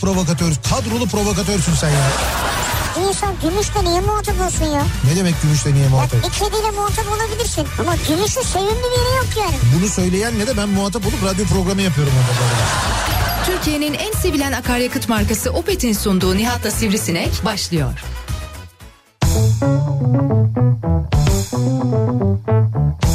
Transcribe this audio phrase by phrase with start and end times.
[0.00, 1.96] provokatör, kadrolu provokatörsün sen ya.
[2.96, 4.82] Bir insan gümüşle niye muhatap olsun ya?
[5.10, 6.24] Ne demek gümüşle niye Ya muhatap?
[6.24, 7.66] bir kediyle muhatap olabilirsin.
[7.80, 9.54] Ama gümüşün sevimli bir yeri yok yani.
[9.78, 12.48] Bunu söyleyen ne de ben muhatap olup radyo programı yapıyorum orada.
[13.46, 17.92] Türkiye'nin en sevilen akaryakıt markası Opet'in sunduğu Nihat'la Sivrisinek başlıyor.
[21.78, 23.07] Türkiye'nin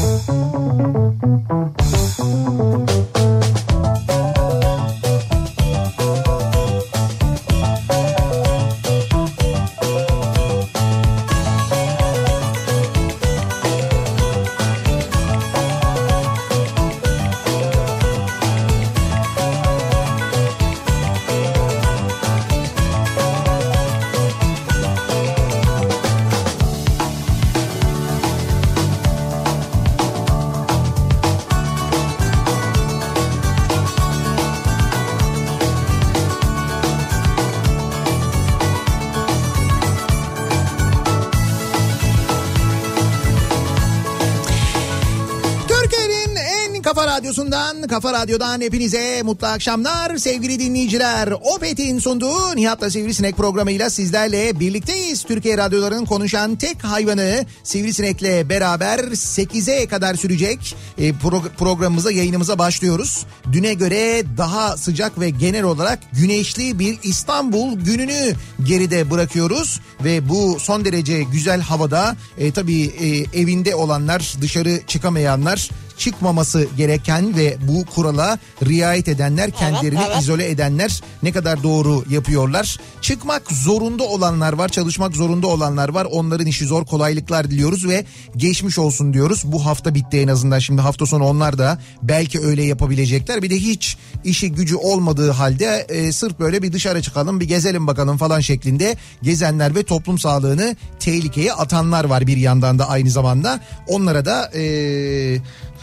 [47.34, 51.34] radyosundan, kafa radyodan hepinize mutlu akşamlar sevgili dinleyiciler.
[51.42, 55.24] Opet'in sunduğu Nihat'la Sivrisinek programıyla sizlerle birlikteyiz.
[55.24, 63.26] Türkiye radyolarının konuşan tek hayvanı Sivrisinek'le beraber 8'e kadar sürecek e, pro- programımıza, yayınımıza başlıyoruz.
[63.52, 69.80] Düne göre daha sıcak ve genel olarak güneşli bir İstanbul gününü geride bırakıyoruz.
[70.04, 77.38] Ve bu son derece güzel havada e, tabii e, evinde olanlar, dışarı çıkamayanlar çıkmaması gereken
[77.38, 80.22] ve bu kurala riayet edenler kendilerini evet.
[80.22, 82.80] izole edenler ne kadar doğru yapıyorlar.
[83.02, 86.08] Çıkmak zorunda olanlar var, çalışmak zorunda olanlar var.
[86.12, 88.06] Onların işi zor, kolaylıklar diliyoruz ve
[88.38, 89.44] geçmiş olsun diyoruz.
[89.46, 90.60] Bu hafta bitti en azından.
[90.60, 93.42] Şimdi hafta sonu onlar da belki öyle yapabilecekler.
[93.42, 97.88] Bir de hiç işi gücü olmadığı halde e, sırf böyle bir dışarı çıkalım, bir gezelim
[97.88, 103.60] bakalım falan şeklinde gezenler ve toplum sağlığını tehlikeye atanlar var bir yandan da aynı zamanda.
[103.88, 104.64] Onlara da e,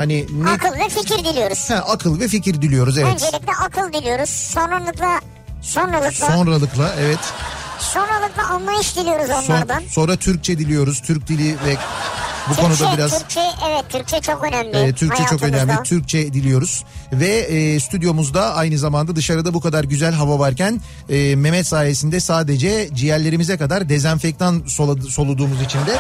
[0.00, 1.71] hani ne Akıl ve fikir diliyoruz.
[1.71, 3.12] Ha, akıl ve fikir diliyoruz evet.
[3.15, 4.31] Öncelikle akıl diliyoruz.
[4.31, 5.21] Sonralıkla
[5.62, 7.19] sonralıkla Sonralıkla evet.
[7.82, 9.82] Sonralıkla anlayış diliyoruz Son- onlardan.
[9.91, 11.00] sonra Türkçe diliyoruz.
[11.02, 11.76] Türk dili ve
[12.50, 14.76] bu Türkçe, konuda biraz Türkçe evet Türkçe çok önemli.
[14.76, 15.72] e, Türkçe çok önemli.
[15.84, 16.84] Türkçe diliyoruz.
[17.12, 22.88] Ve e, stüdyomuzda aynı zamanda dışarıda bu kadar güzel hava varken e, Mehmet sayesinde sadece
[22.94, 25.97] ciğerlerimize kadar dezenfektan soladı- soluduğumuz için de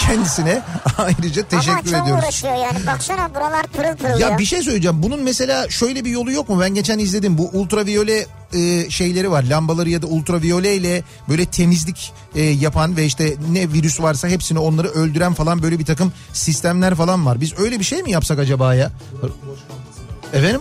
[0.00, 0.62] kendisine
[0.98, 2.24] ayrıca Ama teşekkür çok ediyoruz.
[2.24, 2.86] uğraşıyor yani.
[2.86, 5.02] Baksana buralar pırıl pırıl Ya bir şey söyleyeceğim.
[5.02, 6.60] Bunun mesela şöyle bir yolu yok mu?
[6.60, 7.38] Ben geçen izledim.
[7.38, 9.42] Bu ultraviyole e, şeyleri var.
[9.42, 14.58] Lambaları ya da ultraviyole ile böyle temizlik e, yapan ve işte ne virüs varsa hepsini
[14.58, 17.40] onları öldüren falan böyle bir takım sistemler falan var.
[17.40, 18.90] Biz öyle bir şey mi yapsak acaba ya?
[20.32, 20.60] Efendim?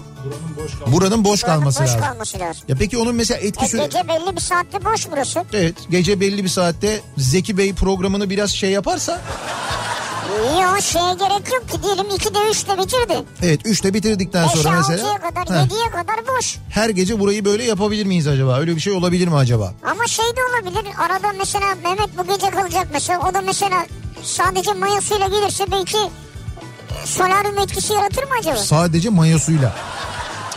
[0.87, 2.01] Buranın boş kalması boş lazım.
[2.01, 2.63] kalması lazım.
[2.67, 3.83] Ya peki onun mesela E, etki süre...
[3.85, 5.43] gece belli bir saatte boş burası.
[5.53, 9.21] Evet gece belli bir saatte Zeki Bey programını biraz şey yaparsa
[10.61, 13.23] Yok şeye gerek yok ki diyelim 2'de 3'te bitirdi.
[13.43, 16.57] evet 3'te bitirdikten sonra 5'e mesela 6'ya kadar Heh, 7'ye kadar boş.
[16.69, 18.59] her gece burayı böyle yapabilir miyiz acaba?
[18.59, 19.73] Öyle bir şey olabilir mi acaba?
[19.83, 23.85] Ama şey de olabilir arada mesela Mehmet bu gece kalacak mesela o da mesela
[24.23, 28.57] sadece mayasıyla gelirse belki e, solaryum etkisi yaratır mı acaba?
[28.57, 29.75] Sadece mayosuyla.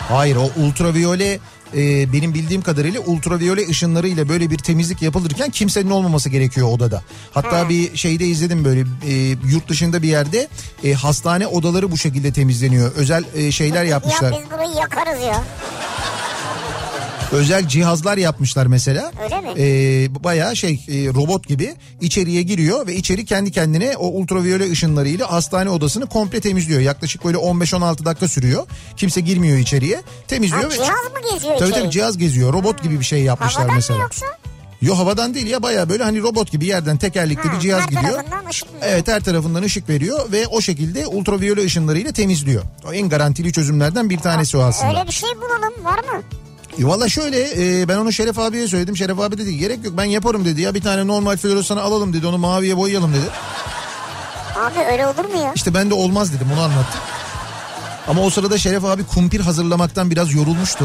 [0.08, 1.38] Hayır o ultraviyole
[1.76, 7.02] e, benim bildiğim kadarıyla ultraviyole ışınlarıyla böyle bir temizlik yapılırken kimsenin olmaması gerekiyor odada.
[7.32, 7.68] Hatta Ha.
[7.68, 9.12] bir şeyde izledim böyle e,
[9.50, 10.48] yurt dışında bir yerde
[10.84, 12.92] e, hastane odaları bu şekilde temizleniyor.
[12.92, 14.32] Özel e, şeyler yapmışlar.
[14.32, 15.44] Ya biz burayı yakarız ya.
[17.34, 19.12] Özel cihazlar yapmışlar mesela.
[19.24, 19.48] Öyle mi?
[19.58, 25.32] Ee, bayağı şey e, robot gibi içeriye giriyor ve içeri kendi kendine o ultraviyole ışınlarıyla
[25.32, 26.80] hastane odasını komple temizliyor.
[26.80, 28.66] Yaklaşık böyle 15-16 dakika sürüyor.
[28.96, 30.02] Kimse girmiyor içeriye.
[30.28, 30.62] Temizliyor.
[30.62, 31.82] Ha, ve- cihaz mı geziyor Tabii içeri?
[31.82, 32.52] tabii cihaz geziyor.
[32.52, 33.96] Robot gibi bir şey yapmışlar Havadan mesela.
[33.98, 34.26] mı yoksa?
[34.82, 37.88] Yo havadan değil ya bayağı böyle hani robot gibi yerden tekerlekli Ha, bir cihaz her
[37.88, 38.24] gidiyor.
[38.82, 42.62] Evet her tarafından ışık veriyor ve o şekilde ultraviyole ışınlarıyla temizliyor.
[42.88, 44.90] O en garantili çözümlerden bir tanesi o aslında.
[44.90, 46.22] Öyle bir şey bulalım var mı?
[46.78, 47.38] E Valla şöyle
[47.80, 48.96] e, ben onu Şeref abiye söyledim.
[48.96, 52.26] Şeref abi dedi gerek yok ben yaparım dedi ya bir tane normal floresanı alalım dedi
[52.26, 53.26] onu maviye boyayalım dedi.
[54.56, 55.52] Abi öyle olur mu ya?
[55.54, 57.00] İşte ben de olmaz dedim onu anlattım.
[58.08, 60.84] Ama o sırada Şeref abi kumpir hazırlamaktan biraz yorulmuştu.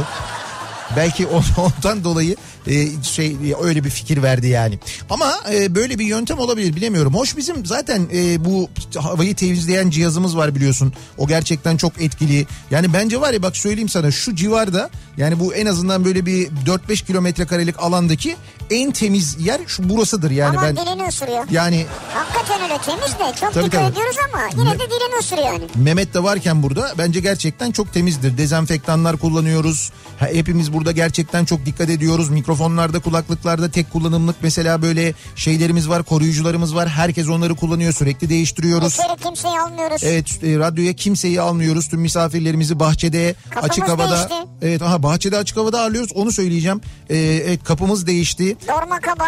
[0.95, 1.27] Belki
[1.57, 2.36] ondan dolayı
[2.69, 4.80] e, şey öyle bir fikir verdi yani.
[5.10, 7.13] Ama e, böyle bir yöntem olabilir bilemiyorum.
[7.13, 10.94] Hoş bizim zaten e, bu havayı temizleyen cihazımız var biliyorsun.
[11.18, 12.48] O gerçekten çok etkili.
[12.71, 16.48] Yani bence var ya bak söyleyeyim sana şu civarda yani bu en azından böyle bir
[16.48, 18.36] 4-5 kilometre karelik alandaki
[18.72, 20.77] en temiz yer şu burasıdır yani Ama ben.
[20.77, 21.44] dilini ısırıyor.
[21.51, 23.92] Yani Hakikaten öyle temiz de çok Tabii, dikkat tabii.
[23.92, 25.63] ediyoruz ama yine de dilini ısırıyor yani.
[25.75, 28.38] Mehmet de varken burada bence gerçekten çok temizdir.
[28.38, 29.92] Dezenfektanlar kullanıyoruz.
[30.19, 32.30] Ha, hepimiz burada gerçekten çok dikkat ediyoruz.
[32.60, 36.90] Mikrofonlarda, kulaklıklarda tek kullanımlık mesela böyle şeylerimiz var, koruyucularımız var.
[36.90, 38.94] Herkes onları kullanıyor, sürekli değiştiriyoruz.
[38.94, 40.04] İçeri kimseyi almıyoruz.
[40.04, 41.90] Evet e, radyoya kimseyi almıyoruz.
[41.90, 44.10] Tüm misafirlerimizi bahçede Kapımız açık havada.
[44.18, 44.36] değişti.
[44.62, 46.12] Evet aha bahçede açık havada ağırlıyoruz.
[46.16, 46.82] Onu söyleyeceğim.
[47.10, 48.58] Ee, evet kapımız değişti.
[48.68, 49.26] Dorma kaba.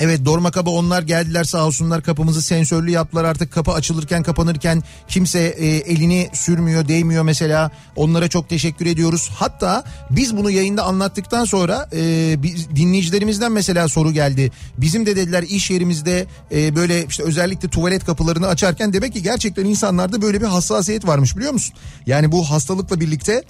[0.00, 5.38] Evet Dorma Kaba onlar geldiler sağ olsunlar kapımızı sensörlü yaptılar artık kapı açılırken kapanırken kimse
[5.40, 9.30] e, elini sürmüyor değmiyor mesela onlara çok teşekkür ediyoruz.
[9.34, 14.52] Hatta biz bunu yayında anlattıktan sonra e, biz, dinleyicilerimizden mesela soru geldi.
[14.78, 19.64] Bizim de dediler iş yerimizde e, böyle işte özellikle tuvalet kapılarını açarken demek ki gerçekten
[19.64, 21.74] insanlarda böyle bir hassasiyet varmış biliyor musun?
[22.06, 23.42] Yani bu hastalıkla birlikte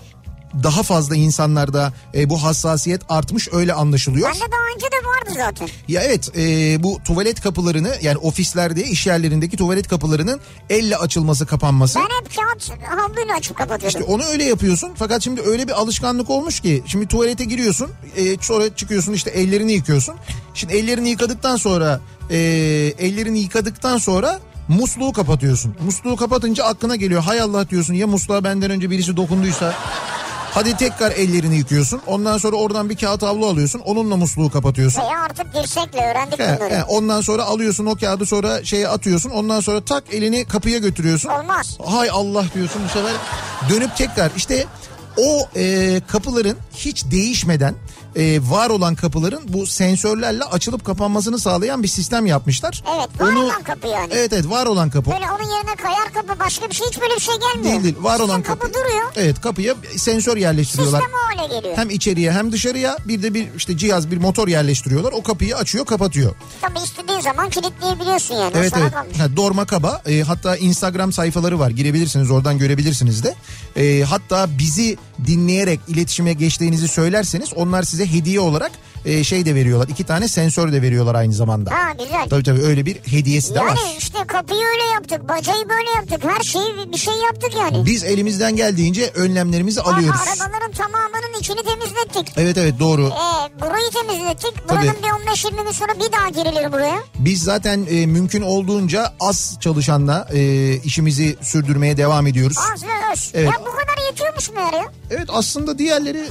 [0.62, 4.28] daha fazla insanlarda e, bu hassasiyet artmış öyle anlaşılıyor.
[4.28, 5.68] Bende daha önce de vardı zaten.
[5.88, 11.98] Ya evet e, bu tuvalet kapılarını yani ofislerde iş yerlerindeki tuvalet kapılarının elle açılması kapanması.
[11.98, 14.00] Ben hep kağıt havluyla açıp kapatıyordum.
[14.00, 18.36] İşte onu öyle yapıyorsun fakat şimdi öyle bir alışkanlık olmuş ki şimdi tuvalete giriyorsun e,
[18.40, 20.14] sonra çıkıyorsun işte ellerini yıkıyorsun.
[20.54, 22.00] Şimdi ellerini yıkadıktan sonra
[22.30, 22.36] e,
[22.98, 25.74] ellerini yıkadıktan sonra musluğu kapatıyorsun.
[25.84, 29.74] Musluğu kapatınca aklına geliyor hay Allah diyorsun ya musluğa benden önce birisi dokunduysa.
[30.56, 32.00] Hadi tekrar ellerini yıkıyorsun.
[32.06, 33.78] Ondan sonra oradan bir kağıt havlu alıyorsun.
[33.80, 35.00] Onunla musluğu kapatıyorsun.
[35.00, 36.74] Veya artık dirsekle öğrendik He, bunları.
[36.74, 39.30] he, ondan sonra alıyorsun o kağıdı sonra şeye atıyorsun.
[39.30, 41.28] Ondan sonra tak elini kapıya götürüyorsun.
[41.28, 41.78] Olmaz.
[41.86, 43.12] Hay Allah diyorsun bu sefer
[43.70, 44.64] dönüp tekrar işte
[45.16, 47.74] o e, kapıların hiç değişmeden
[48.16, 52.84] e, var olan kapıların bu sensörlerle açılıp kapanmasını sağlayan bir sistem yapmışlar.
[52.96, 54.08] Evet var olan kapı yani.
[54.12, 55.10] Evet evet var olan kapı.
[55.10, 57.72] Böyle onun yerine kayar kapı başka bir şey hiç böyle bir şey gelmiyor.
[57.72, 58.74] Değil değil var olan kapı kapı.
[58.74, 59.04] duruyor.
[59.16, 61.00] Evet kapıya sensör yerleştiriyorlar.
[61.00, 61.76] Sistem o hale geliyor.
[61.76, 65.12] Hem içeriye hem dışarıya bir de bir işte cihaz bir motor yerleştiriyorlar.
[65.12, 66.34] O kapıyı açıyor kapatıyor.
[66.60, 68.52] Tabii istediğin zaman kilitleyebiliyorsun yani.
[68.56, 68.92] Evet evet.
[68.92, 69.18] kalmış.
[69.18, 71.70] Ha, Dorma Kaba e, hatta Instagram sayfaları var.
[71.70, 73.34] Girebilirsiniz oradan görebilirsiniz de.
[73.76, 74.96] E, hatta bizi
[75.26, 78.70] dinleyerek iletişime geçtiğinizi söylerseniz onlar size hediye olarak
[79.04, 79.88] e, şey de veriyorlar.
[79.88, 81.70] İki tane sensör de veriyorlar aynı zamanda.
[81.70, 82.28] Ha güzel.
[82.30, 83.78] Tabii tabii öyle bir hediyesi de yani var.
[83.98, 87.86] işte kapıyı öyle yaptık, bacayı böyle yaptık, her şeyi bir şey yaptık yani.
[87.86, 90.20] Biz elimizden geldiğince önlemlerimizi Ha, alıyoruz.
[90.20, 92.32] arabaların tamamının içini temizlettik.
[92.36, 93.06] Evet evet doğru.
[93.06, 94.68] Ee, burayı temizlettik.
[94.68, 94.78] Tabii.
[94.82, 96.98] Buranın bir 15-20 gün sonra bir daha girilir buraya.
[97.18, 102.56] Biz zaten e, mümkün olduğunca az çalışanla e, işimizi sürdürmeye devam ediyoruz.
[102.74, 103.30] Az ve öz.
[103.34, 103.46] Evet.
[103.48, 104.92] Ya bu kadar yetiyormuş meğer ya.
[105.10, 106.24] Evet aslında diğerleri...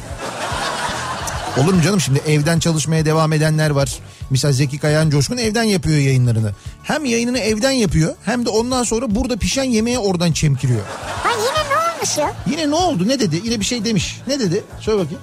[1.57, 3.95] Olur mu canım şimdi evden çalışmaya devam edenler var.
[4.29, 6.51] Mesela Zeki Kayan Coşkun evden yapıyor yayınlarını.
[6.83, 10.81] Hem yayınını evden yapıyor hem de ondan sonra burada pişen yemeği oradan çemkiriyor.
[11.23, 12.33] Ha yine ne olmuş ya?
[12.51, 13.41] Yine ne oldu ne dedi?
[13.43, 14.21] Yine bir şey demiş.
[14.27, 14.63] Ne dedi?
[14.79, 15.21] Söyle bakayım.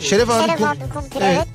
[0.00, 0.46] Şeref abi.
[0.46, 1.46] Şeref kum- abi kumpir evet.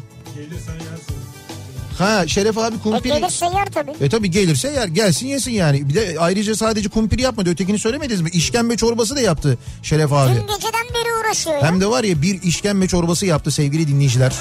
[2.00, 3.10] Ha Şeref abi E, kumpir.
[3.10, 3.92] gelirse yer tabii.
[4.02, 5.90] E tabi gelirse yer gelsin yesin yani.
[5.90, 8.30] Bir de ayrıca sadece kumpir yapmadı ötekini söylemediniz mi?
[8.34, 10.30] İşkembe çorbası da yaptı Şeref abi.
[10.36, 11.64] Dün geceden beri uğraşıyor ya.
[11.68, 14.34] Hem de var ya bir işkembe çorbası yaptı sevgili dinleyiciler.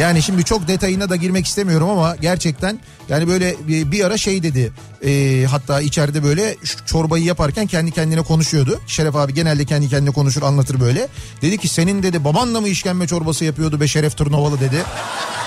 [0.00, 4.72] Yani şimdi çok detayına da girmek istemiyorum ama gerçekten yani böyle bir, ara şey dedi.
[5.04, 8.80] e, hatta içeride böyle çorbayı yaparken kendi kendine konuşuyordu.
[8.86, 11.08] Şeref abi genelde kendi kendine konuşur anlatır böyle.
[11.42, 14.82] Dedi ki senin dedi babanla mı işkembe çorbası yapıyordu be Şeref Tırnovalı dedi.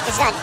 [0.09, 0.33] Güzel.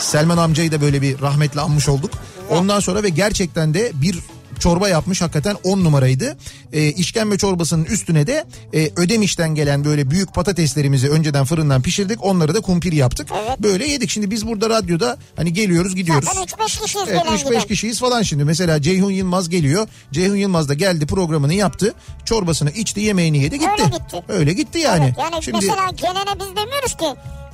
[0.00, 2.10] Selman amcayı da böyle bir rahmetle anmış olduk.
[2.50, 4.18] Ondan sonra ve gerçekten de bir
[4.58, 6.36] çorba yapmış hakikaten 10 numaraydı.
[6.72, 12.24] E, işkembe çorbasının üstüne de e, ödemişten gelen böyle büyük patateslerimizi önceden fırından pişirdik.
[12.24, 13.28] Onları da kumpir yaptık.
[13.44, 13.62] Evet.
[13.62, 14.10] Böyle yedik.
[14.10, 16.28] Şimdi biz burada radyoda hani geliyoruz gidiyoruz.
[16.34, 17.66] Zaten 3-5 kişiyiz Evet gelen 3-5 giden.
[17.66, 18.44] kişiyiz falan şimdi.
[18.44, 19.88] Mesela Ceyhun Yılmaz geliyor.
[20.12, 21.94] Ceyhun Yılmaz da geldi programını yaptı.
[22.24, 23.70] Çorbasını içti yemeğini yedi gitti.
[23.72, 24.22] Öyle gitti.
[24.28, 25.04] Öyle gitti yani.
[25.04, 25.56] Evet, yani Şimdi...
[25.56, 27.06] mesela gelene biz demiyoruz ki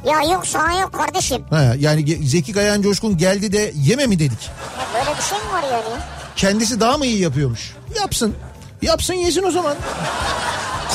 [0.06, 1.44] ya yok sana yok kardeşim.
[1.50, 4.50] Ha, yani Zeki Kayan Coşkun geldi de yeme mi dedik.
[4.94, 6.00] Böyle bir şey mi var yani?
[6.36, 7.74] Kendisi daha mı iyi yapıyormuş?
[8.00, 8.34] Yapsın.
[8.82, 9.76] Yapsın yesin o zaman.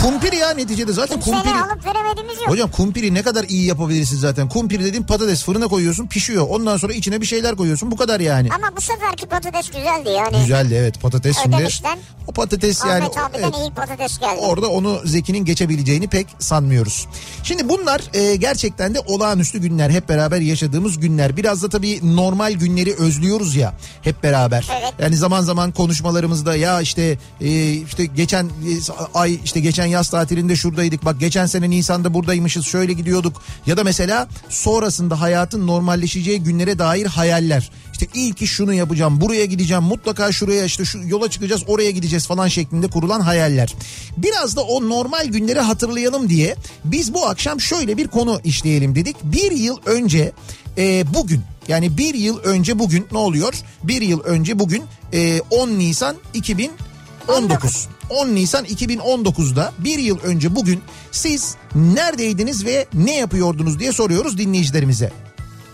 [0.01, 1.63] Kumpir ya neticede zaten Kimseyle kumpiri.
[1.63, 2.49] alıp veremediğimiz yok.
[2.49, 4.49] Hocam kumpiri ne kadar iyi yapabilirsin zaten.
[4.49, 6.47] Kumpir dediğin patates fırına koyuyorsun pişiyor.
[6.49, 7.91] Ondan sonra içine bir şeyler koyuyorsun.
[7.91, 8.49] Bu kadar yani.
[8.55, 10.37] Ama bu seferki patates güzeldi yani.
[10.41, 11.55] Güzeldi evet patates şimdi.
[11.55, 11.99] Ödemişten.
[12.27, 13.03] O patates yani.
[13.03, 13.55] Ahmet abiden evet.
[13.57, 14.39] iyi patates geldi.
[14.39, 17.07] Orada onu Zeki'nin geçebileceğini pek sanmıyoruz.
[17.43, 19.89] Şimdi bunlar e, gerçekten de olağanüstü günler.
[19.89, 21.37] Hep beraber yaşadığımız günler.
[21.37, 24.67] Biraz da tabii normal günleri özlüyoruz ya hep beraber.
[24.81, 24.93] Evet.
[24.99, 28.49] Yani zaman zaman konuşmalarımızda ya işte e, işte geçen e,
[29.13, 31.05] ay işte geçen yaz tatilinde şuradaydık.
[31.05, 33.41] Bak geçen sene Nisan'da buradaymışız şöyle gidiyorduk.
[33.65, 37.71] Ya da mesela sonrasında hayatın normalleşeceği günlere dair hayaller.
[37.93, 42.27] İşte ilk iş şunu yapacağım buraya gideceğim mutlaka şuraya işte şu yola çıkacağız oraya gideceğiz
[42.27, 43.75] falan şeklinde kurulan hayaller.
[44.17, 49.15] Biraz da o normal günleri hatırlayalım diye biz bu akşam şöyle bir konu işleyelim dedik.
[49.23, 50.31] Bir yıl önce
[50.77, 53.53] e, bugün yani bir yıl önce bugün ne oluyor?
[53.83, 56.15] Bir yıl önce bugün e, 10 Nisan
[57.31, 57.87] 2019.
[58.09, 65.11] 10 Nisan 2019'da bir yıl önce bugün siz neredeydiniz ve ne yapıyordunuz diye soruyoruz dinleyicilerimize.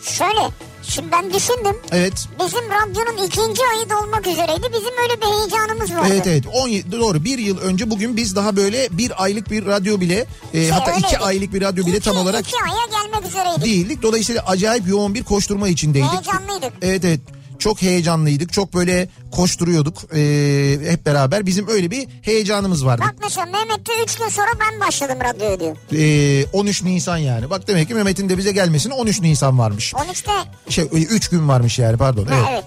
[0.02, 0.40] Şöyle
[0.84, 1.76] şimdi ben düşündüm.
[1.92, 2.26] Evet.
[2.40, 4.64] Bizim radyonun ikinci ayı dolmak üzereydi.
[4.74, 6.08] Bizim öyle bir heyecanımız vardı.
[6.14, 10.00] Evet evet 17 doğru bir yıl önce bugün biz daha böyle bir aylık bir radyo
[10.02, 11.18] bile e, Şey, hatta iki öyleydi.
[11.24, 13.66] aylık bir radyo bile İki- tam olarak iki aya gelmek üzereydik.
[13.66, 14.02] değildik.
[14.04, 16.10] Dolayısıyla acayip yoğun bir koşturma içindeydik.
[16.12, 16.74] Heyecanlıydık.
[16.82, 17.20] Evet evet
[17.60, 23.04] çok heyecanlıydık çok böyle koşturuyorduk ee, hep beraber bizim öyle bir heyecanımız vardı.
[23.06, 25.78] Bak mesela Mehmet'te 3 gün sonra ben başladım radyoya diyor.
[25.94, 29.94] Ee, 13 Nisan yani bak demek ki Mehmet'in de bize gelmesine 13 Nisan varmış.
[29.94, 30.32] 13'te
[30.70, 32.26] Şey 3 gün varmış yani pardon.
[32.26, 32.48] ha, Evet.
[32.52, 32.64] evet.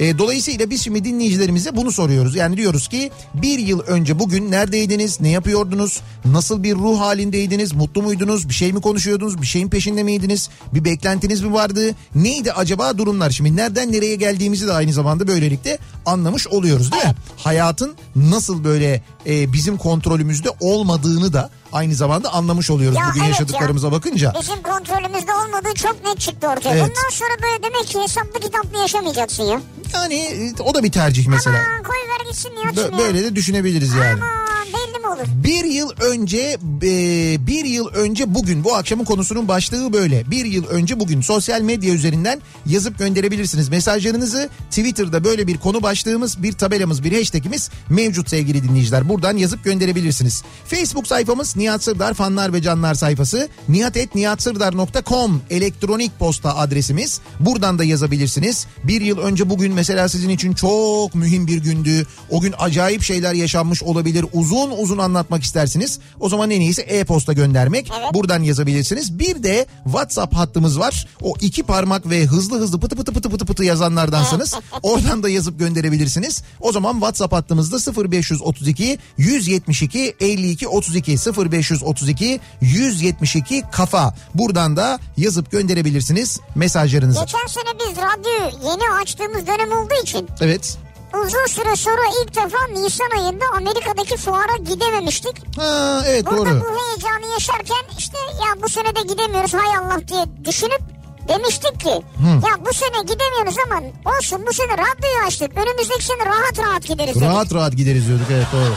[0.00, 2.36] E, dolayısıyla biz şimdi dinleyicilerimize bunu soruyoruz.
[2.36, 8.02] Yani diyoruz ki bir yıl önce bugün neredeydiniz, ne yapıyordunuz, nasıl bir ruh halindeydiniz, mutlu
[8.02, 12.98] muydunuz, bir şey mi konuşuyordunuz, bir şeyin peşinde miydiniz, bir beklentiniz mi vardı, neydi acaba
[12.98, 13.30] durumlar?
[13.30, 17.14] Şimdi nereden nereye geldiğimizi de aynı zamanda böylelikle anlamış oluyoruz değil mi?
[17.36, 23.28] Hayatın nasıl böyle e, bizim kontrolümüzde olmadığını da aynı zamanda anlamış oluyoruz Ya bugün evet
[23.30, 24.34] yaşadıklarımıza bakınca.
[24.40, 26.70] Bizim kontrolümüzde olmadığı çok net çıktı ortaya.
[26.70, 26.82] Evet.
[26.82, 29.60] Bundan sonra böyle demek ki hesaplı kitaplı yaşamayacaksın ya.
[29.94, 31.58] Yani e, o da bir tercih mesela.
[31.68, 32.70] Aman koy ver gitsin ya.
[32.70, 32.98] Bö- ya.
[32.98, 34.22] böyle de düşünebiliriz yani.
[34.22, 34.48] Aman
[34.88, 35.44] belli mi olur?
[35.44, 40.30] Bir yıl önce e, bir yıl önce bugün bu akşamın konusunun başlığı böyle.
[40.30, 43.68] Bir yıl önce bugün sosyal medya üzerinden yazıp gönderebilirsiniz.
[43.68, 49.08] Mesajlarınızı Twitter'da böyle bir konu başlığımız, bir tabelamız, bir hashtagimiz mevcut sevgili dinleyiciler.
[49.08, 50.42] Buradan yazıp gönderebilirsiniz.
[50.66, 53.48] Facebook sayfamız Nihat Sırdar fanlar ve canlar sayfası.
[53.68, 57.20] nihatetnihatsırdar.com elektronik posta adresimiz.
[57.40, 58.66] Buradan da yazabilirsiniz.
[58.84, 62.06] Bir yıl önce bugün mesela sizin için çok mühim bir gündü.
[62.30, 64.24] O gün acayip şeyler yaşanmış olabilir.
[64.32, 65.98] Uzun uzun anlatmak istersiniz.
[66.20, 67.92] O zaman en iyisi e-posta göndermek.
[68.00, 68.14] Evet.
[68.14, 69.18] Buradan yazabilirsiniz.
[69.18, 71.06] Bir de WhatsApp hattımız var.
[71.22, 75.58] O iki parmak ve hızlı hızlı pıtı pıtı pıtı pıtı pıtı yazanlardansanız oradan da yazıp
[75.58, 76.42] gönderebilirsiniz.
[76.60, 77.78] O zaman WhatsApp hattımızda
[78.10, 81.12] 0532 172 52 32
[81.50, 84.14] 0532 172 kafa.
[84.34, 87.20] Buradan da yazıp gönderebilirsiniz mesajlarınızı.
[87.20, 90.78] Geçen sene biz radyoyu yeni açtığımız dönem olduğu için Evet.
[91.14, 95.58] Uzun süre sonra ilk defa Nisan ayında Amerika'daki fuara gidememiştik.
[95.58, 96.60] Ha, evet Burada doğru.
[96.60, 100.80] bu heyecanı yaşarken işte ya bu sene de gidemiyoruz hay Allah diye düşünüp
[101.28, 103.80] demiştik ki ya bu sene gidemiyoruz ama
[104.16, 105.50] olsun bu sene radyoyu açtık.
[105.56, 107.28] Önümüzdeki sene rahat rahat gideriz dedik.
[107.28, 108.74] Rahat rahat gideriz diyorduk evet doğru.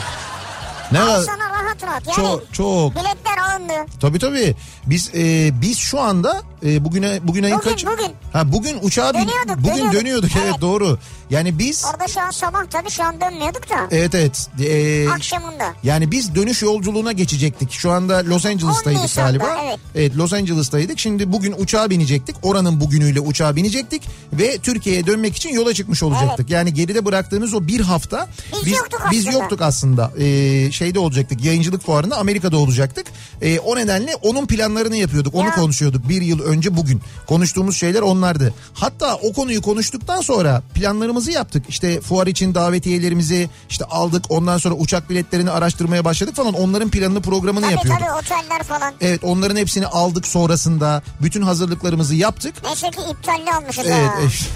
[0.91, 3.73] Ne kadar sana rahat rahat yani çok çok biletler alındı.
[4.01, 4.55] Tabii tabii.
[4.85, 7.85] Biz e, biz şu anda e, bugüne bugün ayın Bugün, kaç?
[7.85, 8.11] bugün.
[8.33, 10.29] Ha bugün uçağa bin- Dönüyorduk, bugün dönüyorduk, dönüyorduk.
[10.35, 10.45] evet.
[10.51, 10.61] Evet.
[10.61, 10.97] doğru.
[11.29, 14.47] Yani biz Orada şu an sabah tabii şu an dönmüyorduk da evet evet.
[14.61, 15.73] E, akşamında.
[15.83, 17.71] yani biz dönüş yolculuğuna geçecektik.
[17.71, 19.57] Şu anda Los Angeles'taydık Nisan'da, galiba.
[19.95, 20.15] evet.
[20.17, 20.99] Los Angeles'taydık.
[20.99, 22.35] Şimdi bugün uçağa binecektik.
[22.43, 24.01] Oranın bugünüyle uçağa binecektik
[24.33, 26.49] ve Türkiye'ye dönmek için yola çıkmış olacaktık.
[26.49, 28.27] Yani geride bıraktığımız o bir hafta
[28.65, 29.37] Biz yoktuk biz aslında.
[29.43, 30.11] yoktuk aslında.
[30.19, 31.45] Ee, şeyde olacaktık.
[31.45, 33.07] Yayıncılık fuarında Amerika'da olacaktık.
[33.41, 35.35] Ee, o nedenle onun planlarını yapıyorduk.
[35.35, 35.55] Onu Ya.
[35.55, 36.09] konuşuyorduk.
[36.09, 37.01] Bir yıl önce bugün.
[37.27, 38.53] Konuştuğumuz şeyler onlardı.
[38.73, 41.63] Hatta o konuyu konuştuktan sonra planlarımızı yaptık.
[41.69, 44.25] İşte fuar için davetiyelerimizi işte aldık.
[44.29, 46.53] Ondan sonra uçak biletlerini araştırmaya başladık falan.
[46.53, 48.01] Onların planını programını Tabii yapıyorduk.
[48.05, 48.93] tabii oteller falan.
[49.01, 51.03] Evet onların hepsini aldık sonrasında.
[51.21, 52.55] Bütün hazırlıklarımızı yaptık.
[52.63, 53.95] Neyse ki iptalli almışız Evet.
[54.09, 54.13] ha.
[54.21, 54.31] evet.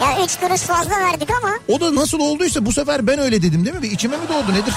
[0.00, 3.64] Ya 3 kuruş fazla verdik ama O da nasıl olduysa bu sefer ben öyle dedim
[3.64, 3.82] değil mi?
[3.82, 4.74] Bir içime mi doğdu nedir?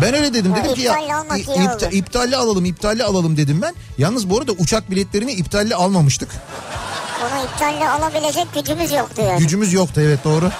[0.00, 0.54] Ben öyle dedim.
[0.56, 3.74] Dedim ki ya iptalli ipta- iptalli alalım iptalli alalım dedim ben.
[3.98, 6.28] Yalnız bu arada uçak biletlerini iptalli almamıştık.
[7.22, 9.38] onu iptalli alabilecek gücümüz yoktu yani.
[9.38, 10.50] Gücümüz yoktu evet doğru.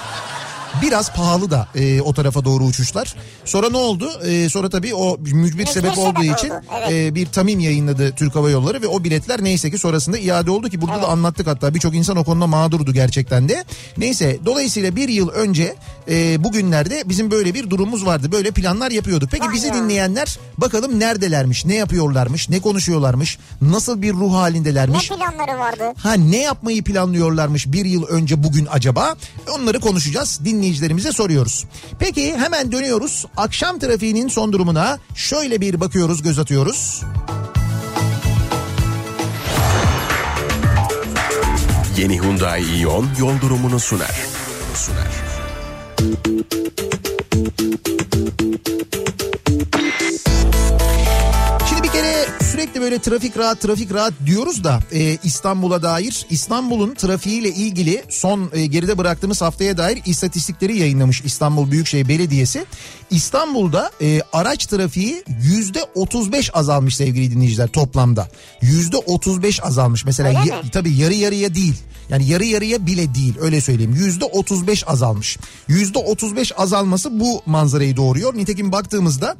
[0.81, 3.15] Biraz pahalı da e, o tarafa doğru uçuşlar.
[3.45, 4.11] Sonra ne oldu?
[4.25, 6.91] E, sonra tabii o mücbir sebep olduğu oldu, için evet.
[6.91, 10.69] e, bir tamim yayınladı Türk Hava Yolları ve o biletler neyse ki sonrasında iade oldu
[10.69, 13.63] ki burada da anlattık hatta birçok insan o konuda mağdurdu gerçekten de.
[13.97, 15.75] Neyse dolayısıyla bir yıl önce
[16.09, 18.31] e, bugünlerde bizim böyle bir durumumuz vardı.
[18.31, 19.29] Böyle planlar yapıyorduk.
[19.31, 19.73] Peki Vay bizi ya.
[19.73, 25.09] dinleyenler bakalım neredelermiş, ne yapıyorlarmış, ne konuşuyorlarmış, nasıl bir ruh Ne halindelermiş.
[25.09, 25.83] planları vardı?
[25.97, 29.15] Ha ne yapmayı planlıyorlarmış bir yıl önce bugün acaba?
[29.59, 30.39] Onları konuşacağız.
[30.63, 31.65] Dinleyicilerimize soruyoruz.
[31.99, 33.25] Peki hemen dönüyoruz.
[33.37, 37.01] Akşam trafiğinin son durumuna şöyle bir bakıyoruz, göz atıyoruz.
[41.97, 44.15] Yeni Hyundai Ion yol durumunu sunar.
[44.75, 45.23] Sunar.
[52.53, 58.49] Sürekli böyle trafik rahat trafik rahat diyoruz da e, İstanbul'a dair İstanbul'un trafiğiyle ilgili son
[58.53, 62.65] e, geride bıraktığımız haftaya dair istatistikleri yayınlamış İstanbul Büyükşehir Belediyesi.
[63.09, 68.27] İstanbul'da e, araç trafiği yüzde 35 azalmış sevgili dinleyiciler toplamda.
[68.61, 71.75] Yüzde 35 azalmış mesela ya- tabii yarı yarıya değil.
[72.09, 73.95] Yani yarı yarıya bile değil öyle söyleyeyim.
[73.95, 75.37] Yüzde 35 azalmış.
[75.67, 78.35] Yüzde 35 azalması bu manzarayı doğuruyor.
[78.37, 79.37] Nitekim baktığımızda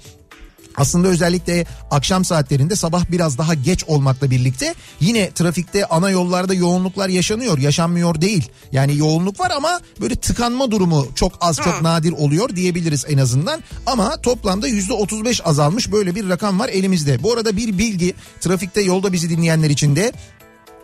[0.77, 7.09] aslında özellikle akşam saatlerinde sabah biraz daha geç olmakla birlikte yine trafikte ana yollarda yoğunluklar
[7.09, 7.57] yaşanıyor.
[7.57, 8.49] Yaşanmıyor değil.
[8.71, 13.63] Yani yoğunluk var ama böyle tıkanma durumu çok az çok nadir oluyor diyebiliriz en azından.
[13.85, 17.23] Ama toplamda yüzde 35 azalmış böyle bir rakam var elimizde.
[17.23, 20.13] Bu arada bir bilgi trafikte yolda bizi dinleyenler için de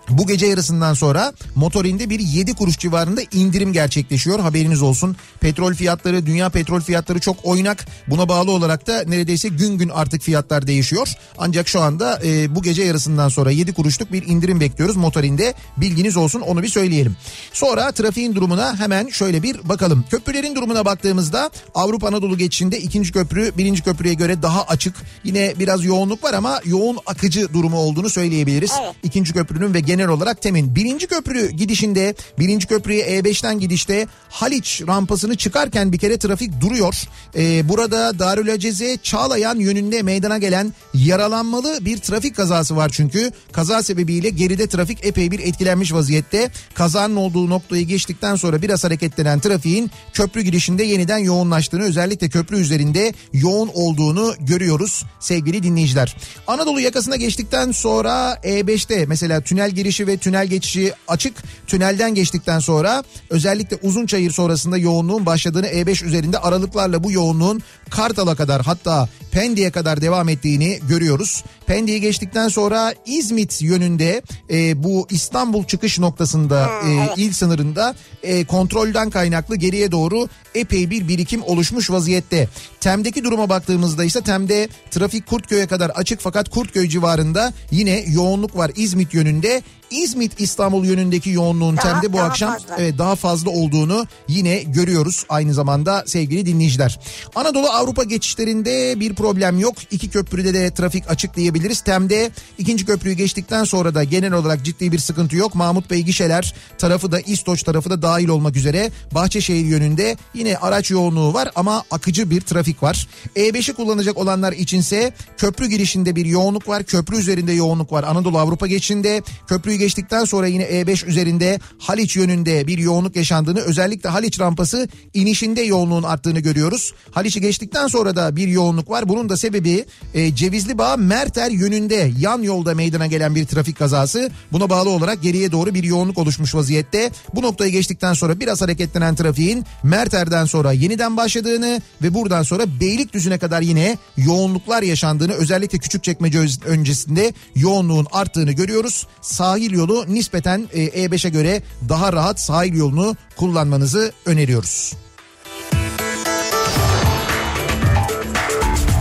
[0.09, 4.39] bu gece yarısından sonra motorinde bir 7 kuruş civarında indirim gerçekleşiyor.
[4.39, 5.15] Haberiniz olsun.
[5.39, 7.85] Petrol fiyatları, dünya petrol fiyatları çok oynak.
[8.07, 11.13] Buna bağlı olarak da neredeyse gün gün artık fiyatlar değişiyor.
[11.37, 15.53] Ancak şu anda e, bu gece yarısından sonra 7 kuruşluk bir indirim bekliyoruz motorinde.
[15.77, 17.15] Bilginiz olsun onu bir söyleyelim.
[17.53, 20.05] Sonra trafiğin durumuna hemen şöyle bir bakalım.
[20.09, 24.95] Köprülerin durumuna baktığımızda Avrupa Anadolu geçişinde ikinci köprü birinci köprüye göre daha açık.
[25.23, 28.71] Yine biraz yoğunluk var ama yoğun akıcı durumu olduğunu söyleyebiliriz.
[28.83, 28.95] Evet.
[29.03, 30.75] İkinci köprünün ve genel olarak temin.
[30.75, 36.95] Birinci köprü gidişinde birinci köprüye E5'ten gidişte Haliç rampasını çıkarken bir kere trafik duruyor.
[37.35, 43.31] Ee, burada Darülaceze Çağlayan yönünde meydana gelen yaralanmalı bir trafik kazası var çünkü.
[43.51, 46.51] Kaza sebebiyle geride trafik epey bir etkilenmiş vaziyette.
[46.73, 53.13] Kazanın olduğu noktayı geçtikten sonra biraz hareketlenen trafiğin köprü girişinde yeniden yoğunlaştığını özellikle köprü üzerinde
[53.33, 56.15] yoğun olduğunu görüyoruz sevgili dinleyiciler.
[56.47, 61.33] Anadolu yakasına geçtikten sonra E5'te mesela tünel girişi ve tünel geçişi açık.
[61.67, 68.61] Tünelden geçtikten sonra özellikle Uzunçayır sonrasında yoğunluğun başladığını E5 üzerinde aralıklarla bu yoğunluğun Kartal'a kadar
[68.61, 71.43] hatta Pendik'e kadar devam ettiğini görüyoruz.
[71.65, 79.09] Pendik'i geçtikten sonra İzmit yönünde e, bu İstanbul çıkış noktasında e, il sınırında e, kontrolden
[79.09, 82.47] kaynaklı geriye doğru epey bir birikim oluşmuş vaziyette.
[82.79, 88.71] Tem'deki duruma baktığımızda ise Tem'de trafik Kurtköy'e kadar açık fakat Kurtköy civarında yine yoğunluk var
[88.75, 89.63] İzmit yönünde.
[89.91, 92.75] İzmit İstanbul yönündeki yoğunluğun Daha- Tem'de bu daha akşam fazla.
[92.77, 96.99] evet daha fazla olduğunu yine görüyoruz aynı zamanda sevgili dinleyiciler.
[97.35, 99.75] Anadolu Avrupa geçişlerinde bir problem yok.
[99.91, 101.81] İki köprüde de trafik açık diyebiliriz.
[101.81, 105.55] Tem'de ikinci köprüyü geçtikten sonra da genel olarak ciddi bir sıkıntı yok.
[105.55, 110.91] Mahmut Bey gişeler tarafı da İstoç tarafı da dahil olmak üzere Bahçeşehir yönünde yine araç
[110.91, 113.07] yoğunluğu var ama akıcı bir trafik var.
[113.35, 116.83] E5'i kullanacak olanlar içinse köprü girişinde bir yoğunluk var.
[116.83, 118.03] Köprü üzerinde yoğunluk var.
[118.03, 124.09] Anadolu Avrupa geçişinde köprüyü geçtikten sonra yine E5 üzerinde Haliç yönünde bir yoğunluk yaşandığını özellikle
[124.09, 126.93] Haliç rampası inişinde yoğunluğun arttığını görüyoruz.
[127.11, 129.09] Haliç'i geçtikten sonra da bir yoğunluk var.
[129.09, 134.31] Bunun da sebebi e, Cevizli Bağ Merter yönünde yan yolda meydana gelen bir trafik kazası.
[134.51, 137.11] Buna bağlı olarak geriye doğru bir yoğunluk oluşmuş vaziyette.
[137.35, 143.37] Bu noktayı geçtikten sonra biraz hareketlenen trafiğin Merter'den sonra yeniden başladığını ve buradan sonra Beylikdüzü'ne
[143.37, 149.07] kadar yine yoğunluklar yaşandığını özellikle Küçükçekmece öncesinde yoğunluğun arttığını görüyoruz.
[149.21, 154.93] Sahil yolu nispeten e, E5'e göre daha rahat sahil yolunu kullanmanızı öneriyoruz.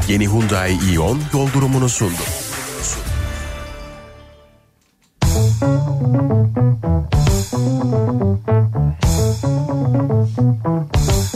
[0.08, 2.22] Yeni Hyundai Ion yol durumunu sundu.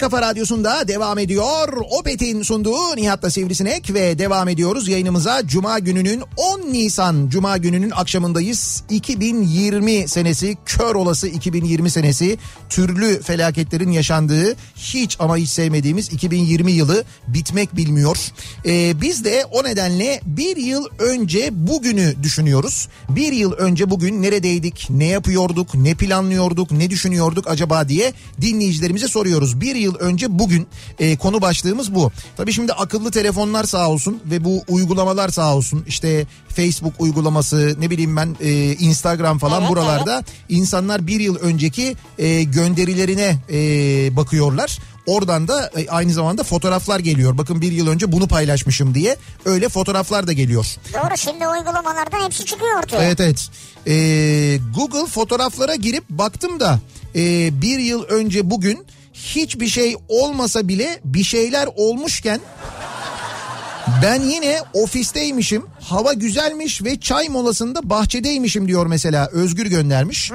[0.08, 1.68] kafa radyosunda devam ediyor.
[2.00, 5.48] Opet'in sunduğu Nihat'la Sivrisinek ve devam ediyoruz yayınımıza.
[5.48, 8.84] Cuma gününün 10 Nisan Cuma gününün akşamındayız.
[8.90, 12.38] 2020 senesi kör olası 2020 senesi
[12.70, 18.18] türlü felaketlerin yaşandığı hiç ama hiç sevmediğimiz 2020 yılı bitmek bilmiyor.
[18.66, 22.88] Ee, biz de o nedenle bir yıl önce bugünü düşünüyoruz.
[23.10, 29.62] Bir yıl önce bugün neredeydik, ne yapıyorduk, ne planlıyorduk, ne düşünüyorduk acaba diye dinleyicilerimize soruyoruz.
[29.62, 30.68] Bir yıl önce bugün
[31.00, 32.12] e, konu başlığımız bu.
[32.38, 35.84] Tabii şimdi akıllı telefonlar sağ olsun ve bu uygulamalar sağ olsun.
[35.88, 41.96] İşte Facebook uygulaması ne bileyim ben e, Instagram falan Evet, buralarda insanlar bir yıl önceki
[42.18, 43.58] e, gönderilerine e,
[44.16, 44.80] bakıyorlar.
[45.06, 47.38] Oradan da e, aynı zamanda fotoğraflar geliyor.
[47.38, 50.76] Bakın bir yıl önce bunu paylaşmışım diye öyle fotoğraflar da geliyor.
[50.94, 53.04] Doğru şimdi uygulamalardan hepsi çıkıyor ortaya.
[53.04, 53.50] Evet evet.
[53.88, 56.80] Ee, Google fotoğraflara girip baktım da
[57.16, 58.86] e, bir yıl önce bugün
[59.24, 62.42] hiçbir şey olmasa bile bir şeyler olmuşken
[64.04, 65.66] ben yine ofisteymişim.
[65.82, 70.32] Hava güzelmiş ve çay molasında bahçedeymişim diyor mesela Özgür göndermiş.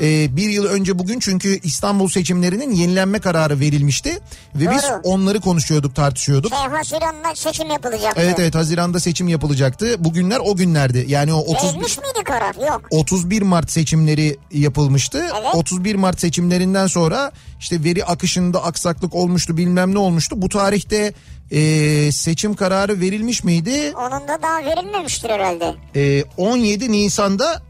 [0.00, 4.18] Ee, bir yıl önce bugün çünkü İstanbul seçimlerinin yenilenme kararı verilmişti.
[4.54, 5.00] Ve biz Doğru.
[5.02, 6.52] onları konuşuyorduk tartışıyorduk.
[6.52, 8.20] Şey Haziran'da seçim yapılacaktı.
[8.22, 10.04] Evet evet Haziran'da seçim yapılacaktı.
[10.04, 11.04] Bugünler o günlerdi.
[11.08, 12.54] Yani o 30 Verilmiş miydi karar?
[12.68, 12.82] Yok.
[12.90, 15.18] 31 Mart seçimleri yapılmıştı.
[15.18, 15.54] Evet.
[15.54, 20.42] 31 Mart seçimlerinden sonra işte veri akışında aksaklık olmuştu bilmem ne olmuştu.
[20.42, 21.14] Bu tarihte
[21.50, 23.92] e, seçim kararı verilmiş miydi?
[23.96, 25.74] Onun da daha verilmemiştir herhalde.
[25.96, 27.62] E, 17 Nisan'da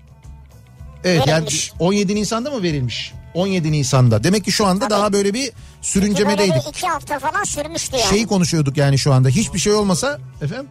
[1.04, 1.70] evet Verilmiş.
[1.70, 3.12] yani 17 Nisan'da mı verilmiş?
[3.34, 4.24] 17 Nisan'da.
[4.24, 4.90] Demek ki şu anda Tabii.
[4.90, 6.54] daha böyle bir Böyle sürüncemedeydik.
[6.64, 8.08] bir iki hafta falan sürmüştü yani.
[8.10, 9.28] Şeyi konuşuyorduk yani şu anda.
[9.28, 10.66] Hiçbir şey olmasa efendim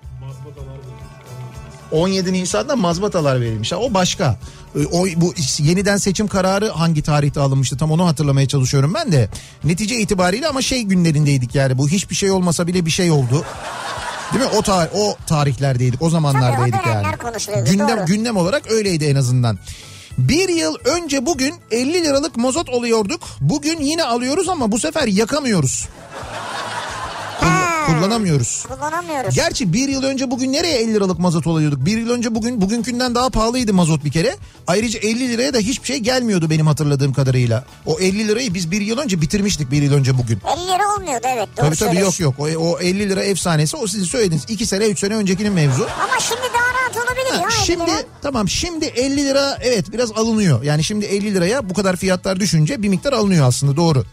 [1.94, 3.74] 17 Nisan'da mazbatalar verilmiş.
[3.74, 4.40] O başka.
[4.76, 9.30] Ee, O bu yeniden seçim kararı hangi tarihte alınmıştı tam onu hatırlamaya çalışıyorum ben de.
[9.64, 13.46] Netice itibariyle ama şey günlerindeydik yani bu hiçbir şey olmasa bile bir şey oldu.
[14.34, 14.50] Değil mi?
[14.58, 17.66] O tar o tarihlerdeydik, o zamanlardaydık Tabii, o yani.
[17.66, 18.06] Gündem doğru.
[18.06, 19.60] gündem olarak öyleydi en azından.
[20.18, 23.22] Bir yıl önce bugün 50 liralık mazot alıyorduk.
[23.42, 25.88] Bugün yine alıyoruz ama bu sefer yakamıyoruz.
[27.86, 28.00] Kull- Ha.
[28.00, 28.66] kullanamıyoruz.
[28.68, 29.36] Kullanamıyoruz.
[29.36, 31.86] Gerçi bir yıl önce bugün nereye 50 liralık mazot alıyorduk?
[31.86, 34.36] Bir yıl önce bugün bugünkünden daha pahalıydı mazot bir kere.
[34.68, 37.64] Ayrıca 50 liraya da hiçbir şey gelmiyordu benim hatırladığım kadarıyla.
[37.86, 40.40] O 50 lirayı biz bir yıl önce bitirmiştik bir yıl önce bugün.
[40.58, 41.50] 50 lira olmuyordu evet.
[41.58, 42.36] Doğru Tabii tabii yok yok.
[42.40, 45.84] O, o 50 lira efsanesi o sizin söylediğiniz 2 sene 3 sene öncekinin mevzu.
[46.04, 47.48] Ama şimdi daha rahat olabilir ya.
[47.58, 48.04] 50 Şimdi lira.
[48.22, 50.64] tamam şimdi 50 lira evet biraz alınıyor.
[50.64, 54.04] Yani şimdi 50 liraya bu kadar fiyatlar düşünce bir miktar alınıyor aslında doğru.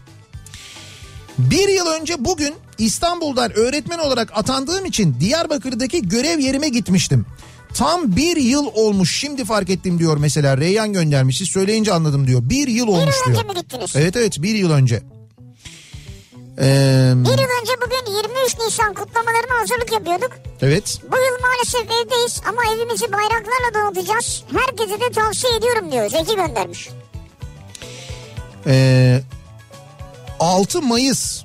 [1.49, 7.25] Bir yıl önce bugün İstanbul'dan öğretmen olarak atandığım için Diyarbakır'daki görev yerime gitmiştim.
[7.73, 12.41] Tam bir yıl olmuş şimdi fark ettim diyor mesela Reyhan göndermiş siz söyleyince anladım diyor.
[12.43, 13.45] Bir yıl olmuş yıl diyor.
[13.45, 13.91] önce mi gittiniz?
[13.95, 14.95] Evet evet bir yıl önce.
[16.59, 20.31] Ee, Bir yıl önce bugün 23 Nisan kutlamalarına hazırlık yapıyorduk.
[20.61, 24.43] evet Bu yıl maalesef evdeyiz ama evimizi bayraklarla donatacağız.
[24.57, 26.09] Herkese de tavsiye ediyorum diyor.
[26.09, 26.89] Zeki göndermiş.
[28.67, 29.21] Ee,
[30.41, 31.43] 6 Mayıs.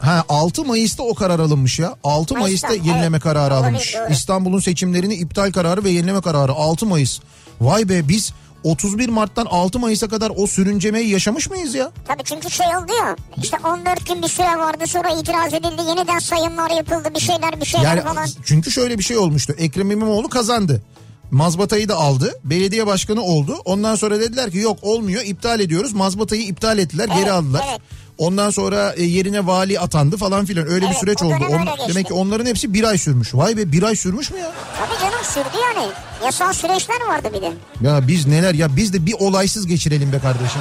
[0.00, 1.94] Ha 6 Mayıs'ta o karar alınmış ya.
[2.04, 3.22] 6 Mayıs'ta, Mayıs'ta, yenileme evet.
[3.22, 3.94] kararı alınmış.
[3.94, 4.12] doğru.
[4.12, 7.20] İstanbul'un seçimlerini iptal kararı ve yenileme kararı 6 Mayıs.
[7.60, 8.32] Vay be biz
[8.64, 11.90] 31 Mart'tan 6 Mayıs'a kadar o sürüncemeyi yaşamış mıyız ya?
[12.08, 13.16] Tabii çünkü şey oldu ya.
[13.42, 15.82] İşte 14 gün bir süre vardı sonra itiraz edildi.
[15.88, 18.28] Yeniden sayımlar yapıldı bir şeyler bir şeyler Yani falan.
[18.44, 19.54] çünkü şöyle bir şey olmuştu.
[19.58, 20.82] Ekrem İmamoğlu kazandı.
[21.30, 22.40] Mazbatayı da aldı.
[22.44, 23.56] Belediye başkanı oldu.
[23.64, 25.92] Ondan sonra dediler ki yok olmuyor iptal ediyoruz.
[25.92, 27.64] Mazbatayı iptal ettiler geri Evet, aldılar.
[27.70, 27.80] evet.
[28.18, 31.34] Ondan sonra e, yerine vali atandı falan filan öyle bir Evet, süreç o oldu.
[31.50, 31.82] On- geçti.
[31.88, 33.34] demek ki onların hepsi bir ay sürmüş.
[33.34, 34.52] Vay be bir ay sürmüş mü ya?
[34.78, 35.88] Tabii canım sürdü yani.
[36.24, 37.52] Yasal süreçler vardı bir de.
[37.88, 40.60] Ya biz neler ya biz de bir olaysız geçirelim be kardeşim.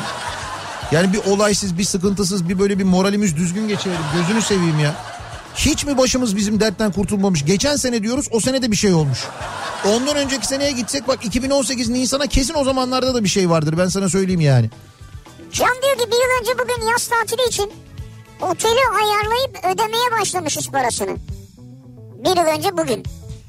[0.91, 4.00] Yani bir olaysız bir sıkıntısız bir böyle bir moralimiz düzgün geçirelim.
[4.17, 4.96] Gözünü seveyim ya.
[5.56, 7.46] Hiç mi başımız bizim dertten kurtulmamış?
[7.46, 9.20] Geçen sene diyoruz o sene de bir şey olmuş.
[9.86, 13.88] Ondan önceki seneye gitsek bak 2018 Nisan'a kesin o zamanlarda da bir şey vardır ben
[13.88, 14.70] sana söyleyeyim yani.
[15.53, 17.71] Can diyor ki bir yıl önce bugün yaz tatili için
[18.41, 21.17] oteli ayarlayıp ödemeye başlamışız parasını.
[22.23, 23.03] Bir yıl önce bugün.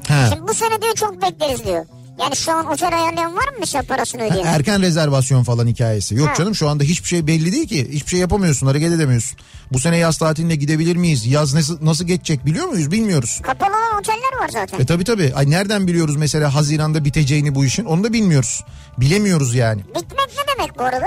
[0.09, 0.27] Ha.
[0.33, 1.87] Şimdi bu sene diyor çok bekleriz diyor.
[2.21, 4.45] Yani şu an otel ayarlayan var mı mesela parasını ödeyen?
[4.47, 6.15] Erken rezervasyon falan hikayesi.
[6.15, 6.35] Yok Ha.
[6.35, 7.89] canım şu anda hiçbir şey belli değil ki.
[7.93, 9.39] Hiçbir şey yapamıyorsun hareket edemiyorsun.
[9.73, 11.27] Bu sene yaz tatiline gidebilir miyiz?
[11.27, 12.91] Yaz nasıl, nasıl geçecek biliyor muyuz?
[12.91, 13.41] Bilmiyoruz.
[13.43, 14.81] Kapalı olan oteller var zaten.
[14.81, 15.33] E tabi tabi.
[15.35, 17.85] Ay nereden biliyoruz mesela Haziran'da biteceğini bu işin?
[17.85, 18.65] Onu da bilmiyoruz.
[18.99, 19.81] Bilemiyoruz yani.
[19.81, 21.07] Bitmek ne demek bu arada?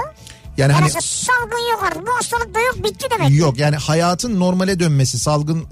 [0.62, 3.36] Yani hani salgın yok artık bu hastalık da yok bitti demek.
[3.36, 5.66] yok yani hayatın normale dönmesi, salgın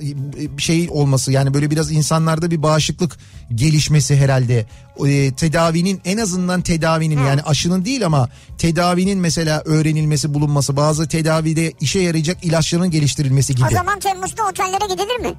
[0.57, 3.17] bir şey olması yani böyle biraz insanlarda bir bağışıklık
[3.55, 4.65] gelişmesi herhalde.
[5.05, 11.73] E, tedavinin en azından tedavinin yani aşının değil ama tedavinin mesela öğrenilmesi, bulunması, bazı tedavide
[11.79, 13.67] işe yarayacak ilaçların geliştirilmesi gibi.
[13.67, 15.33] O zaman Temmuz'da otellere gidilir mi?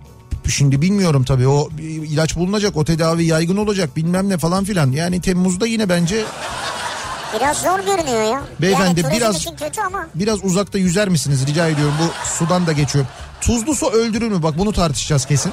[0.49, 4.93] Şimdi bilmiyorum tabii o ilaç bulunacak, o tedavi yaygın olacak bilmem ne falan filan.
[4.93, 6.25] Yani Temmuz'da yine bence
[7.37, 8.43] Biraz zor görünüyor ya.
[8.61, 9.47] Beyefendi, yani biraz-
[9.87, 10.09] ama.
[10.15, 13.11] biraz uzakta yüzer misiniz rica ediyorum bu sudan da geçiyorum.
[13.41, 14.43] Tuzlu su öldürür mü?
[14.43, 15.53] Bak bunu tartışacağız kesin.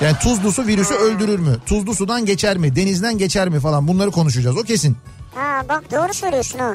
[0.00, 1.56] Yani tuzlu su virüsü öldürür mü?
[1.66, 2.76] Tuzlu sudan geçer mi?
[2.76, 4.96] Denizden geçer mi falan bunları konuşacağız o kesin.
[5.34, 6.74] Ha bak doğru söylüyorsun ha.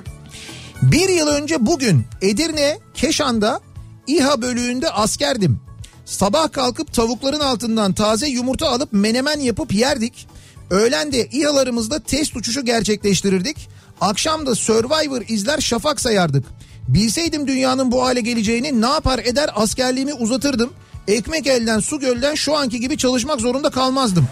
[0.82, 3.60] Bir yıl önce bugün Edirne Keşan'da
[4.08, 5.60] İHA bölüğünde askerdim.
[6.06, 10.28] Sabah kalkıp tavukların altından taze yumurta alıp menemen yapıp yerdik.
[10.70, 13.70] Öğlen de İHA'larımızda test uçuşu gerçekleştirirdik.
[14.02, 16.46] Akşam da Survivor izler şafak sayardık.
[16.88, 20.74] Bilseydim dünyanın bu hale geleceğini ne yapar eder askerliğimi uzatırdım.
[21.08, 24.28] Ekmek elden su gölden şu anki gibi çalışmak zorunda kalmazdım.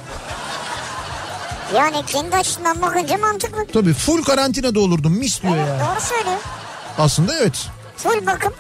[1.76, 3.66] Yani kendi açısından bakınca mantıklı.
[3.74, 5.80] Tabii full karantinada olurdum mis diyor Evet ya.
[5.80, 6.38] doğru söylüyor.
[6.98, 7.66] Aslında evet.
[7.98, 8.54] Full bakım.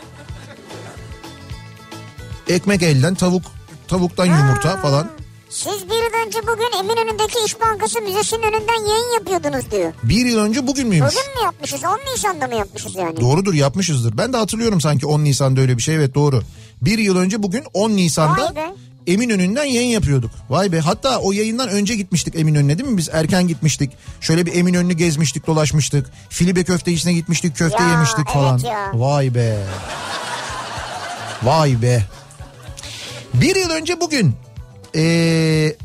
[2.50, 3.44] Ekmek elden tavuk
[3.88, 5.10] tavuktan yumurta falan.
[5.56, 9.94] Siz bir yıl önce bugün Eminönü'ndeki İş Bankası Müzesi'nin önünden yayın yapıyordunuz diyor.
[10.04, 11.14] Bir yıl önce bugün müymüş?
[11.16, 11.84] Bugün mü yapmışız?
[11.84, 13.22] 10 Nisan'da mı yapmışız yani?
[13.22, 14.18] Doğrudur yapmışızdır.
[14.18, 16.42] Ben de hatırlıyorum sanki 10 Nisan'da öyle bir şey evet doğru.
[16.82, 18.54] Bir yıl önce bugün 10 Nisan'da.
[19.08, 20.32] Eminönü'nden yayın yapıyorduk.
[20.50, 22.98] Vay be hatta o yayından önce gitmiştik Eminönü'ne değil mi?
[22.98, 23.92] Biz erken gitmiştik.
[24.22, 26.10] Şöyle bir Eminönü'nü gezmiştik dolaşmıştık.
[26.30, 28.58] Filibe köfteci'ne gitmiştik köfte Ya, yemiştik evet falan.
[28.58, 28.92] ya.
[28.94, 29.58] Vay be.
[31.44, 32.04] Vay be.
[33.34, 34.36] Bir yıl önce bugün
[34.96, 35.76] ee,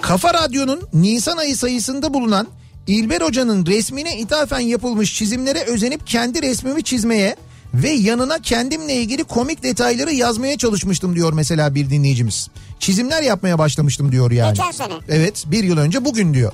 [0.00, 2.48] Kafa Radyo'nun Nisan ayı sayısında bulunan
[2.86, 7.36] İlber Hoca'nın resmine ithafen yapılmış çizimlere özenip kendi resmimi çizmeye
[7.74, 12.48] ve yanına kendimle ilgili komik detayları yazmaya çalışmıştım diyor mesela bir dinleyicimiz.
[12.80, 14.54] Çizimler yapmaya başlamıştım diyor yani.
[14.54, 14.92] Geçen sene.
[15.08, 16.52] Evet bir yıl önce bugün diyor.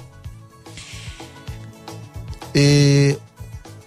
[2.56, 3.16] Ee,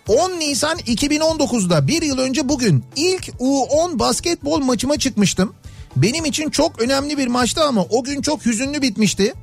[0.08, 5.54] 10 Nisan 2019'da bir yıl önce bugün ilk U10 basketbol maçıma çıkmıştım.
[6.01, 9.33] Benim için çok önemli bir maçtı ama o gün çok hüzünlü bitmişti.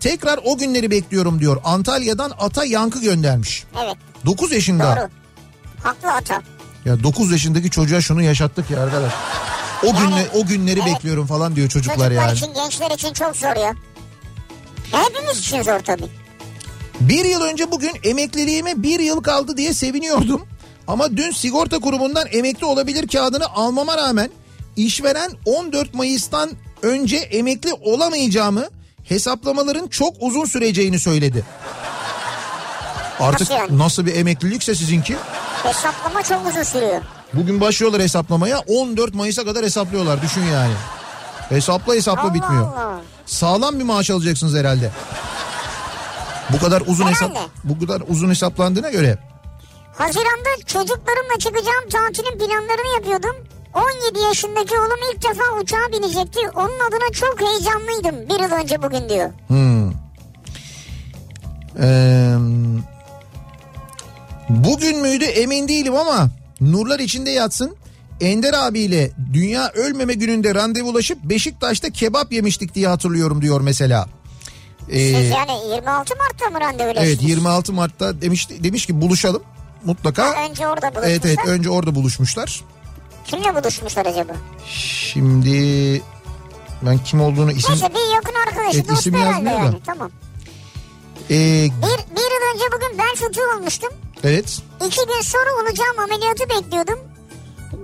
[0.00, 1.60] Tekrar o günleri bekliyorum diyor.
[1.64, 3.64] Antalya'dan Ata Yankı göndermiş.
[3.84, 3.96] Evet
[4.26, 4.96] 9 yaşında.
[4.96, 5.08] doğru.
[5.82, 6.42] Haklı ata.
[6.84, 9.12] Ya 9 yaşındaki çocuğa şunu yaşattık ya arkadaş.
[9.82, 10.94] O Yani, günle o günleri evet.
[10.94, 12.36] bekliyorum falan diyor çocuklar, Çocuklar yani.
[12.38, 13.74] için gençler için çok zor ya.
[14.92, 16.06] Hepimiz için zor tabii.
[17.00, 20.46] Bir yıl önce bugün emekliliğime bir yıl kaldı diye seviniyordum.
[20.86, 24.30] Ama dün sigorta kurumundan emekli olabilir kağıdını almama rağmen
[24.76, 26.50] işveren 14 Mayıs'tan
[26.82, 28.64] önce emekli olamayacağımı
[29.04, 31.44] hesaplamaların çok uzun süreceğini söyledi.
[33.20, 33.78] Artık Nasıl yani?
[33.78, 35.16] nasıl bir emeklilikse sizinki?
[35.62, 37.02] Hesaplama çok uzun sürüyor.
[37.34, 40.72] Bugün başlıyorlar hesaplamaya 14 Mayıs'a kadar hesaplıyorlar düşün yani.
[41.48, 42.66] Hesapla hesapla Allah bitmiyor.
[42.66, 43.00] Allah.
[43.26, 44.90] Sağlam bir maaş alacaksınız herhalde.
[46.52, 47.48] Bu kadar uzun hesap Herhalde.
[47.64, 49.18] bu kadar uzun hesaplandığına göre.
[49.98, 53.36] Haziran'da çocuklarımla çıkacağım tatilin planlarını yapıyordum.
[53.74, 56.40] 17 yaşındaki oğlum ilk defa uçağa binecekti.
[56.56, 59.30] Onun adına çok heyecanlıydım bir yıl önce bugün diyor.
[61.80, 62.34] Ee,
[64.48, 66.28] bugün müydü emin değilim ama
[66.60, 67.76] nurlar içinde yatsın.
[68.20, 74.06] Ender abiyle Dünya Ölmeme Günü'nde randevulaşıp Beşiktaş'ta kebap yemiştik diye hatırlıyorum diyor mesela.
[74.90, 77.08] Ee, Siz yani 26 Mart'ta mı randevulaştınız?
[77.08, 79.42] evet 26 Mart'ta demiş demiş ki buluşalım
[79.84, 80.24] mutlaka.
[80.26, 81.10] Ha, önce orada buluşmuşlar.
[81.10, 82.60] Evet evet önce orada buluşmuşlar.
[83.24, 84.32] Kimle buluşmuşlar acaba?
[84.66, 86.02] Şimdi
[86.82, 89.64] ben kim olduğunu isim Neyse bir yakın arkadaşı Evet, dostu herhalde yazmıyor da.
[89.64, 89.76] yani.
[89.86, 90.10] Tamam.
[91.30, 91.34] Ee,
[91.64, 93.90] Bir, bir yıl önce bugün bel fıtığı olmuştum.
[94.24, 96.98] evet İki gün sonra olacağım ameliyatı bekliyordum.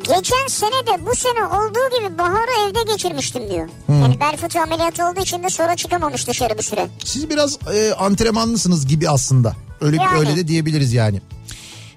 [0.02, 3.68] Geçen sene de bu sene olduğu gibi baharı evde geçirmiştim diyor.
[3.88, 6.88] Yani bel fıtığı ameliyatı olduğu için de sonra çıkamamış dışarı bir süre.
[7.04, 9.56] Siz biraz e, antrenmanlısınız gibi aslında.
[9.80, 10.18] Öyle Yani.
[10.18, 11.20] öyle de diyebiliriz yani.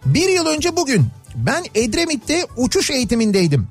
[0.05, 3.67] Bir yıl önce bugün ben Edremit'te uçuş eğitimindeydim.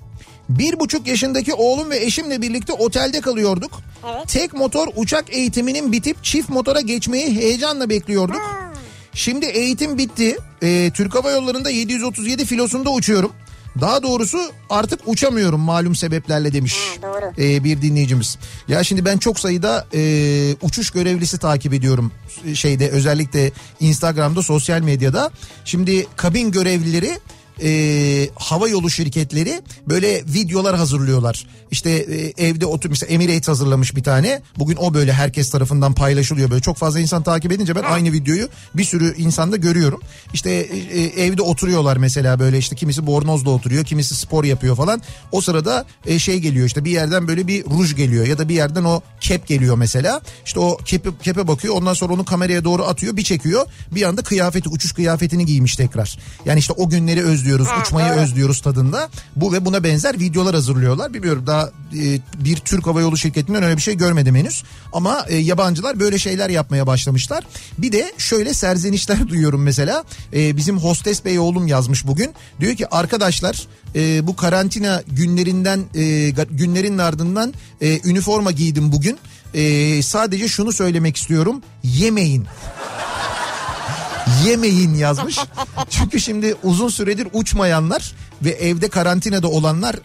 [0.48, 3.80] Bir buçuk yaşındaki oğlum ve eşimle birlikte otelde kalıyorduk.
[4.04, 4.28] Evet.
[4.28, 8.62] Tek motor uçak eğitiminin bitip çift motora geçmeyi heyecanla bekliyorduk.
[9.14, 10.36] Şimdi eğitim bitti.
[10.62, 13.32] Ee, Türk Hava Yolları'nda 737 filosunda uçuyorum.
[13.80, 14.38] Daha doğrusu
[14.70, 18.38] artık uçamıyorum malum sebeplerle demiş Ha, ee, bir dinleyicimiz.
[18.68, 20.00] Ya şimdi ben çok sayıda e,
[20.62, 22.12] uçuş görevlisi takip ediyorum
[22.54, 25.30] şeyde özellikle Instagram'da sosyal medyada.
[25.64, 27.18] Şimdi kabin görevlileri
[27.62, 31.46] e, hava yolu şirketleri böyle videolar hazırlıyorlar.
[31.70, 34.42] İşte e, evde otur mesela Emirates hazırlamış bir tane.
[34.58, 36.62] Bugün o böyle herkes tarafından paylaşılıyor böyle.
[36.62, 40.00] Çok fazla insan takip edince ben aynı videoyu bir sürü insanda görüyorum.
[40.34, 45.02] İşte e, e, evde oturuyorlar mesela böyle işte kimisi bornozda oturuyor, kimisi spor yapıyor falan.
[45.32, 48.54] O sırada e, şey geliyor işte bir yerden böyle bir ruj geliyor ya da bir
[48.54, 50.20] yerden o kep geliyor mesela.
[50.44, 53.66] İşte o kepe, kepe bakıyor ondan sonra onu kameraya doğru atıyor bir çekiyor.
[53.90, 56.18] Bir anda kıyafeti uçuş kıyafetini giymiş tekrar.
[56.46, 58.20] Yani işte o günleri özlüyoruz, Ha, uçmayı doğru.
[58.20, 59.08] özlüyoruz tadında.
[59.36, 61.14] Bu ve buna benzer videolar hazırlıyorlar.
[61.14, 64.62] Bilmiyorum daha e, bir Türk Hava Yolu şirketinden öyle bir şey görmedim henüz.
[64.92, 67.44] Ama e, yabancılar böyle şeyler yapmaya başlamışlar.
[67.78, 70.04] Bir de şöyle serzenişler duyuyorum mesela.
[70.34, 72.30] E, bizim hostes bey oğlum yazmış bugün.
[72.60, 79.18] Diyor ki arkadaşlar e, bu karantina günlerinden e, günlerin ardından e, üniforma giydim bugün.
[79.54, 81.62] E, sadece şunu söylemek istiyorum.
[81.82, 82.46] Yemeyin
[84.46, 85.38] yemeyin yazmış.
[85.90, 89.96] Çünkü şimdi uzun süredir uçmayanlar ve evde karantinada olanlar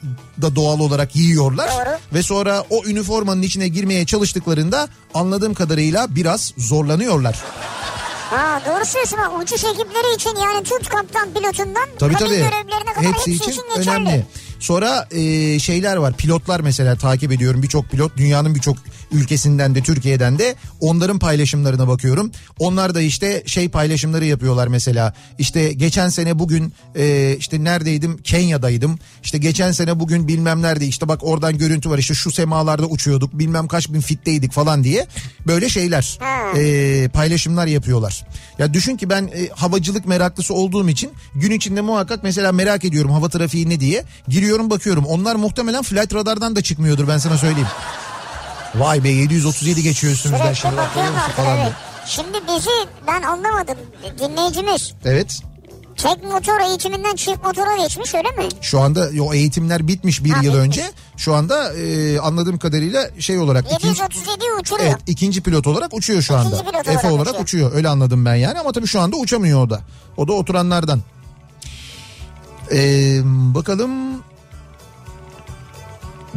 [0.42, 1.70] da doğal olarak yiyorlar.
[1.72, 1.98] Doğru.
[2.14, 7.36] Ve sonra o üniformanın içine girmeye çalıştıklarında anladığım kadarıyla biraz zorlanıyorlar.
[8.30, 12.36] Ha doğru söylüyorsun bak uçuş ekipleri için yani tut kaptan pilotundan Tabii kabin tabii.
[12.38, 13.90] görevlerine kadar Hepsi için, geçerli.
[14.00, 14.26] önemli.
[14.60, 18.78] Sonra e, şeyler var pilotlar mesela takip ediyorum birçok pilot dünyanın birçok
[19.12, 22.32] ülkesinden de Türkiye'den de onların paylaşımlarına bakıyorum.
[22.60, 29.00] Onlar da işte şey paylaşımları yapıyorlar mesela işte geçen sene bugün e, işte neredeydim Kenya'daydım
[29.24, 33.34] işte geçen sene bugün bilmem nerede işte bak oradan görüntü var işte şu semalarda uçuyorduk
[33.34, 35.08] bilmem kaç bin fitteydik falan diye
[35.48, 36.20] böyle şeyler
[36.58, 38.28] e, paylaşımlar yapıyorlar.
[38.60, 43.12] Ya düşün ki ben e, havacılık meraklısı olduğum için gün içinde muhakkak mesela merak ediyorum
[43.12, 44.04] hava trafiği ne diye.
[44.28, 45.06] Giriyorum bakıyorum.
[45.06, 47.68] Onlar muhtemelen flight radardan da çıkmıyordur ben sana söyleyeyim.
[48.76, 51.72] Vay be 737 geçiyor üstümüzden Sürekli şimdi bak görüyor musun falan evet.
[52.06, 52.70] Şimdi bizi
[53.08, 53.78] ben anlamadım
[54.20, 55.40] dinleyicimiz Evet.
[55.98, 58.44] tek motor eğitiminden çift motora geçmiş öyle mi?
[58.62, 60.66] Şu anda o eğitimler bitmiş bir Ha, yıl bitmiş.
[60.68, 60.92] önce.
[61.18, 64.88] Şu anda e, anladığım kadarıyla şey olarak ikinci 737'yi uçuruyor.
[64.90, 66.56] Evet ikinci pilot olarak uçuyor şu anda.
[66.56, 67.44] İkinci pilot Efe olarak olarak uçuyor.
[67.44, 67.74] uçuyor.
[67.74, 69.80] Öyle anladım ben yani ama tabii şu anda uçamıyor o da.
[70.18, 71.02] O da oturanlardan.
[72.72, 73.92] Ee, bakalım.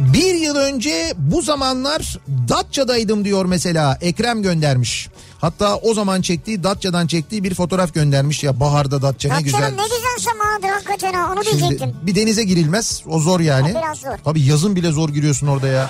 [0.01, 2.17] Bir yıl önce bu zamanlar
[2.49, 5.09] Datça'daydım diyor mesela Ekrem göndermiş.
[5.41, 9.61] Hatta o zaman çektiği Datça'dan çektiği bir fotoğraf göndermiş ya baharda Datça ne güzel.
[9.61, 11.95] canım ne güzel zamanıdır hakikaten ha onu Şimdi diyecektim.
[12.03, 13.73] bir denize girilmez o zor yani.
[13.73, 14.17] Ha, biraz zor.
[14.25, 15.89] Tabii yazın bile zor giriyorsun orada ya.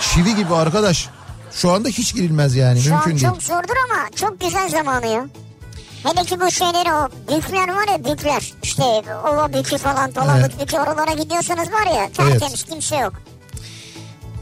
[0.00, 1.08] Çivi gibi arkadaş.
[1.52, 3.26] Şu anda hiç girilmez yani Şu mümkün an değil.
[3.32, 5.26] çok zordur ama çok güzel zamanı ya.
[6.02, 8.52] Hele ki bu şeyleri o bükler var ya bükler.
[8.62, 8.82] İşte
[9.28, 10.60] ova bükü falan Dolabık Evet.
[10.62, 13.12] bükü oralara gidiyorsanız var ya tertemiz kimse yok.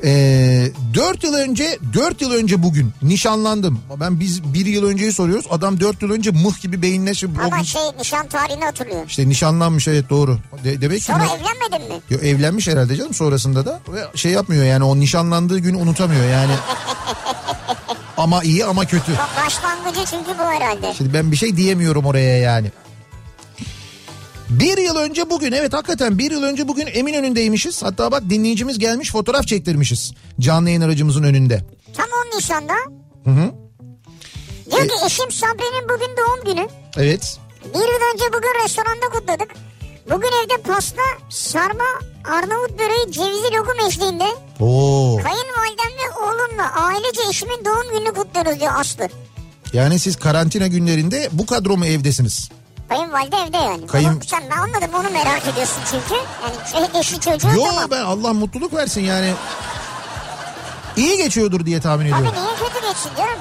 [0.04, 3.80] Ee, 4 yıl önce 4 yıl önce bugün nişanlandım.
[4.00, 5.46] Ben biz bir yıl önceyi soruyoruz.
[5.50, 9.04] Adam 4 yıl önce mıh gibi beyinle o Ama gün- şey nişan tarihini hatırlıyor.
[9.08, 10.38] işte nişanlanmış evet doğru.
[10.64, 12.00] De- demek ki Sonra ne- evlenmedin mi?
[12.10, 16.52] Yo, evlenmiş herhalde canım sonrasında da ve şey yapmıyor yani o nişanlandığı günü unutamıyor yani.
[18.16, 19.12] ama iyi ama kötü.
[19.46, 20.94] Başlangıcı çünkü bu herhalde.
[20.98, 22.70] Şimdi ben bir şey diyemiyorum oraya yani.
[24.50, 27.82] Bir yıl önce bugün evet hakikaten bir yıl önce bugün Eminönü'ndeymişiz.
[27.82, 30.12] Hatta bak dinleyicimiz gelmiş fotoğraf çektirmişiz.
[30.40, 31.64] Canlı yayın aracımızın önünde.
[31.96, 32.74] Tam 10 Nisan'da.
[33.24, 33.52] Hı hı.
[34.70, 36.68] Diyor E- ki eşim Sabri'nin bugün doğum günü.
[36.96, 37.38] Evet.
[37.74, 39.48] Bir yıl önce bugün restoranda kutladık.
[40.10, 41.84] Bugün evde pasta, sarma,
[42.24, 44.24] Arnavut böreği, cevizli lokum eşliğinde
[44.60, 45.16] Oo.
[45.22, 49.08] kayınvalidem ve oğlumla ailece eşimin doğum gününü kutluyoruz diyor Aslı.
[49.72, 52.48] Yani siz karantina günlerinde bu kadro mu evdesiniz?
[52.88, 53.86] Kayınvalide evde yani.
[53.86, 56.14] Kayın- Ama sen ben anladım onu merak ediyorsun çünkü.
[56.74, 57.90] Yani eşi çocuğu Yo tamam.
[57.90, 59.32] ben Allah mutluluk versin yani.
[60.96, 62.42] İyi geçiyordur diye tahmin Abi ediyorum.
[62.42, 63.40] niye kötü geçsin diyorum.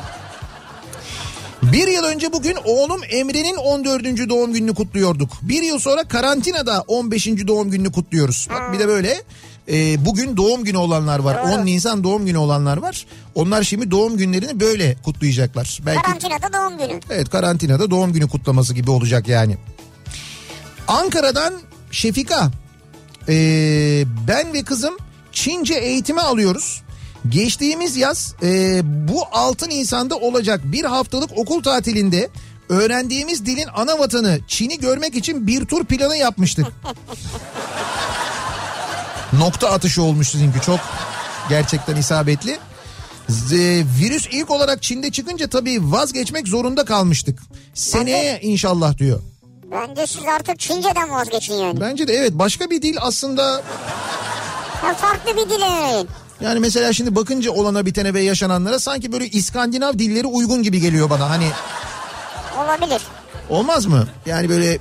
[1.64, 4.30] Bir yıl önce bugün oğlum Emre'nin 14.
[4.30, 5.30] doğum gününü kutluyorduk.
[5.42, 7.48] Bir yıl sonra karantinada 15.
[7.48, 8.48] doğum gününü kutluyoruz.
[8.54, 9.22] Bak bir de böyle
[9.72, 11.36] e, bugün doğum günü olanlar var.
[11.60, 13.06] 10 Nisan doğum günü olanlar var.
[13.36, 15.80] Onlar şimdi doğum günlerini böyle kutlayacaklar.
[15.86, 17.00] Belki Karantinada doğum günü.
[17.10, 19.58] evet karantinada doğum günü kutlaması gibi olacak yani.
[20.88, 21.54] Ankara'dan
[21.92, 22.52] Şefika.
[23.30, 24.98] Ee, ben ve kızım
[25.32, 26.82] Çince eğitimi alıyoruz.
[27.30, 32.30] Geçtiğimiz yaz e, bu 6 Nisan'da olacak bir haftalık okul tatilinde
[32.70, 36.66] öğrendiğimiz dilin ana vatanı Çin'i görmek için bir tur planı yapmıştık.
[39.40, 40.80] Nokta atışı olmuş sizinki çok
[41.50, 42.58] gerçekten isabetli.
[44.00, 47.40] Virüs ilk olarak Çin'de çıkınca tabii vazgeçmek zorunda kalmıştık.
[47.74, 49.20] Seneye inşallah diyor.
[49.72, 51.82] Bence siz artık Çince'den vazgeçin yani.
[51.82, 53.62] Bence de evet başka bir dil aslında
[54.86, 56.08] Ya farklı bir dil öğrenin.
[56.42, 61.10] yani mesela şimdi bakınca olana bitene ve yaşananlara sanki böyle İskandinav dilleri uygun gibi geliyor
[61.10, 61.30] bana.
[61.30, 61.48] Hani
[62.66, 63.02] Olabilir.
[63.50, 64.08] olmaz mı?
[64.26, 64.80] Yani böyle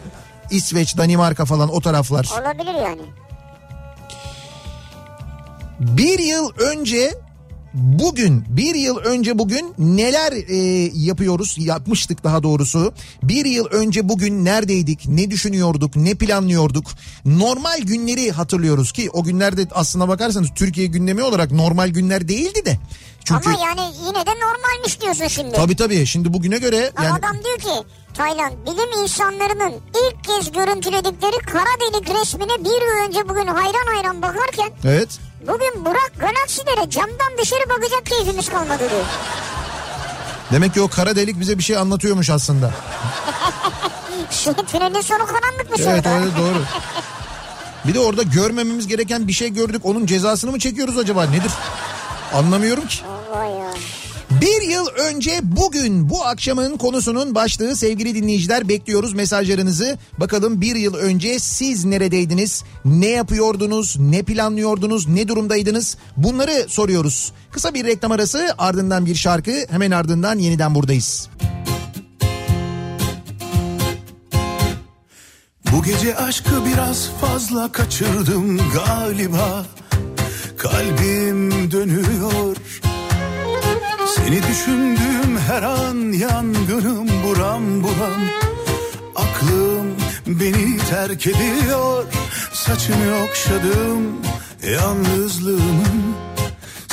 [0.50, 2.30] İsveç, Danimarka falan o taraflar.
[2.42, 3.02] Olabilir yani.
[5.84, 7.14] Bir yıl önce
[7.74, 10.56] bugün bir yıl önce bugün neler e,
[10.94, 12.94] yapıyoruz yapmıştık daha doğrusu.
[13.22, 16.86] Bir yıl önce bugün neredeydik ne düşünüyorduk ne planlıyorduk?
[17.24, 22.78] Normal günleri hatırlıyoruz ki o günlerde aslına bakarsanız Türkiye gündemi olarak normal günler değildi de.
[23.24, 25.52] Çünkü Ama yani yine de normalmiş diyorsun şimdi.
[25.52, 26.06] tabii tabii.
[26.06, 32.20] Şimdi bugüne göre yani Adam diyor ki Taylan bilim insanlarının ilk kez görüntüledikleri kara delik
[32.20, 35.08] resmine bir yıl önce bugün hayran hayran bakarken evet
[35.46, 39.04] bugün Burak galaksilere camdan dışarı bakacak keyfimiz kalmadı diyor.
[40.52, 42.70] demek ki o kara delik bize bir şey anlatıyormuş aslında
[44.30, 46.18] Şey, tünelin sonu karanlıkmış Evet orada.
[46.18, 46.62] öyle doğru.
[47.84, 49.80] Bir de orada görmememiz gereken bir şey gördük.
[49.84, 51.24] Onun cezasını mı çekiyoruz acaba?
[51.24, 51.52] Nedir?
[52.34, 52.98] Anlamıyorum ki.
[53.34, 53.70] Vay ya.
[54.40, 59.98] Bir yıl önce bugün bu akşamın konusunun başlığı sevgili dinleyiciler bekliyoruz mesajlarınızı.
[60.18, 62.64] Bakalım bir yıl önce siz neredeydiniz?
[62.84, 63.96] Ne yapıyordunuz?
[63.98, 65.08] Ne planlıyordunuz?
[65.08, 65.96] Ne durumdaydınız?
[66.16, 67.32] Bunları soruyoruz.
[67.50, 71.28] Kısa bir reklam arası ardından bir şarkı hemen ardından yeniden buradayız.
[75.72, 79.66] Bu gece aşkı biraz fazla kaçırdım galiba.
[80.56, 82.56] Kalbim dönüyor
[84.16, 88.20] seni düşündüğüm her an yangınım buram buram.
[89.16, 89.86] Aklım
[90.26, 92.04] beni terk ediyor
[92.52, 94.16] Saçını okşadım
[94.72, 96.14] yalnızlığımın.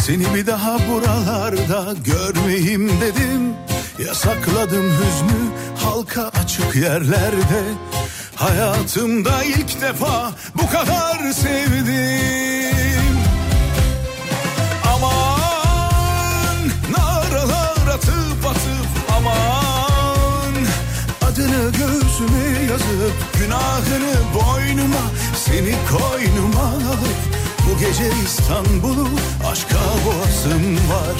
[0.01, 3.53] Seni bir daha buralarda görmeyeyim dedim.
[4.07, 5.51] Yasakladım hüznü
[5.83, 7.63] halka açık yerlerde.
[8.35, 13.00] Hayatımda ilk defa bu kadar sevdim
[22.71, 25.03] yazıp günahını boynuma
[25.35, 27.19] Seni koynuma alıp
[27.65, 29.07] bu gece İstanbul'u
[29.51, 31.17] aşka boğasım var.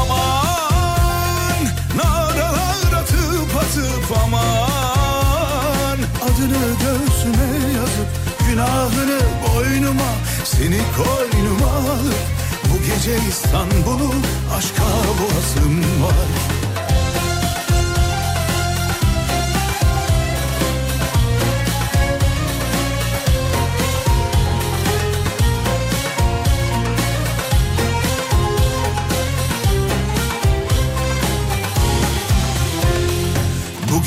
[0.00, 1.64] Aman
[1.96, 5.98] naralar atıp atıp aman.
[6.22, 8.10] Adını göğsüme yazıp
[8.48, 10.12] günahını boynuma
[10.44, 12.24] Seni koynuma alıp
[12.64, 14.12] bu gece İstanbul'u
[14.56, 14.84] aşka
[15.18, 16.67] boğasım var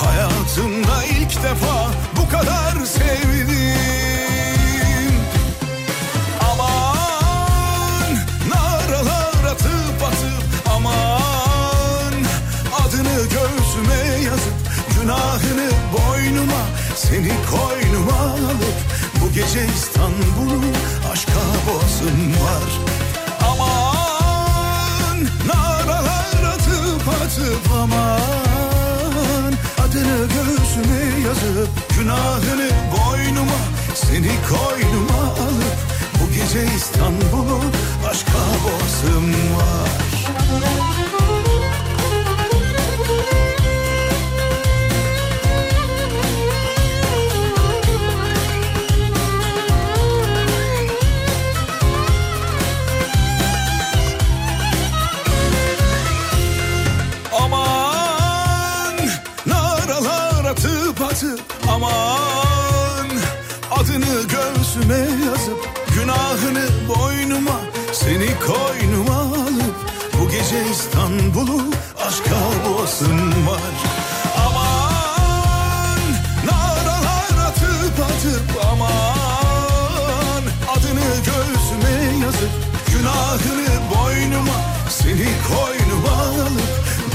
[0.00, 3.50] Hayatımda ilk defa bu kadar sevdim.
[6.50, 8.12] Aman
[8.48, 12.14] naralar atıp atıp aman.
[12.80, 14.54] Adını göğsüme yazıp
[15.00, 16.62] günahını boynuma
[16.96, 18.78] Seni koynuma alıp
[19.20, 20.60] bu gece İstanbul'u
[21.12, 22.70] aşka boğasım var.
[23.50, 28.49] Aman naralar atıp atıp aman
[31.30, 31.68] yazıp
[31.98, 33.58] günahını boynuma
[33.94, 35.76] Seni koynuma alıp
[36.20, 37.60] bu gece İstanbul'u
[38.10, 39.90] aşka boğasım var
[68.46, 69.74] koynuma alıp
[70.20, 71.62] bu gece İstanbul'u
[72.06, 72.36] aşka
[72.66, 73.74] boğasın var.
[74.46, 76.00] Aman
[76.46, 80.42] naralar atıp atıp aman.
[80.72, 82.50] Adını göğsüme yazıp
[82.92, 84.60] günahını boynuma
[84.90, 86.70] Seni koynuma alıp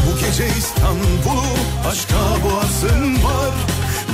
[0.06, 1.46] bu gece İstanbul'u
[1.90, 3.54] aşka boğasın var.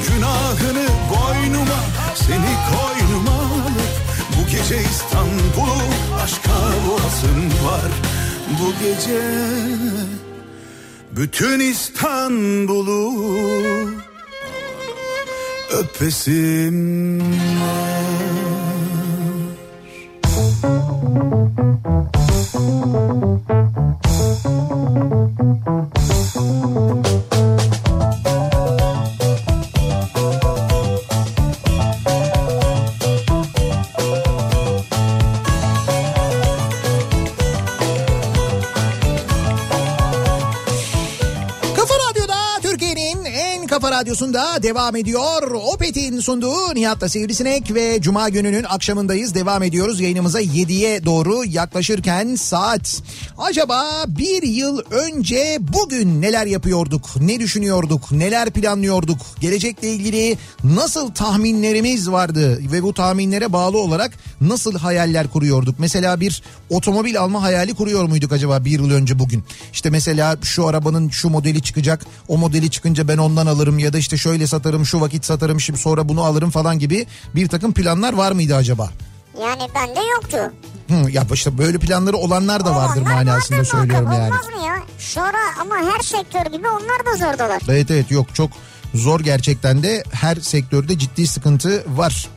[0.07, 1.80] Günahını boynuma
[2.16, 3.91] seni koynuma alıp
[4.38, 7.91] Bu gece İstanbul'u aşka boğasın var.
[8.59, 9.22] Bu gece
[11.11, 13.11] bütün İstanbul'u
[15.72, 17.19] öpesim
[17.61, 17.91] var
[44.22, 45.51] radyosunda devam ediyor.
[45.51, 49.36] Opet'in sunduğu Nihat'la Sivrisinek ve Cuma gününün akşamındayız.
[49.36, 53.01] Devam ediyoruz yayınımıza 7'ye doğru yaklaşırken saat.
[53.38, 62.11] Acaba bir yıl önce bugün neler yapıyorduk, ne düşünüyorduk, neler planlıyorduk, gelecekle ilgili nasıl tahminlerimiz
[62.11, 64.11] vardı ve bu tahminlere bağlı olarak
[64.41, 65.76] nasıl hayaller kuruyorduk?
[65.80, 69.43] Mesela bir otomobil alma hayali kuruyor muyduk acaba bir yıl önce bugün?
[69.74, 73.97] İşte mesela şu arabanın şu modeli çıkacak, o modeli çıkınca ben ondan alırım ya da
[73.97, 78.14] işte şöyle satarım, şu vakit satarım, şimdi sonra bunu alırım falan gibi bir takım planlar
[78.14, 78.89] var mıydı acaba?
[79.41, 80.38] Yani bende yoktu.
[80.88, 84.41] Hı, ya işte böyle planları olanlar da vardır Olanlar manasında vardır söylüyorum muhakkak, yani.
[84.41, 84.84] Olmaz mı ya?
[84.97, 87.62] Sonra ama her sektör gibi onlar da zordalar.
[87.68, 88.51] Evet evet yok çok
[88.93, 92.30] Zor gerçekten de her sektörde ciddi sıkıntı var.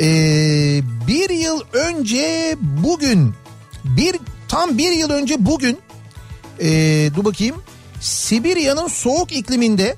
[0.00, 3.34] Ee, bir yıl önce bugün
[3.84, 4.16] bir
[4.48, 5.78] tam bir yıl önce bugün
[6.60, 7.56] ee, dur bakayım
[8.00, 9.96] Sibirya'nın soğuk ikliminde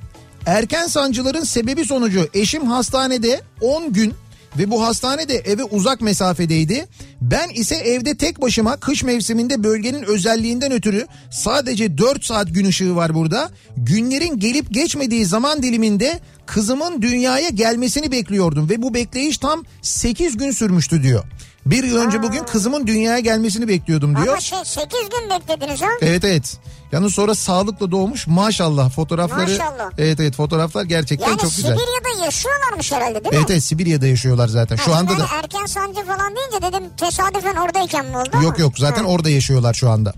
[0.49, 4.15] erken sancıların sebebi sonucu eşim hastanede 10 gün
[4.59, 6.87] ve bu hastane de eve uzak mesafedeydi.
[7.21, 12.97] Ben ise evde tek başıma kış mevsiminde bölgenin özelliğinden ötürü sadece 4 saat gün ışığı
[12.97, 13.51] var burada.
[13.77, 20.51] Günlerin gelip geçmediği zaman diliminde kızımın dünyaya gelmesini bekliyordum ve bu bekleyiş tam 8 gün
[20.51, 21.25] sürmüştü diyor.
[21.71, 24.29] Bir yıl önce bugün kızımın dünyaya gelmesini bekliyordum diyor.
[24.29, 25.87] Ama şey 8 gün beklediniz ha.
[26.03, 26.57] Evet evet.
[26.93, 29.41] Yalnız sonra sağlıkla doğmuş maşallah fotoğrafları.
[29.51, 29.91] Maşallah.
[29.99, 31.77] Evet evet fotoğraflar gerçekten Yani çok güzel.
[31.79, 33.39] Sibirya'da yaşıyorlarmış herhalde değil mi?
[33.39, 34.77] Evet evet Sibirya'da yaşıyorlar zaten.
[34.77, 38.43] Şu anda yani da erken sancı falan deyince dedim tesadüfen oradayken mi oldu ama?
[38.43, 39.11] yok yok zaten Ha.
[39.11, 40.15] orada yaşıyorlar şu anda.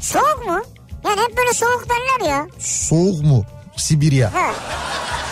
[0.00, 0.62] Soğuk mu?
[1.04, 2.46] Yani hep böyle soğuk derler ya.
[2.58, 3.44] Soğuk mu?
[3.76, 4.34] Sibirya.
[4.34, 4.50] Ha.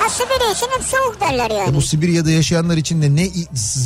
[0.08, 1.70] Sibirya için hep soğuk derler yani.
[1.70, 3.28] E bu Sibirya'da yaşayanlar için de ne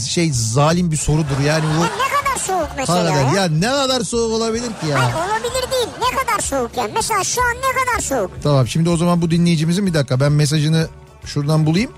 [0.09, 1.81] şey zalim bir sorudur yani bu.
[1.85, 3.43] Ya ne kadar soğuk mesela Hakikaten ya?
[3.43, 4.99] ya ne kadar soğuk olabilir ki ya?
[4.99, 5.89] Hayır olabilir değil.
[6.11, 6.91] Ne kadar soğuk yani?
[6.95, 8.31] Mesela şu an ne kadar soğuk?
[8.43, 10.89] Tamam şimdi o zaman bu dinleyicimizin bir dakika ben mesajını
[11.25, 11.91] şuradan bulayım.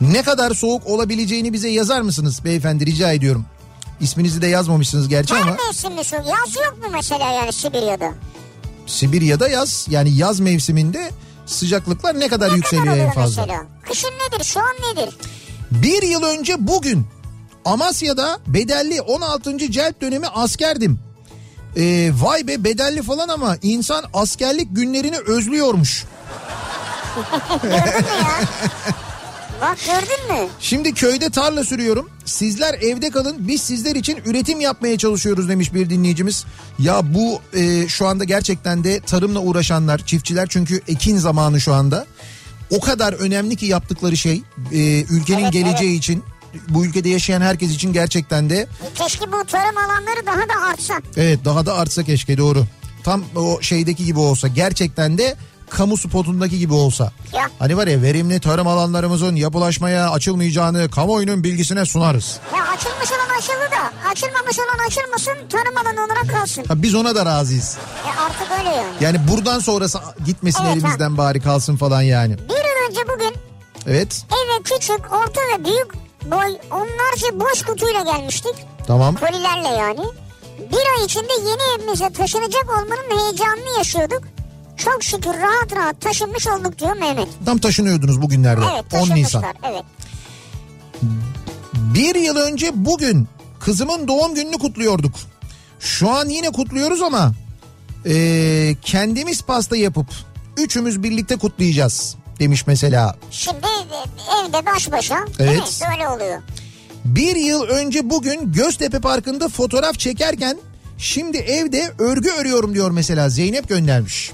[0.00, 3.44] Ne kadar soğuk olabileceğini bize yazar mısınız beyefendi rica ediyorum.
[4.00, 6.26] İsminizi de yazmamışsınız gerçi Her ama mevsimli soğuk.
[6.26, 8.12] Yaz yok mu mesela yani Sibirya'da?
[8.86, 11.10] Sibirya'da yaz yani yaz mevsiminde
[11.46, 13.42] sıcaklıklar ne kadar Ne yükseliyor kadar en fazla?
[13.42, 13.66] mesela?
[13.88, 14.44] Kışın nedir?
[14.44, 15.14] Şu an nedir?
[15.70, 17.06] Bir yıl önce bugün
[17.64, 19.58] Amasya'da bedelli 16.
[19.72, 20.98] celp dönemi askerdim.
[21.76, 26.04] Ee, vay be bedelli falan ama insan askerlik günlerini özlüyormuş.
[29.62, 30.48] Bak gördün mü?
[30.60, 32.10] Şimdi köyde tarla sürüyorum.
[32.24, 33.36] Sizler evde kalın.
[33.48, 36.44] Biz sizler için üretim yapmaya çalışıyoruz demiş bir dinleyicimiz.
[36.78, 42.06] Ya bu e, şu anda gerçekten de tarımla uğraşanlar, çiftçiler çünkü ekin zamanı şu anda.
[42.70, 44.42] O kadar önemli ki yaptıkları şey
[44.72, 46.24] e, ülkenin Evet, geleceği için,
[46.68, 50.94] bu ülkede yaşayan herkes için gerçekten de Keşke bu tarım alanları daha da artsa.
[51.16, 52.64] evet daha da artsa keşke doğru.
[53.04, 55.36] Tam o şeydeki gibi olsa gerçekten de
[55.76, 57.12] kamu spotundaki gibi olsa.
[57.32, 57.50] Ya.
[57.58, 62.40] Hani var ya verimli tarım alanlarımızın yapılaşmaya açılmayacağını kamuoyunun bilgisine sunarız.
[62.56, 66.64] Ya açılmış olan açıldı da açılmamış olan açılmasın tarım alanı olarak kalsın.
[66.64, 67.76] Ha, biz ona da razıyız.
[68.06, 68.94] Ya artık öyle yani.
[69.00, 72.38] Yani buradan sonrası gitmesin Evet, elimizden bari kalsın falan yani.
[72.38, 73.34] Bir yıl önce bugün
[73.86, 75.94] Evet eve küçük, orta ve büyük
[76.24, 78.54] boy onlarca boş kutuyla gelmiştik.
[78.86, 79.14] tamam.
[79.16, 80.00] Kolilerle yani.
[80.58, 84.22] Bir ay içinde yeni evimize taşınacak olmanın heyecanını yaşıyorduk.
[84.84, 87.28] Çok şükür rahat rahat taşınmış olduk diyor Mehmet.
[87.46, 88.64] Tam taşınıyordunuz bugünlerde.
[88.74, 89.44] Evet 10 Nisan.
[89.70, 89.82] Evet.
[91.74, 93.28] Bir yıl önce bugün
[93.60, 95.14] kızımın doğum gününü kutluyorduk.
[95.80, 97.32] Şu an yine kutluyoruz ama
[98.04, 100.06] eee, kendimiz pasta yapıp
[100.56, 103.16] üçümüz birlikte kutlayacağız demiş mesela.
[103.30, 105.18] Şimdi e, evde baş başa.
[105.38, 105.80] Evet.
[105.90, 106.42] Böyle oluyor.
[107.04, 110.58] Bir yıl önce bugün Göztepe Parkı'nda fotoğraf çekerken
[110.98, 114.32] şimdi evde örgü örüyorum diyor mesela Zeynep göndermiş.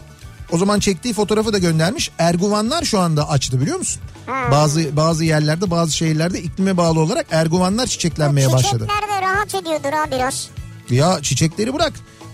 [0.52, 2.10] O zaman çektiği fotoğrafı da göndermiş.
[2.18, 4.02] Erguvanlar şu anda açtı biliyor musun?
[4.50, 8.86] Bazı bazı yerlerde bazı şehirlerde iklime bağlı olarak erguvanlar çiçeklenmeye başladı.
[8.90, 10.48] Çiçekler de rahat ediyordur ha biraz.
[10.90, 11.92] Ya çiçekleri bırak.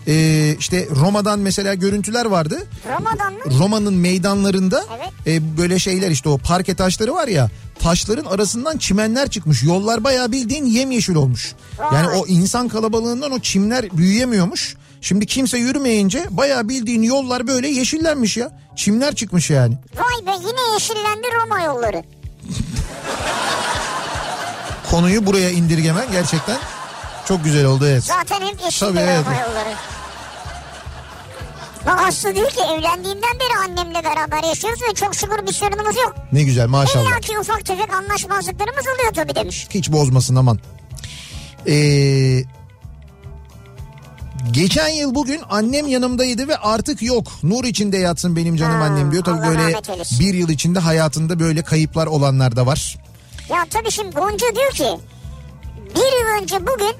[0.09, 2.67] Ee, işte Roma'dan mesela görüntüler vardı.
[2.99, 3.41] Roma'dan mı?
[3.59, 5.12] Roma'nın meydanlarında Evet.
[5.27, 9.62] e, böyle şeyler işte o parke taşları var ya taşların arasından çimenler çıkmış.
[9.62, 11.53] Yollar bayağı bildiğin yemyeşil olmuş.
[11.95, 12.17] Yani Vay.
[12.21, 14.77] o insan kalabalığından o çimler büyüyemiyormuş.
[15.05, 18.50] Şimdi kimse yürümeyince bayağı bildiğin yollar böyle yeşillenmiş ya.
[18.76, 19.74] Çimler çıkmış yani.
[19.96, 22.02] Vay be yine yeşillendi Roma yolları.
[24.90, 26.59] Konuyu buraya indirgemen gerçekten
[27.28, 28.05] çok güzel oldu evet.
[28.05, 29.26] Zaten hep yeşildi Tabii, evet.
[29.26, 29.74] Roma yolları.
[31.86, 36.14] Bak Aslı diyor ki evlendiğimden beri annemle beraber yaşıyoruz ve çok şükür bir sorunumuz yok.
[36.32, 37.11] Ne güzel maşallah.
[37.11, 39.66] İlla ki ufak tefek anlaşmazlıklarımız oluyor tabii demiş.
[39.70, 40.59] Hiç bozmasın aman.
[41.66, 42.44] Ee,
[44.51, 47.26] geçen yıl bugün annem yanımdaydı ve artık yok.
[47.42, 49.24] Nur içinde yatsın benim canım Ha, annem diyor.
[49.24, 49.78] Tabii Allah böyle
[50.20, 52.99] bir yıl içinde hayatında böyle kayıplar olanlar da var.
[53.51, 54.99] Ya tabii şimdi Gonca diyor ki
[55.95, 56.95] bir yıl önce bugün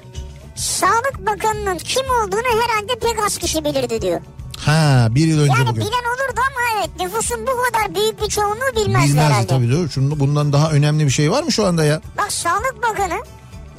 [0.55, 4.21] Sağlık Bakanı'nın kim olduğunu herhalde pek az kişi bilirdi diyor.
[4.57, 5.81] Ha bir yıl önce Yani bugün.
[5.81, 9.47] bilen olurdu ama evet nüfusun bu kadar büyük bir çoğunluğu bilmezdi Bilmezdi herhalde.
[9.47, 9.89] tabii doğru.
[9.89, 12.01] Şunu, bundan daha önemli bir şey var mı şu anda ya?
[12.17, 13.19] Bak Sağlık Bakanı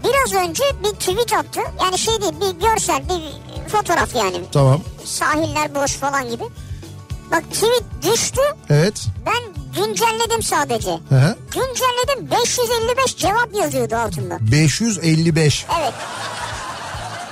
[0.04, 1.60] biraz önce bir tweet attı.
[1.84, 3.22] Yani şey değil bir görsel bir
[3.68, 4.36] fotoğraf yani.
[4.52, 4.80] Tamam.
[5.04, 6.44] Sahiller boş falan gibi.
[7.30, 8.40] Bak tweet düştü
[8.70, 9.06] Evet.
[9.26, 10.90] ben güncelledim sadece.
[11.08, 11.36] Hı hı.
[11.50, 14.38] Güncelledim 555 cevap yazıyordu altında.
[14.40, 15.66] 555.
[15.80, 15.92] Evet.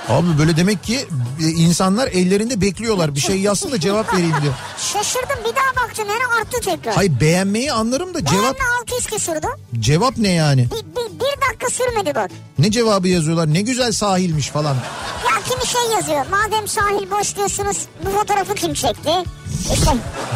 [0.09, 1.07] Abi böyle demek ki
[1.43, 4.53] e, insanlar ellerinde bekliyorlar bir şey yazsın da cevap vereyim diyor.
[4.93, 6.95] Şaşırdım bir daha baktım yani arttı tekrar.
[6.95, 9.47] Hayır beğenmeyi anlarım da cevap Beğenme 600 küsürdü.
[9.79, 10.65] cevap ne yani?
[10.71, 12.31] Bir, bir, bir dakika sürmedi bak.
[12.59, 13.53] Ne cevabı yazıyorlar?
[13.53, 14.73] Ne güzel sahilmiş falan.
[15.29, 16.25] Ya kimi şey yazıyor.
[16.31, 19.09] Madem sahil boş diyorsunuz bu fotoğrafı kim çekti?
[19.73, 19.91] İşte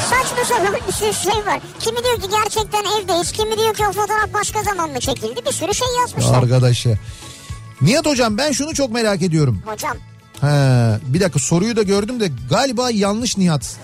[0.10, 1.60] saçma sapan bir sürü şey var.
[1.80, 3.32] Kimi diyor ki gerçekten evdeyiz.
[3.32, 5.42] Kimi diyor ki o fotoğraf başka zaman mı çekildi?
[5.46, 6.44] Bir sürü şey yazmışlar.
[6.44, 6.96] Arkadaş ya.
[7.82, 9.64] Nihat hocam ben şunu çok merak ediyorum.
[9.66, 9.98] Hocam
[10.42, 10.48] He,
[11.14, 13.76] bir dakika soruyu da gördüm de galiba yanlış Nihat.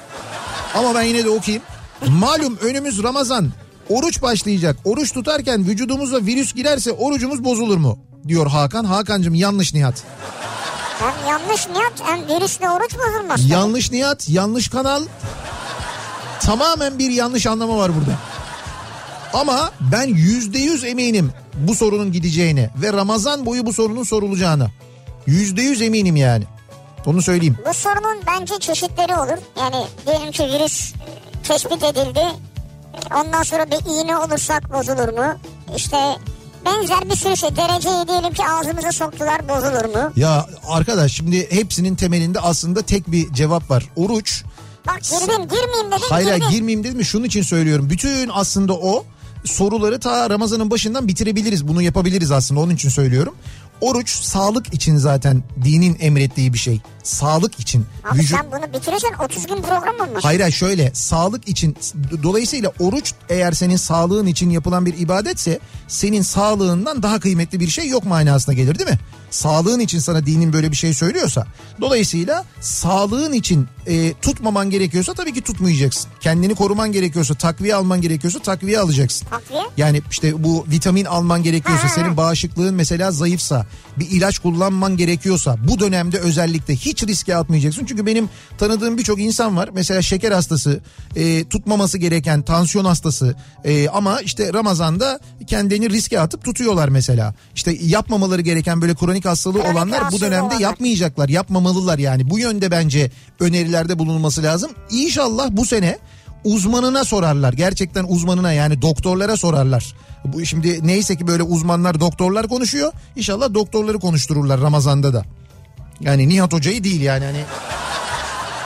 [0.76, 1.64] Ama ben yine de okuyayım.
[2.08, 3.52] Malum önümüz Ramazan.
[3.90, 4.78] Oruç başlayacak.
[4.86, 8.00] Oruç tutarken vücudumuza virüs girerse orucumuz bozulur mu?
[8.28, 8.86] Diyor Hakan.
[8.86, 10.04] Hakan'cığım yanlış Nihat.
[11.00, 13.50] hem yanlış niyet hem virüsle oruç bozulmaz.
[13.50, 15.04] Yanlış Nihat, yanlış kanal.
[16.42, 18.18] Tamamen bir yanlış anlama var burada.
[19.34, 24.68] Ama ben yüzde yüz eminim bu sorunun gideceğine ve Ramazan boyu bu sorunun sorulacağına.
[25.28, 26.44] Yüzde yüz eminim yani.
[27.06, 27.58] Onu söyleyeyim.
[27.70, 29.38] Bu sorunun bence çeşitleri olur.
[29.60, 30.94] Yani diyelim ki virüs
[31.44, 32.22] tespit edildi.
[33.16, 35.36] Ondan sonra bir iğne olursak bozulur mu?
[35.76, 35.98] İşte
[36.66, 37.56] benzer bir sürü şey.
[37.56, 40.12] Dereceyi diyelim ki ağzımıza soktular bozulur mu?
[40.16, 43.84] Ya arkadaş şimdi hepsinin temelinde aslında tek bir cevap var.
[43.96, 44.44] Oruç.
[44.88, 46.50] Bak girdim girmeyeyim dedim Hayır girdim.
[46.50, 47.90] girmeyeyim dedim mi şunun için söylüyorum.
[47.90, 49.06] Bütün aslında o
[49.46, 51.68] soruları ta Ramazan'ın başından bitirebiliriz.
[51.68, 53.36] Bunu yapabiliriz aslında onun için söylüyorum.
[53.82, 56.82] Oruç sağlık için zaten dinin emrettiği bir şey.
[57.04, 57.86] Sağlık için.
[58.12, 60.24] Abi Vücut- sen bunu bitirirsen 30 gün program olmaz.
[60.24, 61.78] Hayır hayır şöyle sağlık için
[62.24, 67.88] dolayısıyla oruç eğer senin sağlığın için yapılan bir ibadetse senin sağlığından daha kıymetli bir şey
[67.88, 69.00] yok manasına gelir değil mi?
[69.36, 71.48] Sağlığın için sana dinin böyle bir şey söylüyorsa
[71.82, 76.12] dolayısıyla sağlığın için e, tutmaman gerekiyorsa tabii ki tutmayacaksın.
[76.20, 79.28] Kendini koruman gerekiyorsa takviye alman gerekiyorsa takviye alacaksın.
[79.28, 79.62] Takviye?
[79.78, 83.66] Yani işte bu vitamin alman gerekiyorsa Ha, senin bağışıklığın mesela zayıfsa
[84.00, 87.86] bir ilaç kullanman gerekiyorsa bu dönemde özellikle hiç riske atmayacaksın.
[87.86, 90.80] Çünkü benim tanıdığım birçok insan var mesela şeker hastası
[91.16, 97.34] e, tutmaması gereken tansiyon hastası e, ama işte Ramazan'da kendini riske atıp tutuyorlar mesela.
[97.56, 100.60] İşte yapmamaları gereken böyle kronik hastalığı Kronik olanlar bu dönemde olanlar.
[100.60, 104.72] yapmayacaklar yapmamalılar yani bu yönde bence önerilerde bulunması lazım.
[104.90, 105.98] İnşallah bu sene
[106.44, 107.54] uzmanına sorarlar.
[107.54, 109.96] Gerçekten uzmanına yani doktorlara sorarlar.
[110.26, 112.94] Bu şimdi neyse ki böyle uzmanlar doktorlar konuşuyor.
[113.16, 115.26] İnşallah doktorları konuştururlar Ramazan'da da.
[116.02, 117.44] Yani Nihat Hoca'yı değil yani hani.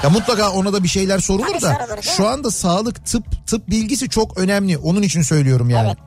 [0.03, 3.69] Ya mutlaka ona da bir şeyler sorulur Tabii da sorulur, şu anda sağlık tıp tıp
[3.69, 4.77] bilgisi çok önemli.
[4.77, 5.87] Onun için söylüyorum yani.
[5.87, 5.97] Evet.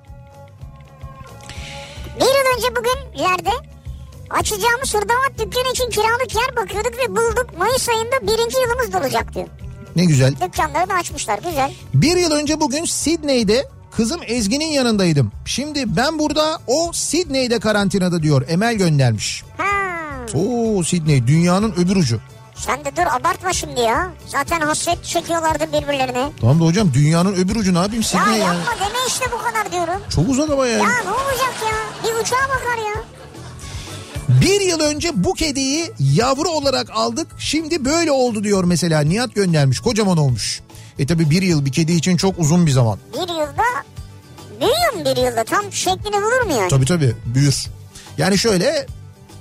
[2.21, 3.51] Bir yıl önce bugün yerde
[4.33, 7.47] açacağımız hırdavat dükkanı için kiralık yer bakıyorduk ve bulduk.
[7.59, 9.47] Mayıs ayında birinci yılımız dolacak diyor.
[9.97, 10.35] Ne güzel.
[10.47, 11.73] Dükkanları da açmışlar güzel.
[11.95, 15.33] Bir yıl önce bugün Sidney'de kızım Ezgi'nin yanındaydım.
[15.45, 18.45] Şimdi ben burada o Sidney'de karantinada diyor.
[18.49, 19.45] Emel göndermiş.
[19.59, 19.65] Ha.
[20.35, 22.21] Oo Sidney dünyanın öbür ucu.
[22.55, 24.11] Sen de dur abartma şimdi ya.
[24.27, 26.29] Zaten hasret çekiyorlardı birbirlerine.
[26.41, 28.57] Tamam da hocam dünyanın öbür ucu ne yapayım Ya Sidney yani.
[28.57, 30.03] yapma deme işte bu kadar diyorum.
[30.15, 30.83] Çok uzak ama yani.
[30.83, 31.77] Ya ne olacak ya?
[32.05, 32.95] Bir uçağa bakar ya.
[34.41, 37.27] Bir yıl önce bu kediyi yavru olarak aldık.
[37.39, 39.01] Şimdi böyle oldu diyor mesela.
[39.01, 39.81] Nihat göndermiş.
[39.81, 40.61] Kocaman olmuş.
[40.99, 42.99] E tabi bir yıl bir kedi için çok uzun bir zaman.
[43.13, 43.63] Bir yılda
[44.61, 45.45] büyüyor mu bir yılda?
[45.45, 46.69] Tam şeklini bulur mu yani?
[46.69, 47.67] Tabii tabii büyür.
[48.19, 48.87] Yani şöyle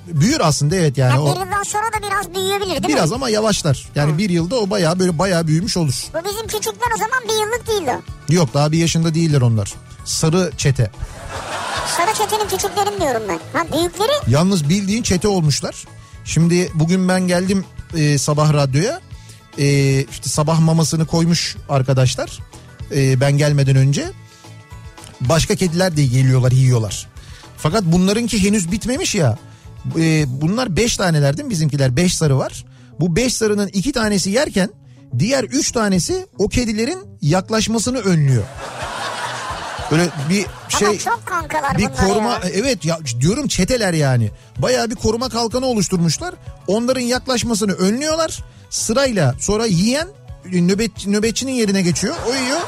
[0.06, 1.20] büyür aslında evet yani.
[1.20, 3.14] O bir yıldan sonra da biraz büyüyebilir değil biraz mi?
[3.16, 3.88] ama yavaşlar.
[3.94, 5.94] Yani bir yılda o bayağı böyle bayağı büyümüş olur.
[6.14, 7.98] Bu bizim küçükler o zaman bir yıllık değildi.
[8.28, 9.72] Yok daha bir yaşında değiller onlar.
[10.04, 10.90] Sarı çete.
[11.96, 13.40] Sarı çetenin küçüklerini diyorum ben.
[13.58, 15.84] Ha büyükleri Yalnız bildiğin çete olmuşlar.
[16.24, 17.64] Şimdi bugün ben geldim
[17.96, 19.00] e, sabah radyoya.
[19.58, 22.38] E, işte sabah mamasını koymuş arkadaşlar.
[22.94, 24.10] E, ben gelmeden önce.
[25.20, 27.08] Başka kediler de geliyorlar yiyorlar.
[27.56, 29.38] Fakat bunlarınki henüz bitmemiş ya.
[29.98, 31.96] E, bunlar beş taneler değil mi bizimkiler?
[31.96, 32.64] Beş sarı var.
[33.00, 34.70] Bu beş sarının iki tanesi yerken
[35.18, 38.44] diğer üç tanesi o kedilerin yaklaşmasını önlüyor.
[39.92, 40.46] Böyle bir
[40.78, 42.40] şey ama çok kankalar bir koruma ya.
[42.54, 44.30] evet ya diyorum çeteler yani.
[44.58, 46.34] Bayağı bir koruma kalkanı oluşturmuşlar.
[46.66, 48.38] Onların yaklaşmasını önlüyorlar.
[48.70, 50.08] Sırayla sonra yiyen
[50.44, 52.14] nöbet, nöbetçinin yerine geçiyor.
[52.28, 52.60] O yiyor.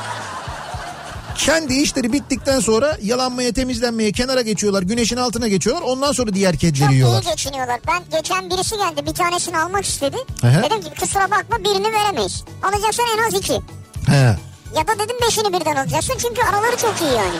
[1.36, 4.82] Kendi işleri bittikten sonra yalanmaya temizlenmeye kenara geçiyorlar.
[4.82, 5.82] Güneşin altına geçiyorlar.
[5.82, 7.22] Ondan sonra diğer kedileri Çok iyi yiyorlar.
[7.22, 7.80] geçiniyorlar.
[7.88, 10.16] Ben geçen birisi geldi bir tanesini almak istedi.
[10.40, 10.62] Hı.
[10.62, 12.44] Dedim ki kusura bakma birini veremeyiz.
[12.62, 13.60] Alacaksan en az iki.
[14.06, 14.36] He.
[14.76, 17.36] Ya da dedim beşini birden alacaksın çünkü araları çok iyi yani.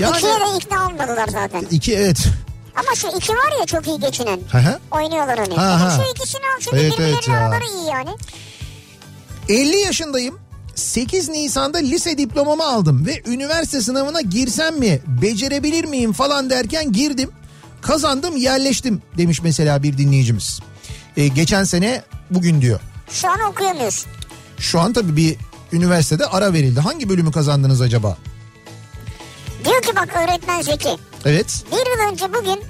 [0.00, 1.64] Yani İkiye de ikna olmadılar zaten.
[1.70, 2.24] iki evet.
[2.76, 4.36] Ama şu iki var ya çok iyi geçinen.
[4.52, 4.78] Hı.
[4.90, 5.54] Oynuyorlar hani.
[5.54, 5.90] Ha, ha.
[5.90, 7.38] şu ikisini al çünkü Evet, birbirlerinin evet ya.
[7.38, 8.10] araları iyi yani.
[9.48, 10.38] 50 yaşındayım.
[10.74, 17.30] 8 Nisan'da lise diplomamı aldım ve üniversite sınavına girsem mi, becerebilir miyim falan derken girdim.
[17.80, 20.60] Kazandım yerleştim demiş mesela bir dinleyicimiz.
[21.16, 22.80] Ee, geçen sene bugün diyor.
[23.10, 24.10] Şu an okuyamıyorsun.
[24.58, 25.36] Şu an tabii bir
[25.72, 26.80] üniversitede ara verildi.
[26.80, 28.16] Hangi bölümü kazandınız acaba?
[29.64, 30.96] Diyor ki bak öğretmen Zeki.
[31.24, 31.64] Evet.
[31.72, 32.60] Bir yıl önce bugün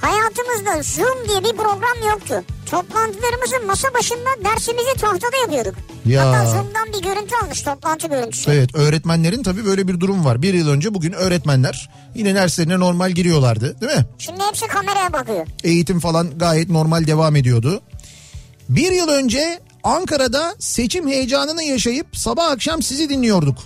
[0.00, 2.34] hayatımızda Zoom diye bir program yoktu.
[2.70, 5.74] Toplantılarımızı masa başında dersimizi tahtada yapıyorduk.
[6.06, 6.28] Ya.
[6.28, 8.50] Hatta Zoom'dan bir görüntü almış toplantı görüntüsü.
[8.50, 10.42] Evet öğretmenlerin tabii böyle bir durum var.
[10.42, 14.06] Bir yıl önce bugün öğretmenler yine derslerine normal giriyorlardı değil mi?
[14.18, 15.46] Şimdi hepsi kameraya bakıyor.
[15.64, 17.80] Eğitim falan gayet normal devam ediyordu.
[18.68, 23.58] Bir yıl önce Ankara'da seçim heyecanını yaşayıp sabah akşam sizi dinliyorduk.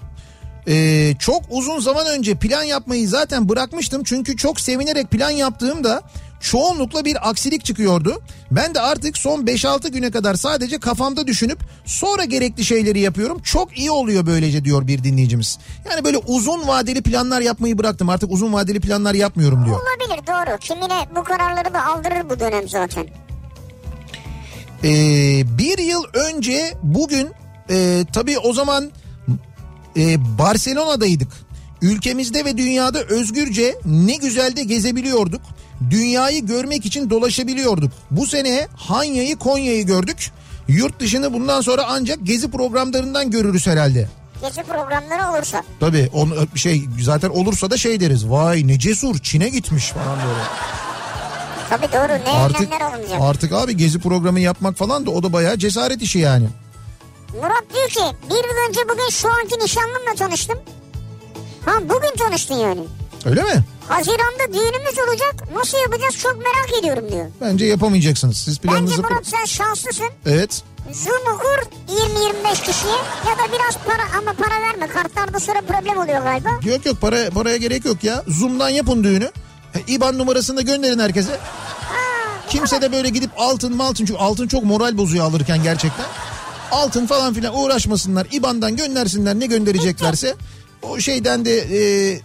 [0.68, 4.02] Ee, çok uzun zaman önce plan yapmayı zaten bırakmıştım.
[4.04, 6.02] Çünkü çok sevinerek plan yaptığımda
[6.40, 8.22] çoğunlukla bir aksilik çıkıyordu.
[8.50, 13.42] Ben de artık son 5-6 güne kadar sadece kafamda düşünüp sonra gerekli şeyleri yapıyorum.
[13.42, 15.58] Çok iyi oluyor böylece diyor bir dinleyicimiz.
[15.90, 18.08] Yani böyle uzun vadeli planlar yapmayı bıraktım.
[18.08, 19.76] Artık uzun vadeli planlar yapmıyorum diyor.
[19.76, 20.58] Olabilir doğru.
[20.58, 23.06] Kimine bu kararları da aldırır bu dönem zaten.
[24.84, 27.28] Ee, bir yıl önce bugün
[27.70, 28.90] e, tabii o zaman
[29.96, 31.28] e, Barcelona'daydık.
[31.82, 35.40] Ülkemizde ve dünyada özgürce ne güzel de gezebiliyorduk.
[35.90, 37.92] Dünyayı görmek için dolaşabiliyorduk.
[38.10, 40.30] Bu sene Hanya'yı Konya'yı gördük.
[40.68, 44.08] Yurt dışını bundan sonra ancak gezi programlarından görürüz herhalde.
[44.42, 45.62] Gezi programları olursa.
[45.80, 48.30] Tabii onu şey zaten olursa da şey deriz.
[48.30, 50.40] Vay ne cesur Çin'e gitmiş falan böyle.
[51.70, 53.20] Tabii doğru ne Artık önlemler alınacak.
[53.20, 56.48] artık abi gezi programı yapmak falan da o da bayağı cesaret işi yani.
[57.34, 60.58] Murat diyor ki bir yıl önce bugün şu anki nişanlımla tanıştım.
[61.64, 62.80] Ha bugün tanıştın yani.
[63.24, 63.64] Öyle mi?
[63.88, 65.34] Haziran'da düğünümüz olacak.
[65.56, 67.26] Nasıl yapacağız çok merak ediyorum diyor.
[67.40, 68.36] Bence yapamayacaksınız.
[68.38, 69.02] Siz Bence planınızı...
[69.02, 70.06] Murat sen şanslısın.
[70.26, 70.62] Evet.
[70.92, 72.92] Zoom'u kur 20-25 kişiye
[73.28, 74.86] ya da biraz para ama para verme.
[74.86, 76.48] Kartlarda sonra problem oluyor galiba.
[76.64, 78.24] Yok yok para, paraya gerek yok ya.
[78.28, 79.30] Zoom'dan yapın düğünü.
[79.72, 81.38] He, İban numarasını da gönderin herkese.
[82.48, 86.06] Kimse de böyle gidip altın mı altın çünkü altın çok moral bozuyor alırken gerçekten.
[86.70, 88.26] Altın falan filan uğraşmasınlar.
[88.32, 90.34] İban'dan göndersinler ne göndereceklerse.
[90.82, 92.20] O şeyden de e,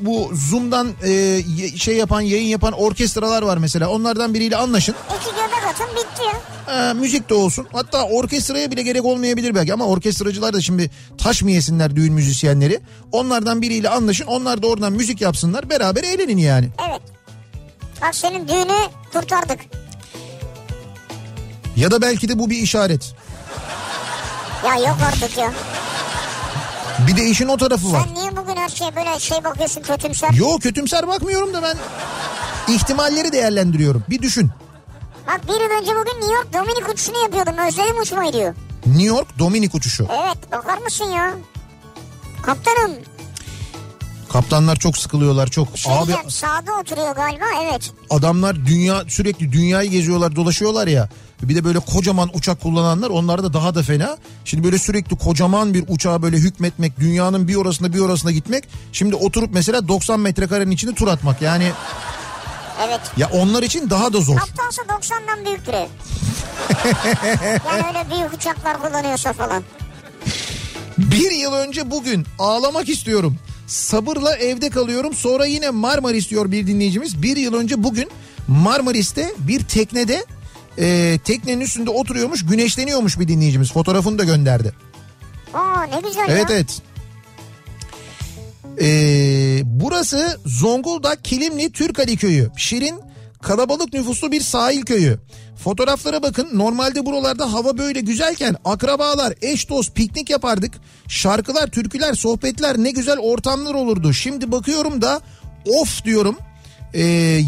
[0.00, 1.42] bu Zoom'dan e,
[1.78, 3.88] şey yapan yayın yapan orkestralar var mesela.
[3.88, 4.94] Onlardan biriyle anlaşın.
[5.20, 6.40] İki göbek atın bitti ya.
[6.66, 7.66] Ha, müzik de olsun.
[7.72, 12.80] Hatta orkestraya bile gerek olmayabilir belki ama orkestracılar da şimdi taş mı yesinler düğün müzisyenleri.
[13.12, 14.26] Onlardan biriyle anlaşın.
[14.26, 15.70] Onlar da oradan müzik yapsınlar.
[15.70, 16.68] Beraber eğlenin yani.
[16.88, 17.00] Evet.
[18.02, 18.78] Bak senin düğünü
[19.12, 19.60] kurtardık.
[21.76, 23.14] Ya da belki de bu bir işaret.
[24.66, 25.52] Ya yok artık ya.
[27.08, 28.02] Bir de işin o tarafı var.
[28.06, 30.30] Sen niye bugün her şeye böyle şey bakıyorsun kötümser?
[30.32, 31.76] Yo kötümser bakmıyorum da ben
[32.74, 34.04] ihtimalleri değerlendiriyorum.
[34.10, 34.50] Bir düşün.
[35.26, 37.54] Bak bir yıl önce bugün New York Dominik uçuşunu yapıyordum.
[37.68, 38.54] Özledim uçmayı diyor.
[38.86, 40.08] New York Dominik uçuşu.
[40.22, 41.34] Evet bakar mısın ya?
[42.42, 42.92] Kaptanım
[44.32, 45.78] Kaptanlar çok sıkılıyorlar çok.
[45.78, 47.92] şey Abi diyeceğim, sağda oturuyor galiba evet.
[48.10, 51.08] adamlar dünya sürekli dünyayı geziyorlar dolaşıyorlar ya.
[51.42, 54.16] Bir de böyle kocaman uçak kullananlar onlar da daha da fena.
[54.44, 58.64] Şimdi böyle sürekli kocaman bir uçağa böyle hükmetmek, dünyanın bir orasına bir orasına gitmek.
[58.92, 61.42] Şimdi oturup mesela 90 metrekarenin içinde tur atmak.
[61.42, 61.72] Yani
[62.88, 63.00] Evet.
[63.16, 64.36] ya onlar için daha da zor.
[64.36, 65.86] Kaptansa 90'dan büyüktür ev.
[67.66, 69.62] yani öyle büyük uçaklar kullanıyorsa falan.
[70.98, 73.36] Bir yıl önce bugün ağlamak istiyorum.
[73.70, 75.14] Sabırla evde kalıyorum.
[75.14, 77.22] Sonra yine Marmaris diyor bir dinleyicimiz.
[77.22, 78.08] Bir yıl önce bugün
[78.48, 80.24] Marmaris'te bir teknede
[80.78, 83.72] e, teknenin üstünde oturuyormuş güneşleniyormuş bir dinleyicimiz.
[83.72, 84.72] Fotoğrafını da gönderdi.
[85.54, 86.56] Aa ne güzel Evet ya.
[86.56, 86.82] evet.
[88.80, 92.50] Ee, burası Zonguldak Kilimli Türkali köyü.
[92.56, 93.00] Şirin
[93.42, 95.18] kalabalık nüfuslu bir sahil köyü.
[95.64, 100.74] Fotoğraflara bakın normalde buralarda hava böyle güzelken akrabalar eş dost piknik yapardık.
[101.08, 104.12] Şarkılar türküler sohbetler ne güzel ortamlar olurdu.
[104.12, 105.20] Şimdi bakıyorum da
[105.66, 106.36] of diyorum.
[106.94, 107.02] Ee,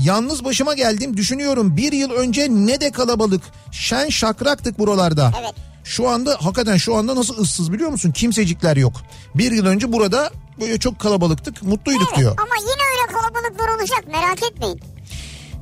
[0.05, 5.32] yalnız başıma geldim düşünüyorum bir yıl önce ne de kalabalık şen şakraktık buralarda.
[5.40, 5.55] Evet.
[5.84, 8.12] Şu anda hakikaten şu anda nasıl ıssız biliyor musun?
[8.12, 8.93] Kimsecikler yok.
[9.34, 10.30] Bir yıl önce burada
[10.61, 12.32] böyle çok kalabalıktık, mutluyduk Evet, diyor.
[12.38, 14.80] Ama yine öyle kalabalıklar olacak merak etmeyin.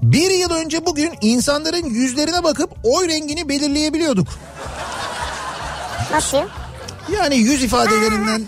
[0.03, 4.28] Bir yıl önce bugün insanların yüzlerine bakıp oy rengini belirleyebiliyorduk.
[6.12, 6.42] Nasıl?
[7.16, 8.42] Yani yüz ifadelerinden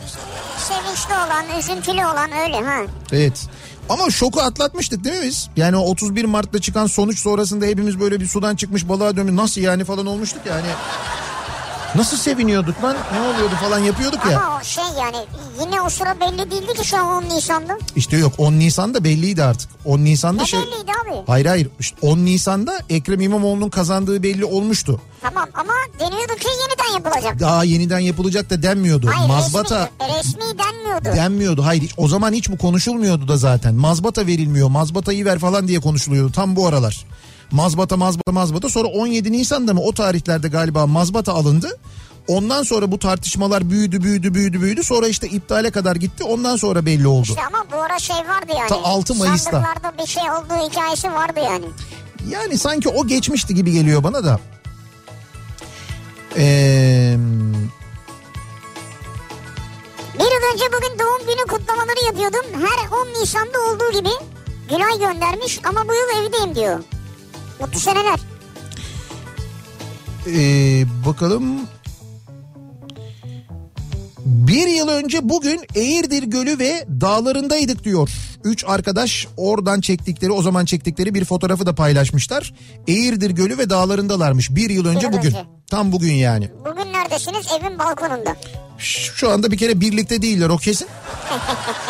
[0.58, 2.78] Sevinçli olan, üzüntülü olan öyle ha.
[3.12, 3.46] evet.
[3.88, 5.48] Ama şoku atlatmıştık değil mi biz?
[5.56, 9.34] Yani o 31 Mart'ta çıkan sonuç sonrasında hepimiz böyle bir sudan çıkmış balığa dönmüş.
[9.34, 10.66] Nasıl yani falan olmuştuk yani.
[11.94, 12.96] Nasıl seviniyorduk lan?
[13.12, 14.40] Ne oluyordu falan yapıyorduk ya.
[14.40, 15.16] Ama o şey yani
[15.60, 17.78] yine o sıra belli değildi ki şu an 10 Nisan'da.
[17.96, 19.70] İşte yok 10 Nisan'da belliydi artık.
[19.84, 20.60] 10 Nisan'da Ne şey...
[20.60, 21.22] belliydi abi?
[21.26, 25.00] Hayır hayır işte 10 Nisan'da Ekrem İmamoğlu'nun kazandığı belli olmuştu.
[25.20, 27.40] Tamam ama deniyordu ki yeniden yapılacak.
[27.40, 29.10] Daha yeniden yapılacak da denmiyordu.
[29.14, 31.16] Hayır Mazbata resmi, resmi denmiyordu denmiyordu.
[31.16, 31.64] Denmiyordu.
[31.64, 33.74] Hayır hiç- o zaman hiç bu konuşulmuyordu da zaten.
[33.74, 34.68] Mazbata verilmiyor.
[34.68, 37.04] Mazbatayı ver falan diye konuşuluyordu tam bu aralar.
[37.52, 41.78] Mazbata mazbata mazbata sonra 17 Nisan'da mı o tarihlerde galiba mazbata alındı.
[42.28, 44.82] Ondan sonra bu tartışmalar büyüdü büyüdü büyüdü büyüdü.
[44.84, 46.24] Sonra işte iptale kadar gitti.
[46.24, 47.22] Ondan sonra belli oldu.
[47.28, 48.68] İşte ama bu ara şey vardı yani.
[48.68, 49.50] Ta 6 Mayıs'ta.
[49.50, 51.64] Sandıklarda bir şey olduğu hikayesi vardı yani.
[52.28, 54.40] Yani sanki o geçmişti gibi geliyor bana da.
[56.36, 57.16] Ee,
[60.14, 62.50] Bir yıl önce bugün doğum günü kutlamaları yapıyordum.
[62.52, 64.10] Her 10 Nisan'da olduğu gibi
[64.70, 66.78] Gülay göndermiş ama bu yıl evdeyim diyor.
[67.62, 68.20] Mutlu seneler.
[70.26, 71.44] ee, bakalım.
[74.24, 78.10] Bir yıl önce bugün Eğirdir Gölü ve dağlarındaydık diyor.
[78.44, 82.54] Üç arkadaş oradan çektikleri o zaman çektikleri bir fotoğrafı da paylaşmışlar.
[82.86, 85.28] Eğirdir Gölü ve dağlarındalarmış bir yıl önce yıl bugün.
[85.28, 85.44] önce.
[85.70, 86.50] Tam bugün yani.
[86.70, 87.46] Bugün neredesiniz?
[87.60, 88.36] Evin balkonunda.
[88.78, 90.88] Şu anda bir kere birlikte değiller o kesin.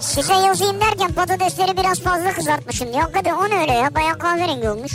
[0.00, 2.92] Size yazayım derken patatesleri biraz fazla kızartmışım.
[2.92, 3.94] Ya hakikaten o ne öyle ya?
[3.94, 4.92] Bayağı kahverengi olmuş.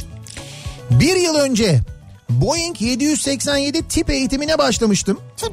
[0.92, 1.80] Bir yıl önce
[2.30, 5.20] Boeing 787 tip eğitimine başlamıştım.
[5.38, 5.52] Tip.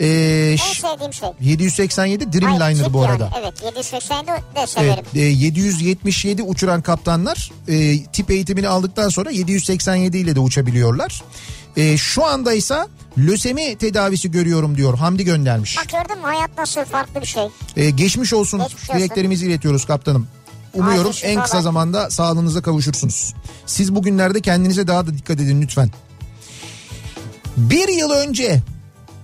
[0.00, 0.06] Ee,
[0.52, 1.28] En sevdiğim şey.
[1.40, 3.10] 787 Hayır, Dreamliner bu yani.
[3.12, 3.30] arada.
[3.40, 5.04] Evet 787 de Evet, severim.
[5.14, 11.22] e, 777 uçuran kaptanlar e, tip eğitimini aldıktan sonra 787 ile de uçabiliyorlar.
[11.76, 12.86] E, şu anda ise
[13.18, 15.76] lösemi tedavisi görüyorum diyor Hamdi göndermiş.
[15.78, 17.48] Bak gördün mü hayat nasıl farklı bir şey.
[17.76, 20.26] E, geçmiş olsun Geçmiş dileklerimizi iletiyoruz kaptanım.
[20.74, 21.62] Umuyorum Acil en kısa şifalar.
[21.62, 23.34] zamanda sağlığınıza kavuşursunuz.
[23.66, 25.90] Siz bugünlerde kendinize daha da dikkat edin lütfen.
[27.56, 28.62] Bir yıl önce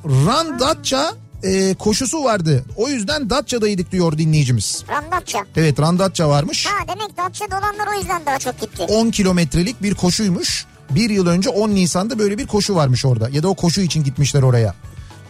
[0.05, 2.65] Run Datça e, koşusu vardı.
[2.77, 4.85] O yüzden Datça'daydık diyor dinleyicimiz.
[4.89, 5.45] Randatça.
[5.57, 6.67] Evet Run Datça varmış.
[6.67, 8.83] Ha demek Datça'da olanlar o yüzden daha çok gitti.
[8.83, 10.67] 10 kilometrelik bir koşuymuş.
[10.91, 13.29] Bir yıl önce 10 Nisan'da böyle bir koşu varmış orada.
[13.29, 14.75] Ya da o koşu için gitmişler oraya.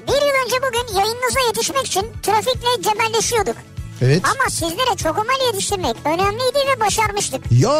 [0.08, 3.56] Bir yıl önce bugün yayınınıza yetişmek için trafikle cebelleşiyorduk.
[4.02, 4.22] Evet.
[4.24, 7.40] Ama sizlere çokomel yetiştirmek önemliydi ve başarmıştık.
[7.50, 7.72] Ya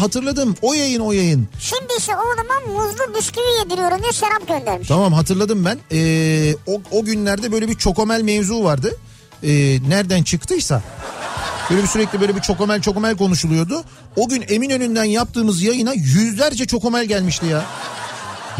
[0.00, 1.48] hatırladım o yayın o yayın.
[1.60, 4.88] Şimdi ise oğluma muzlu bisküvi yediriyorum diye Serap göndermiş.
[4.88, 5.78] Tamam hatırladım ben.
[5.92, 8.96] Ee, o, o günlerde böyle bir çokomel mevzu vardı.
[9.42, 9.48] Ee,
[9.88, 10.82] nereden çıktıysa.
[11.70, 13.84] Böyle bir sürekli böyle bir çokomel çokomel konuşuluyordu.
[14.16, 17.64] O gün Eminönü'nden yaptığımız yayına yüzlerce çokomel gelmişti ya.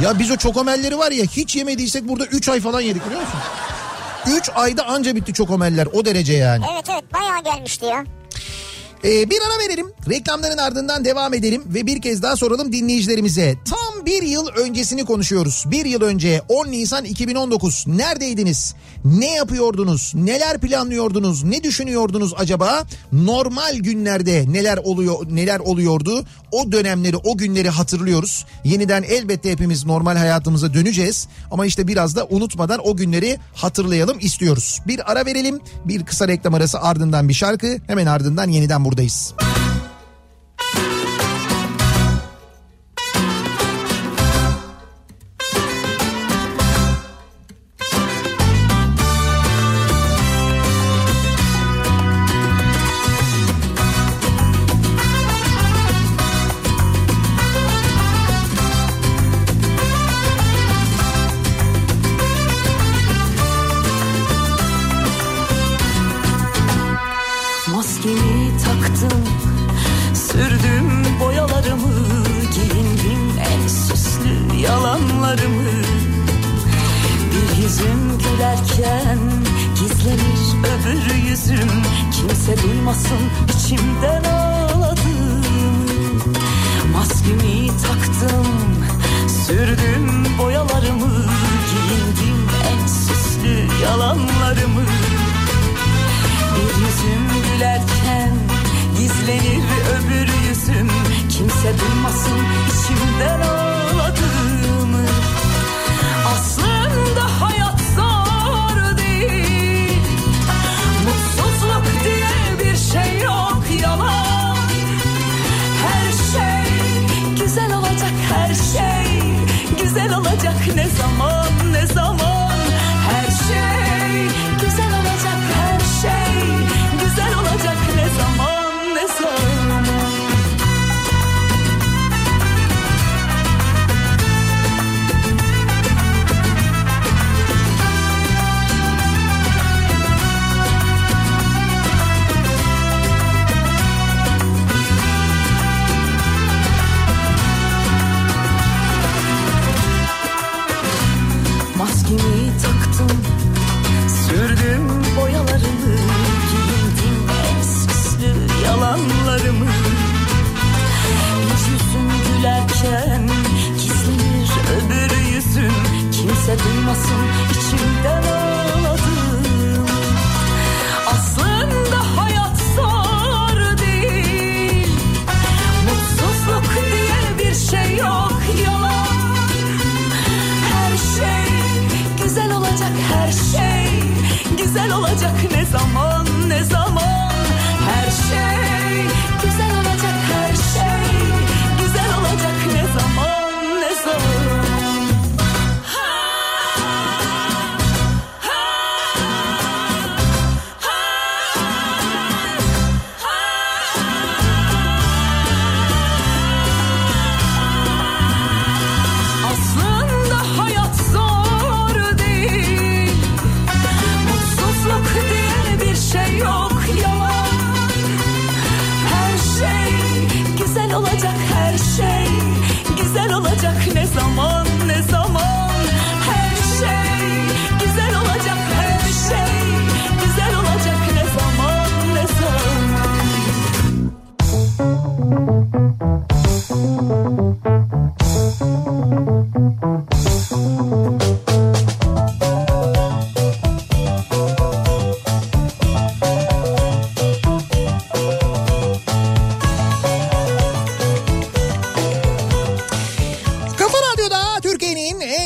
[0.03, 3.41] Ya biz o çokomelleri var ya hiç yemediysek burada 3 ay falan yedik biliyor musun?
[4.27, 6.65] 3 ayda anca bitti çokomeller o derece yani.
[6.75, 8.05] Evet evet bayağı gelmişti ya.
[9.05, 9.93] Ee, bir ara verelim.
[10.11, 13.55] Reklamların ardından devam edelim ve bir kez daha soralım dinleyicilerimize.
[13.71, 15.65] Tam bir yıl öncesini konuşuyoruz.
[15.67, 18.75] Bir yıl önce 10 Nisan 2019 neredeydiniz?
[19.05, 20.13] Ne yapıyordunuz?
[20.15, 21.45] Neler planlıyordunuz?
[21.45, 22.85] Ne düşünüyordunuz acaba?
[23.13, 26.25] Normal günlerde neler oluyor neler oluyordu?
[26.53, 28.47] O dönemleri, o günleri hatırlıyoruz.
[28.65, 31.29] Yeniden elbette hepimiz normal hayatımıza döneceğiz.
[31.51, 34.81] Ama işte biraz da unutmadan o günleri hatırlayalım istiyoruz.
[34.87, 35.61] Bir ara verelim.
[35.85, 37.79] Bir kısa reklam arası ardından bir şarkı.
[37.87, 39.35] Hemen ardından yeniden buradayız.
[39.39, 39.64] Maskemi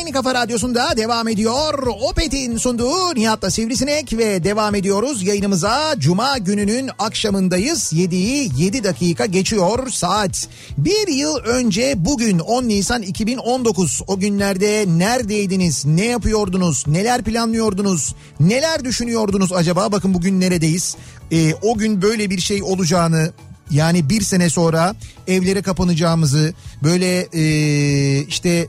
[0.09, 1.87] En kafa radyosunda devam ediyor.
[1.87, 5.95] Opet'in sunduğu Nihat'la Sivrisinek ve devam ediyoruz yayınımıza.
[5.97, 7.93] Cuma gününün akşamındayız.
[7.93, 10.47] 7'yi 7 dakika geçiyor saat.
[10.77, 18.83] Bir yıl önce bugün 10 Nisan 2019 o günlerde neredeydiniz, ne yapıyordunuz, neler planlıyordunuz, neler
[18.83, 19.91] düşünüyordunuz acaba?
[19.91, 20.95] Bakın bugün neredeyiz?
[21.31, 23.31] Ee, o gün böyle bir şey olacağını
[23.71, 24.95] yani bir sene sonra
[25.27, 26.53] evlere kapanacağımızı
[26.83, 28.67] böyle e, işte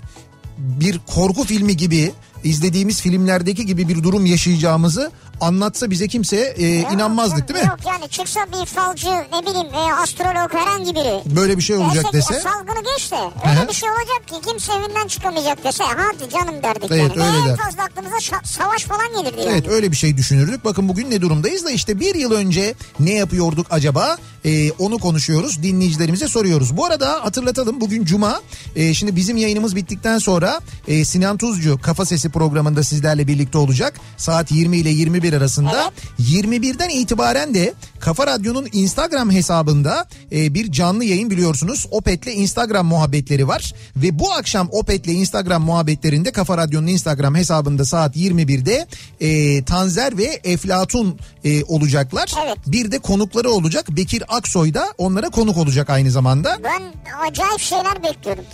[0.61, 2.13] bir korku filmi gibi
[2.45, 5.11] izlediğimiz filmlerdeki gibi bir durum yaşayacağımızı
[5.41, 7.67] anlatsa bize kimse e, Ya, inanmazdık değil mi?
[7.69, 11.37] Yok yani çıksa bir falcı ne bileyim veya astrolog herhangi biri.
[11.37, 12.41] Böyle bir şey olacak Dese ki, dese.
[12.41, 13.17] Salgını geç de
[13.51, 13.69] öyle hı.
[13.69, 17.29] bir şey olacak ki kimse evinden çıkamayacak dese hadi canım derdik Evet, yani.
[17.29, 17.57] öyle en der.
[17.57, 19.51] fazla aklımıza şa- savaş falan gelirdi yani.
[19.53, 20.65] Evet öyle bir şey düşünürdük.
[20.65, 24.17] Bakın bugün ne durumdayız da işte bir yıl önce ne yapıyorduk acaba?
[24.45, 25.63] Ee, onu konuşuyoruz.
[25.63, 26.77] Dinleyicilerimize soruyoruz.
[26.77, 28.41] Bu arada hatırlatalım bugün Cuma.
[28.77, 33.95] Ee, şimdi bizim yayınımız bittikten sonra e, Sinan Tuzcu Kafa Sesi programında sizlerle birlikte olacak.
[34.17, 35.91] Saat 20 ile 21 arasında.
[36.21, 41.87] 21'den itibaren de Kafa Radyo'nun Instagram hesabında e, bir canlı yayın biliyorsunuz.
[41.91, 43.73] Opet'le Instagram muhabbetleri var.
[43.97, 48.87] Ve bu akşam Opet'le Instagram muhabbetlerinde Kafa Radyo'nun Instagram hesabında saat 21'de
[49.21, 52.33] e, Tanzer ve Eflatun e, olacaklar.
[52.47, 52.59] Evet.
[52.67, 53.87] Bir de konukları olacak.
[53.91, 56.59] Bekir Aksoy da onlara konuk olacak aynı zamanda.
[56.65, 56.83] Ben
[57.29, 58.45] acayip şeyler bekliyorum.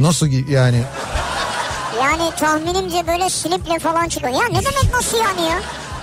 [0.00, 0.82] Nasıl yani?
[1.98, 4.32] Yani tahminimce böyle sliple falan çıkıyor.
[4.32, 5.58] Ya ne demek nasıl yani ya?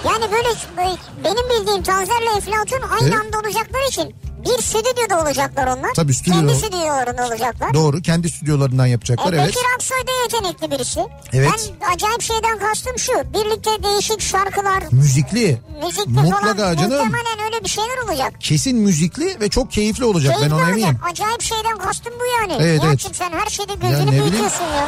[0.06, 3.20] Yani böyle, böyle benim bildiğim Tanzer'le Eflatun aynı Evet.
[3.26, 4.16] anda olacakları için
[4.46, 5.94] bir stüdyoda olacaklar onlar.
[5.96, 6.34] Tabii, stüdyo.
[6.34, 7.74] Kendi stüdyolarında olacaklar.
[7.74, 9.48] Doğru kendi stüdyolarından yapacaklar E, evet.
[9.48, 11.00] Bekir Aksoy da yetenekli birisi.
[11.34, 11.50] Evet.
[11.82, 13.12] Ben acayip şeyden kastım şu.
[13.34, 15.62] Birlikte değişik şarkılar, Müzikli.
[15.84, 16.76] müzikli Mutlaka falan.
[16.76, 16.90] canım.
[16.92, 18.34] Muhtemelen öyle bir şeyler olacak.
[18.40, 20.78] Kesin müzikli ve çok keyifli olacak ben Keyifli ona olacak.
[20.80, 21.00] eminim.
[21.12, 22.64] Acayip şeyden kastım bu yani.
[22.64, 23.16] Evet, Nihat'cığım evet.
[23.16, 24.88] sen her şeyde gözünü büyütüyorsun ya.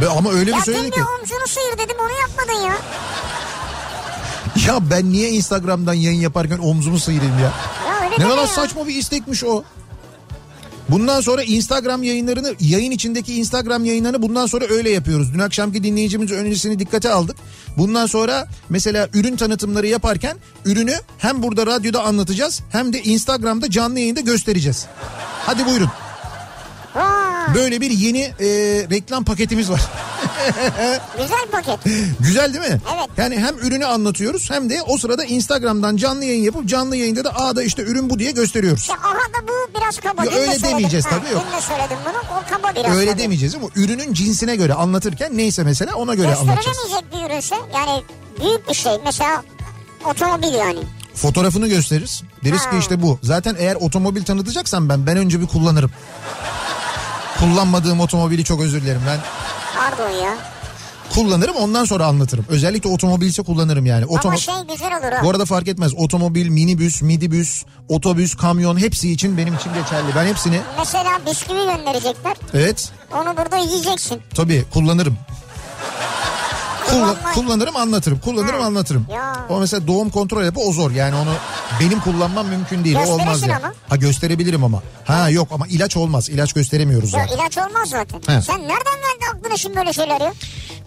[0.00, 0.96] Be- Ama öyle bir Ya söyledin dün ki.
[1.00, 2.74] bir omzunu sıyır dedim onu yapmadın ya.
[4.66, 7.52] Ya ben niye Instagram'dan yayın yaparken omzumu sıyırayım ya?
[7.88, 8.46] Ya Ne kadar ya.
[8.46, 9.62] saçma bir istekmiş o.
[10.88, 15.34] Bundan sonra Instagram yayınlarını, yayın içindeki Instagram yayınlarını bundan sonra öyle yapıyoruz.
[15.34, 17.36] Dün akşamki dinleyicimiz önerisini dikkate aldık.
[17.78, 23.98] Bundan sonra mesela ürün tanıtımları yaparken ürünü hem burada radyoda anlatacağız hem de Instagram'da canlı
[23.98, 24.86] yayında göstereceğiz.
[25.46, 25.88] Hadi buyurun.
[27.54, 28.46] Böyle bir yeni e,
[28.90, 29.80] reklam paketimiz var.
[31.18, 31.78] güzel paket.
[32.20, 32.80] Güzel değil mi?
[32.96, 33.08] Evet.
[33.16, 37.30] Yani hem ürünü anlatıyoruz hem de o sırada Instagram'dan canlı yayın yapıp canlı yayında da
[37.36, 38.88] aa da işte ürün bu diye gösteriyoruz.
[38.88, 40.24] Ya aha da bu biraz kaba.
[40.24, 40.68] Ya öyle söyledim.
[40.68, 41.42] demeyeceğiz Ha, tabii, yok.
[41.50, 42.96] Dün de söyledim bunu o kaba biraz.
[42.96, 43.22] Öyle tabii.
[43.22, 46.76] demeyeceğiz ama ürünün cinsine göre anlatırken neyse mesela ona göre anlatacağız.
[46.76, 48.02] Gösterilemeyecek bir ürünse yani
[48.40, 49.42] büyük bir şey mesela
[50.04, 50.80] otomobil yani.
[51.14, 52.22] Fotoğrafını gösteririz.
[52.44, 52.76] Deriz ki Ha.
[52.78, 53.18] işte bu.
[53.22, 55.90] Zaten eğer otomobil tanıtacaksan ben ben önce bir kullanırım.
[57.38, 59.00] Kullanmadığım otomobili çok özür dilerim.
[59.06, 59.18] Ben
[59.76, 60.34] Pardon ya.
[61.14, 62.44] kullanırım ondan sonra anlatırım.
[62.48, 64.04] Özellikle otomobilse kullanırım yani.
[64.04, 65.20] Ama Otomo- şey güzel olur ha.
[65.24, 65.92] Bu arada fark etmez.
[65.96, 70.06] Otomobil, minibüs, midibüs, otobüs, kamyon hepsi için benim için geçerli.
[70.16, 72.36] Ben hepsini Mesela bisküvi gönderecekler.
[72.54, 74.20] evet Onu burada yiyeceksin.
[74.34, 75.16] tabii kullanırım.
[76.92, 78.18] Kulla- Kullanma- kullanırım anlatırım.
[78.20, 78.66] Kullanırım Ha.
[78.66, 79.06] anlatırım.
[79.12, 79.46] Ya.
[79.48, 80.90] O mesela doğum kontrol yapı o zor.
[80.90, 81.30] Yani onu
[81.80, 82.96] benim kullanmam mümkün değil.
[83.06, 83.56] O olmaz ya.
[83.56, 83.72] ama.
[83.88, 84.82] Ha gösterebilirim ama.
[85.04, 86.28] Ha yok ama ilaç olmaz.
[86.28, 87.30] İlaç gösteremiyoruz Ya yani.
[87.34, 88.18] ilaç olmaz zaten.
[88.36, 88.42] He.
[88.42, 90.32] Sen nereden geldi aklına şimdi böyle şeyler ya?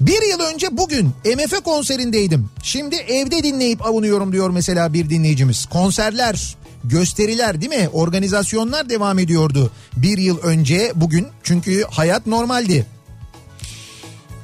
[0.02, 2.50] Bir yıl önce bugün MF konserindeydim.
[2.64, 5.66] Şimdi evde dinleyip avunuyorum diyor mesela bir dinleyicimiz.
[5.66, 7.90] Konserler, gösteriler değil mi?
[7.94, 11.28] Organizasyonlar devam ediyordu bir yıl önce bugün.
[11.44, 12.86] Çünkü hayat normaldi.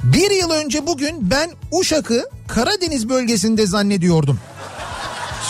[0.04, 4.40] Bir yıl önce bugün ben Uşak'ı Karadeniz bölgesinde zannediyordum.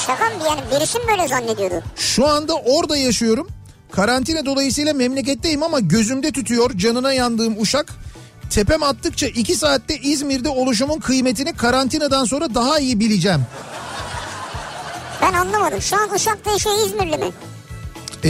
[0.08, 1.84] Şaka mı yani birisi mi böyle zannediyordu?
[1.96, 3.48] Şu anda orada yaşıyorum.
[3.92, 7.94] Karantina dolayısıyla memleketteyim ama gözümde tütüyor canına yandığım Uşak.
[8.50, 13.42] Tepem attıkça iki saatte İzmir'de oluşumun kıymetini karantinadan sonra daha iyi bileceğim.
[15.22, 15.82] Ben anlamadım.
[15.82, 17.32] Şu an Uşak'ta yaşıyor İzmirli mi?
[18.24, 18.30] Ee,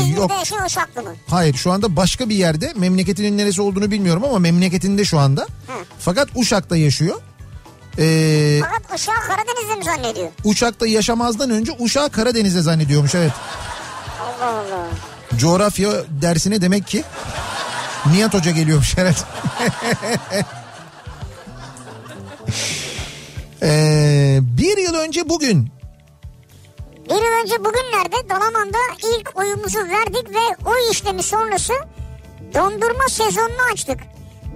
[0.00, 1.14] İzmir'de yok yaşıyor Uşaklı mı?
[1.28, 5.46] hayır şu anda başka bir yerde memleketinin neresi olduğunu bilmiyorum ama memleketinde şu anda.
[5.98, 7.20] Fakat Uşak'ta yaşıyor.
[7.98, 10.28] Ee, Fakat Uşak Karadeniz'de mi zannediyor?
[10.44, 13.32] Uşak'ta yaşamazdan önce Uşak Karadeniz'de zannediyormuş evet.
[14.20, 14.86] Allah Allah.
[15.38, 15.90] Coğrafya
[16.22, 17.04] dersine demek ki
[18.12, 19.24] Nihat Hoca geliyormuş evet.
[23.62, 25.70] Ee, bir yıl önce bugün
[27.04, 28.78] Bir yıl önce bugünlerde Dalaman'da
[29.18, 31.72] ilk oyumuzu verdik ve o işlemi sonrası
[32.54, 33.98] dondurma sezonunu açtık.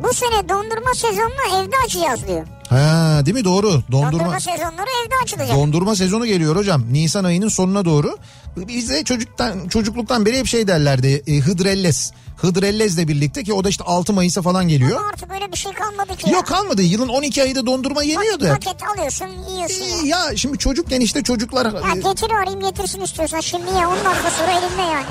[0.03, 2.47] Bu sene dondurma sezonunu evde açacağız diyor.
[2.71, 5.57] ha değil mi doğru Dondurma, dondurma sezonları evde açılacak.
[5.57, 8.17] dondurma sezonu geliyor hocam Nisan ayının sonuna doğru
[8.57, 13.85] bize çocuktan çocukluktan beri hep şey derlerdi e, Hıdrellez Hıdrellez'le birlikte ki o da işte
[13.85, 14.99] 6 Mayıs'a falan geliyor.
[15.01, 16.31] Ama artık öyle bir şey kalmadı ki.
[16.31, 18.49] Yok kalmadı yılın 12 ayı da dondurma yeniyordu.
[18.49, 20.19] Paket alıyorsun yiyorsun ya.
[20.29, 24.51] Ya şimdi çocukken işte çocuklar Ya getir arayayım getirsin istiyorsan şimdi ya 10 dakika sonra
[24.53, 25.07] elimde yani.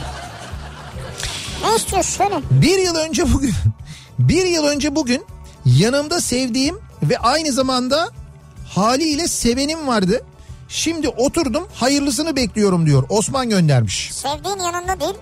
[1.65, 2.41] Ne istiyorsun söyle.
[2.51, 3.53] Bir yıl önce bugün
[4.19, 5.25] bir yıl önce bugün
[5.65, 8.09] yanımda sevdiğim ve aynı zamanda
[8.69, 10.21] haliyle sevenim vardı.
[10.69, 13.03] Şimdi oturdum hayırlısını bekliyorum diyor.
[13.09, 14.09] Osman göndermiş.
[14.13, 15.13] Sevdiğin yanında değil.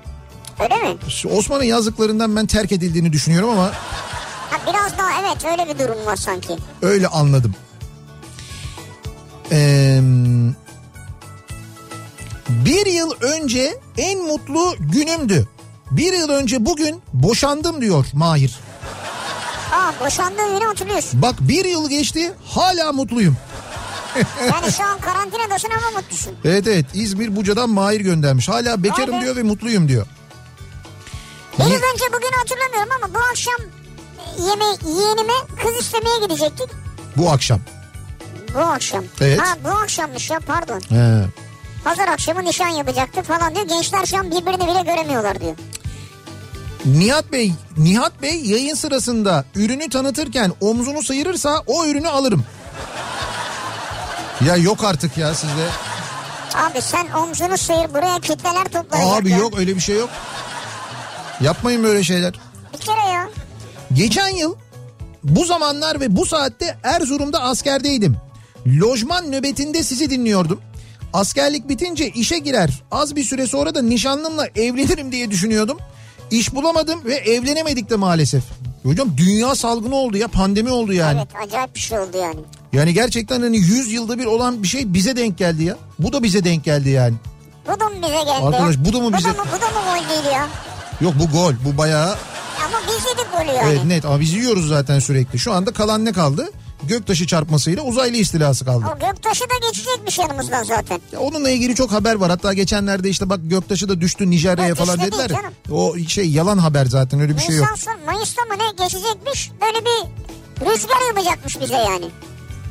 [0.59, 0.97] Öyle mi?
[1.37, 3.71] Osman'ın yazdıklarından ben terk edildiğini düşünüyorum ama
[4.51, 6.57] Ha, biraz daha evet öyle bir durum var sanki.
[6.81, 7.55] öyle anladım.
[9.51, 9.99] Ee,
[12.49, 15.47] bir yıl önce en mutlu günümdü.
[15.91, 18.59] Bir yıl önce bugün boşandım diyor Mahir.
[19.73, 21.21] Aa boşandığın günü hatırlıyorsun.
[21.21, 23.37] Bak bir yıl geçti hala mutluyum.
[24.51, 26.33] Yani şu an karantinadasın ama mutlusun.
[26.45, 28.49] Evet evet İzmir Buca'dan Mahir göndermiş.
[28.49, 29.21] Hala bekarım be.
[29.21, 30.07] diyor ve mutluyum diyor.
[31.59, 33.55] Yıl önce bugünü hatırlamıyorum ama bu akşam
[34.47, 34.65] yeme
[34.99, 35.33] yeğenime
[35.63, 36.69] kız istemeye gidecektik.
[37.17, 37.59] Bu akşam.
[38.55, 39.03] Bu akşam.
[39.21, 39.39] Evet.
[39.41, 40.79] Ha bu akşammış ya pardon.
[40.89, 41.25] He.
[41.83, 43.67] Pazar akşamı nişan yapacaktık falan diyor.
[43.67, 45.55] Gençler şu an birbirini bile göremiyorlar diyor.
[46.85, 52.43] Nihat Bey, Nihat Bey yayın sırasında ürünü tanıtırken omzunu sıyırırsa o ürünü alırım.
[54.45, 55.67] Ya yok artık ya sizde.
[56.55, 59.37] Abi sen omzunu sıyır buraya kitleler toplanacak Abi ya.
[59.37, 60.09] yok öyle bir şey yok.
[61.41, 62.33] Yapmayın böyle şeyler.
[62.73, 63.29] Bir kere ya.
[63.93, 64.55] Geçen yıl
[65.23, 68.17] bu zamanlar ve bu saatte Erzurum'da askerdeydim.
[68.81, 70.61] Lojman nöbetinde sizi dinliyordum.
[71.13, 72.69] Askerlik bitince işe girer.
[72.91, 75.77] Az bir süre sonra da nişanlımla evlenirim diye düşünüyordum.
[76.31, 78.43] İş bulamadım ve evlenemedik de maalesef.
[78.83, 81.17] Hocam dünya salgını oldu ya pandemi oldu yani.
[81.19, 82.39] Evet acayip bir şey oldu yani.
[82.73, 85.75] Yani gerçekten hani 100 yılda bir olan bir şey bize denk geldi ya.
[85.99, 87.13] Bu da bize denk geldi yani.
[87.67, 89.65] Bu da mı bize geldi Arkadaş, bu da mı bize- Bu da mı, bu da
[89.67, 90.47] mı gol değil ya?
[91.01, 92.15] Yok bu gol bu bayağı
[92.65, 93.69] Ama biz yedik golü yani.
[93.73, 95.39] evet, net ama biz yiyoruz zaten sürekli.
[95.39, 96.49] Şu anda kalan ne kaldı?
[96.83, 98.85] Göktaşı çarpmasıyla uzaylı istilası kaldı.
[98.95, 101.01] O göktaşı da geçecekmiş yanımızdan zaten.
[101.11, 102.29] Ya onunla ilgili çok haber var.
[102.29, 105.29] Hatta geçenlerde işte bak Göktaşı da düştü Nijerya'ya Ya falan dediler.
[105.29, 105.41] ya.
[105.75, 107.67] O şey yalan haber zaten öyle bir şey yok.
[107.75, 109.51] Nisan Mayıs'ta mı ne geçecekmiş?
[109.61, 110.09] Böyle bir
[110.65, 112.05] rüzgar yapacakmış bize yani.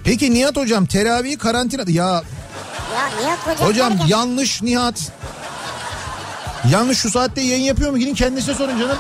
[0.05, 2.23] Peki Nihat hocam teravih karantina ya Ya
[3.21, 5.13] Nihat Hocam, hocam yanlış Nihat.
[6.71, 7.99] Yanlış şu saatte yayın yapıyor mu?
[7.99, 8.99] Gidin kendisine sorun canım.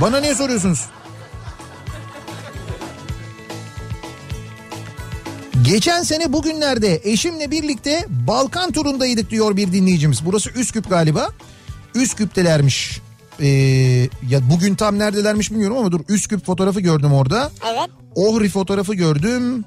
[0.00, 0.84] Bana niye soruyorsunuz?
[5.62, 10.26] Geçen sene bugünlerde eşimle birlikte Balkan turundaydık diyor bir dinleyicimiz.
[10.26, 11.28] Burası Üsküp galiba.
[11.94, 13.00] Üsküp'telermiş.
[13.40, 13.46] Ee,
[14.28, 17.50] ya bugün tam neredelermiş bilmiyorum ama dur Üsküp fotoğrafı gördüm orada.
[17.72, 17.90] Evet.
[18.14, 19.64] Ohri fotoğrafı gördüm.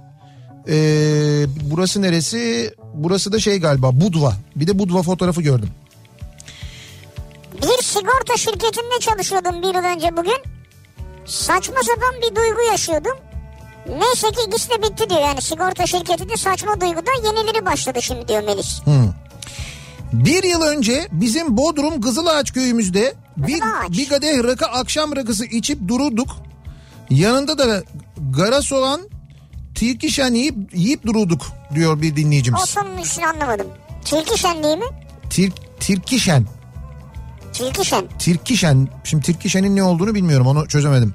[0.70, 2.74] Ee, burası neresi?
[2.94, 4.34] Burası da şey galiba Budva.
[4.56, 5.70] Bir de Budva fotoğrafı gördüm.
[7.62, 10.38] Bir sigorta şirketinde çalışıyordum bir yıl önce bugün.
[11.26, 13.18] Saçma sapan bir duygu yaşıyordum.
[13.90, 15.22] Neyse ki ikisi de bitti diyor.
[15.22, 18.82] Yani sigorta şirketinde saçma duyguda yenileri başladı şimdi diyor Melis.
[20.14, 23.90] Bir yıl önce bizim Bodrum Kızılağaç köyümüzde bir, Kızılağaç.
[23.92, 26.30] bir kadeh rakı akşam rakısı içip dururduk.
[27.10, 27.84] Yanında da
[28.38, 29.02] garas olan
[29.76, 31.42] tilkişen yiyip, yiyip dururduk
[31.76, 32.62] diyor bir O dinleyicimiz.
[32.62, 33.68] sonun ismini anlamadım.
[34.06, 34.86] Tilki şenliği mi?
[35.30, 36.46] Tir, tirkişen.
[37.58, 38.06] Tilki şen.
[38.20, 38.88] Tirkişen.
[39.04, 41.14] Şimdi Tirkişen'in ne olduğunu bilmiyorum onu çözemedim.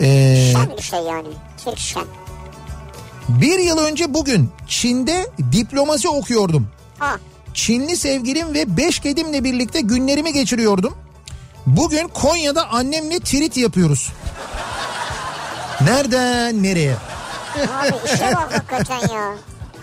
[0.00, 1.28] Ee, Şen bir şey yani.
[1.64, 2.04] Türk şen.
[3.28, 6.68] bir yıl önce bugün Çin'de diplomasi okuyordum.
[6.98, 7.16] Ha.
[7.54, 10.94] Çinli sevgilim ve beş kedimle birlikte günlerimi geçiriyordum.
[11.66, 14.12] Bugün Konya'da annemle trit yapıyoruz.
[15.80, 16.96] Nereden nereye?
[17.56, 19.34] Abi işe bak hakikaten ya.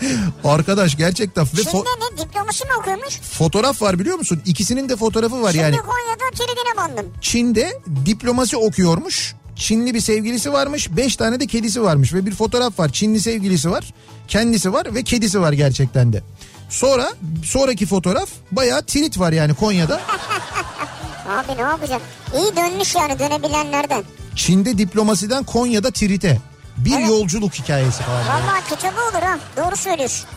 [0.43, 3.19] Arkadaş gerçekten ve Çin'de ne diploması mı okuyormuş?
[3.19, 4.41] fotoğraf var biliyor musun?
[4.45, 5.75] İkisinin de fotoğrafı var yani.
[5.75, 7.13] Şimdi Konya'da tridine bandım.
[7.21, 9.35] Çin'de diplomasi okuyormuş.
[9.55, 10.89] Çinli bir sevgilisi varmış.
[10.97, 12.91] Beş tane de kedisi varmış ve bir fotoğraf var.
[12.91, 13.93] Çinli sevgilisi var.
[14.27, 16.23] Kendisi var ve kedisi var gerçekten de.
[16.69, 17.09] Sonra
[17.43, 20.01] sonraki fotoğraf bayağı trit var yani Konya'da.
[21.29, 22.01] Abi ne yapacak?
[22.35, 24.03] İyi dönmüş yani dönebilenlerden.
[24.35, 26.41] Çin'de diplomasiden Konya'da trite.
[26.77, 27.07] Bir Evet.
[27.09, 28.19] yolculuk hikayesi falan.
[28.27, 29.39] Vallahi kitabı olur ha.
[29.57, 30.29] Doğru söylüyorsun.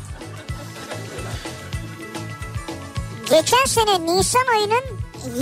[3.31, 4.85] Geçen sene Nisan ayının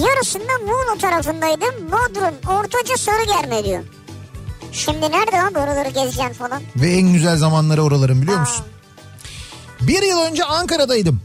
[0.06, 1.74] yarısında Muğla tarafındaydım.
[1.92, 3.82] Bodrum, Ortaca, Sarıgerme diyor.
[4.72, 6.62] Şimdi nerede abi oraları gezeceksin falan?
[6.76, 8.64] Ve en güzel zamanları oraların biliyor musun?
[9.80, 11.20] Bir yıl önce Ankara'daydım.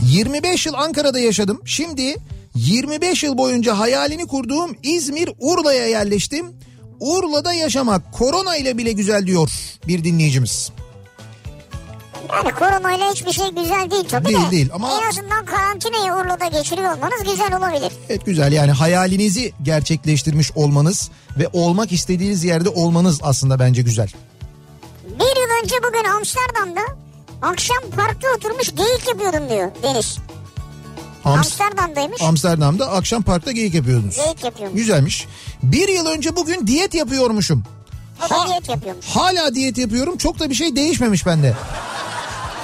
[0.00, 1.60] 25 yıl Ankara'da yaşadım.
[1.64, 2.16] Şimdi
[2.54, 6.46] 25 yıl boyunca hayalini kurduğum İzmir Urla'ya yerleştim.
[7.00, 9.50] Urla'da yaşamak korona ile bile güzel diyor
[9.86, 10.70] bir dinleyicimiz.
[12.32, 14.50] Yani koronayla hiçbir şey güzel değil tabii Değil, de.
[14.50, 17.92] değil ama- En azından karantinayı Urla'da geçiriyor olmanız güzel olabilir.
[18.08, 24.08] Evet güzel yani hayalinizi gerçekleştirmiş olmanız ve olmak istediğiniz yerde olmanız aslında bence güzel.
[25.04, 26.80] Bir yıl önce bugün Amsterdam'da
[27.42, 30.18] akşam parkta oturmuş geyik yapıyordum diyor Deniz.
[31.24, 32.22] Ams- Amsterdam'daymış.
[32.22, 34.16] Amsterdam'da akşam parkta geyik yapıyordunuz.
[34.16, 34.78] Geyik yapıyormuş.
[34.78, 35.26] Güzelmiş.
[35.62, 37.64] Bir yıl önce bugün diyet yapıyormuşum.
[38.26, 39.06] O da Ha- diyet yapıyormuş.
[39.06, 40.16] Hala diyet yapıyorum.
[40.16, 41.54] Çok da bir şey değişmemiş bende.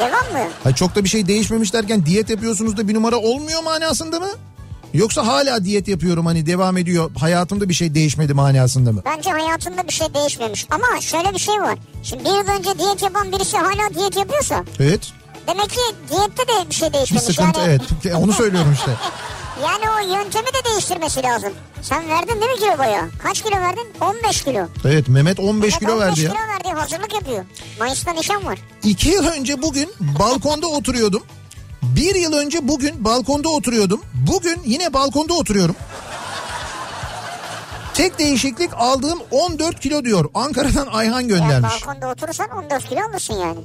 [0.01, 0.11] Devam
[0.45, 0.51] mı?
[0.63, 4.29] Hayır, çok da bir şey değişmemiş derken diyet yapıyorsunuz da bir numara olmuyor manasında mı?
[4.95, 9.03] Yoksa hala diyet yapıyorum hani devam ediyor hayatımda bir şey değişmedi manasında mı?
[9.05, 10.67] Bence hayatında bir şey değişmemiş.
[10.71, 11.79] Ama şöyle bir şey var.
[12.03, 15.01] Şimdi bir yıl önce diyet yapan birisi hala diyet yapıyorsa Evet.
[15.47, 15.81] Demek ki
[16.11, 17.25] diyette de bir şey Bir değişmemiş.
[17.25, 18.15] sıkıntı yani, evet.
[18.17, 18.91] Onu söylüyorum işte.
[19.63, 21.53] Yani o yöntemi de değiştirmesi lazım.
[21.83, 23.09] Sen verdin değil mi kilo bayağı?
[23.23, 23.87] Kaç kilo verdin?
[24.01, 24.67] 15 kilo.
[24.85, 26.31] Evet Mehmet 15 Evet, kilo 15 verdi ya.
[26.31, 27.45] kilo verdi hazırlık yapıyor.
[27.79, 28.59] Mayıs'ta nişan var.
[28.83, 31.23] İki yıl önce bugün balkonda oturuyordum.
[31.83, 34.01] Bir yıl önce bugün balkonda oturuyordum.
[34.15, 35.77] Bugün yine balkonda oturuyorum.
[37.95, 40.31] Tek değişiklik aldığım 14 kilo diyor.
[40.35, 41.73] Ankara'dan Ayhan göndermiş.
[41.87, 43.61] balkonda oturursan 14 kilo alırsın yani.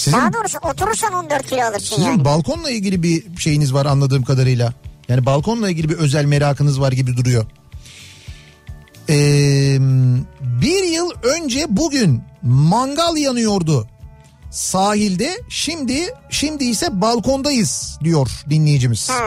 [0.00, 2.24] Sizin, Daha doğrusu oturursan 14 kilo alırsın sizin yani.
[2.24, 4.72] balkonla ilgili bir şeyiniz var anladığım kadarıyla.
[5.08, 7.46] Yani balkonla ilgili bir özel merakınız var gibi duruyor.
[9.08, 9.76] Ee,
[10.40, 13.88] bir yıl önce bugün mangal yanıyordu
[14.50, 15.40] sahilde.
[15.48, 19.10] Şimdi şimdi ise balkondayız diyor dinleyicimiz.
[19.10, 19.20] Ha.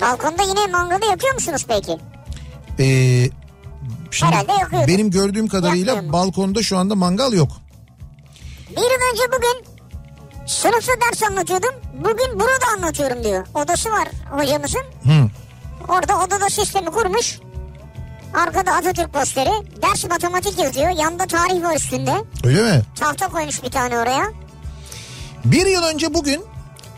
[0.00, 1.98] Balkonda yine mangalı yapıyor musunuz peki?
[2.78, 3.28] Ee,
[4.10, 4.88] şimdi Herhalde yakıyordu.
[4.88, 6.12] benim gördüğüm kadarıyla Yakmıyor mu?
[6.12, 7.52] balkonda şu anda mangal yok.
[8.70, 9.64] Bir yıl önce bugün
[10.46, 11.74] sınıfta ders anlatıyordum.
[11.94, 13.46] Bugün burada anlatıyorum diyor.
[13.54, 14.80] Odası var hocamızın.
[14.80, 15.28] Hı.
[15.88, 17.38] Orada odada sistemi kurmuş.
[18.34, 19.82] Arkada Atatürk posteri.
[19.82, 20.88] Ders matematik yazıyor.
[20.90, 22.14] Yanında tarih var üstünde.
[22.44, 22.82] Öyle mi?
[23.00, 24.32] Tahta koymuş bir tane oraya.
[25.44, 26.44] Bir yıl önce bugün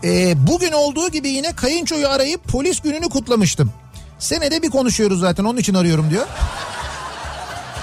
[0.04, 3.72] e, bugün olduğu gibi yine kayınçoyu arayıp polis gününü kutlamıştım.
[4.18, 6.26] Senede bir konuşuyoruz zaten onun için arıyorum diyor.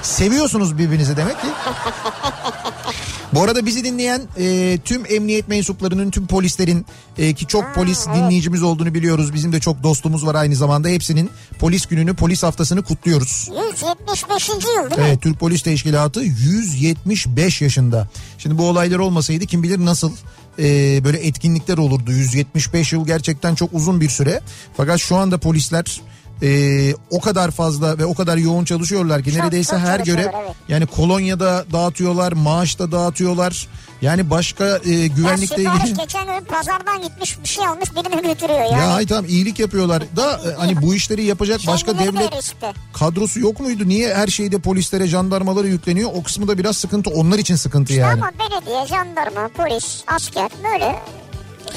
[0.02, 1.48] Seviyorsunuz birbirinizi demek ki.
[3.34, 6.86] Bu arada bizi dinleyen e, tüm emniyet mensuplarının, tüm polislerin
[7.18, 9.34] e, ki çok polis dinleyicimiz olduğunu biliyoruz.
[9.34, 10.88] Bizim de çok dostumuz var aynı zamanda.
[10.88, 11.30] Hepsinin
[11.60, 13.50] polis gününü, polis haftasını kutluyoruz.
[13.72, 14.50] 175.
[14.50, 14.86] yıl değil mi?
[15.00, 18.08] Evet Türk Polis Teşkilatı 175 yaşında.
[18.38, 20.12] Şimdi bu olaylar olmasaydı kim bilir nasıl
[20.60, 20.64] e,
[21.04, 22.12] böyle etkinlikler olurdu.
[22.12, 24.42] 175 yıl gerçekten çok uzun bir süre.
[24.78, 26.02] Fakat şu anda polisler
[26.42, 30.28] e, o kadar fazla ve o kadar yoğun çalışıyorlar ki Çok, neredeyse çok her görev
[30.44, 30.56] evet.
[30.68, 33.68] yani kolonyada dağıtıyorlar, maaş da dağıtıyorlar.
[34.02, 35.94] Yani başka e, güvenlikle ilgili...
[35.94, 38.74] geçen gün pazardan gitmiş bir şey almış birini götürüyor yani.
[38.74, 42.56] Ya ay tamam iyilik yapıyorlar da e, hani bu işleri yapacak başka devlet
[42.94, 43.84] kadrosu yok muydu?
[43.88, 46.10] Niye her şeyde polislere, jandarmalara yükleniyor?
[46.14, 47.10] O kısmı da biraz sıkıntı.
[47.10, 48.14] Onlar için sıkıntı yani.
[48.14, 51.00] Ama belediye, jandarma, polis, asker böyle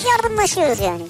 [0.08, 1.02] yardımlaşıyoruz yani.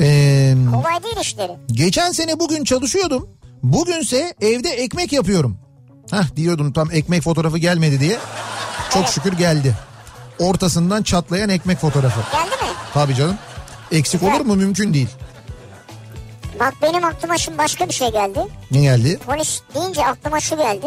[0.00, 1.52] Ee, Kolay değil işleri.
[1.72, 3.28] geçen sene bugün çalışıyordum.
[3.62, 5.58] Bugünse evde ekmek yapıyorum.
[6.10, 8.18] Hah diyordum tam ekmek fotoğrafı gelmedi diye.
[8.90, 9.10] Çok Evet.
[9.10, 9.74] şükür geldi.
[10.38, 12.20] Ortasından çatlayan ekmek fotoğrafı.
[12.32, 12.68] Geldi mi?
[12.94, 13.36] Tabii canım.
[13.92, 14.56] Eksik olur mu?
[14.56, 15.08] Mümkün değil.
[16.60, 18.38] Bak benim aklıma şimdi başka bir şey geldi.
[18.70, 19.18] Ne geldi?
[19.26, 20.86] Polis deyince aklıma şu geldi.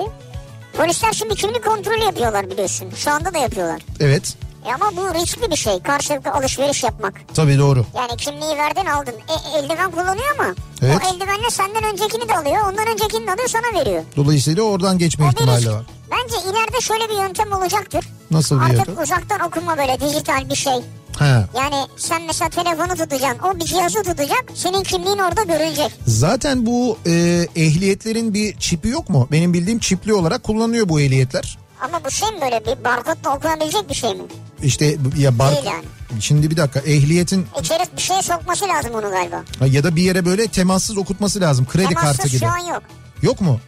[0.77, 2.89] Polisler şimdi kimlik kontrolü yapıyorlar biliyorsun.
[2.95, 3.81] Şu anda da yapıyorlar.
[3.99, 4.35] Evet.
[4.69, 5.79] E ama bu riskli bir şey.
[5.81, 7.13] Karşılıklı alışveriş yapmak.
[7.35, 7.85] Tabii doğru.
[7.95, 9.13] Yani kimliği verdin aldın.
[9.13, 10.97] E, eldiven kullanıyor ama Evet.
[11.05, 12.57] o eldivenle senden öncekini de alıyor.
[12.71, 14.03] Ondan öncekini de alıyor sana veriyor.
[14.15, 15.41] Dolayısıyla oradan geçme O bir risk.
[15.41, 15.85] ihtimali var.
[16.11, 18.05] Bence ileride şöyle bir yöntem olacaktır.
[18.31, 19.03] Nasıl bir Artık yöntem?
[19.03, 20.73] uzaktan okuma böyle dijital bir şey.
[21.19, 21.25] He.
[21.57, 23.39] Yani sen mesela telefonu tutacaksın.
[23.47, 24.45] O bir cihazı tutacak.
[24.55, 25.91] Senin kimliğin orada görünecek.
[26.07, 27.11] Zaten bu e,
[27.55, 29.27] ehliyetlerin bir çipi yok mu?
[29.31, 31.57] Benim bildiğim çipli olarak kullanılıyor bu ehliyetler.
[31.81, 34.23] Ama bu şey mi böyle bir barkodla okunabilecek bir şey mi?
[34.63, 35.85] İşte ya bar Değil yani.
[36.21, 39.43] Şimdi bir dakika ehliyetin İçeri bir şeye sokması lazım onu galiba.
[39.65, 41.65] ya da bir yere böyle temassız okutması lazım.
[41.65, 42.39] Kredi kartı Temassız gibi.
[42.39, 42.83] şu an yok.
[43.21, 43.59] Yok mu?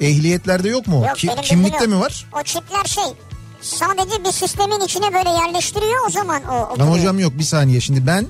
[0.00, 1.04] Ehliyetlerde yok mu?
[1.08, 2.04] Yok Ki- kimlikte bildiğim mi yok.
[2.04, 2.26] var?
[2.40, 3.04] O çipler şey
[3.60, 6.88] sadece bir sistemin içine böyle yerleştiriyor o zaman o okunuyor.
[6.88, 8.26] Ama hocam yok bir saniye şimdi ben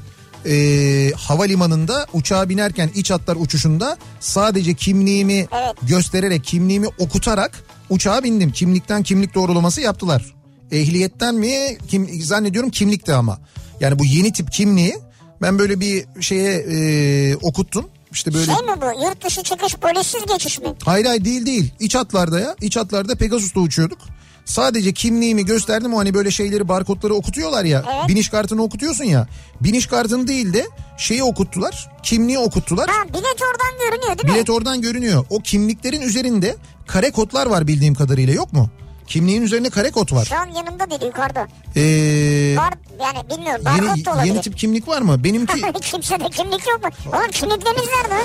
[0.47, 5.75] e, havalimanında uçağa binerken iç hatlar uçuşunda sadece kimliğimi Evet.
[5.83, 8.53] göstererek kimliğimi okutarak uçağa bindim.
[8.53, 10.35] Kimlikten kimlik doğrulaması yaptılar.
[10.73, 13.39] Ehliyetten mi kim, zannediyorum kimlikte ama.
[13.81, 14.99] Yani bu yeni tip kimliği
[15.43, 17.89] ben böyle bir şeye e, okuttum.
[18.13, 20.69] İşte böyle Şey mi bu yurt dışı çıkış polissiz geçiş mi?
[20.85, 21.73] Hayır hayır değil değil.
[21.81, 22.57] İç hatlarda ya.
[22.61, 23.99] İç hatlarda Pegasus'ta uçuyorduk.
[24.45, 27.85] Sadece kimliğimi gösterdim o hani böyle şeyleri barkodları okutuyorlar ya.
[27.95, 28.09] Evet.
[28.09, 29.29] Biniş kartını okutuyorsun ya.
[29.61, 30.67] Biniş kartını değil de
[30.99, 31.91] şeyi okuttular.
[32.03, 32.91] Kimliği okuttular.
[32.91, 34.35] Ha bilet oradan görünüyor değil mi?
[34.35, 35.25] Bilet oradan görünüyor.
[35.31, 36.57] O kimliklerin üzerinde
[36.87, 38.71] kare kodlar var bildiğim kadarıyla yok mu?
[39.11, 40.25] Kimliğin üzerinde kare kod var.
[40.25, 41.49] Şu an yanımda değil yukarıda.
[41.77, 44.33] Ee, Var yani bilmiyorum barkod yeni, da olabilir.
[44.33, 45.25] yeni tip kimlik var mı?
[45.25, 46.91] Benimki Kimsede kimlik yok mu?
[47.07, 48.25] Oğlum kimlikleriniz nerede?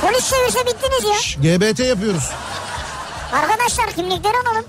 [0.00, 1.42] Polis çevirse bittiniz ya.
[1.56, 2.30] GBT yapıyoruz.
[3.32, 4.64] Arkadaşlar kimlikleri alalım.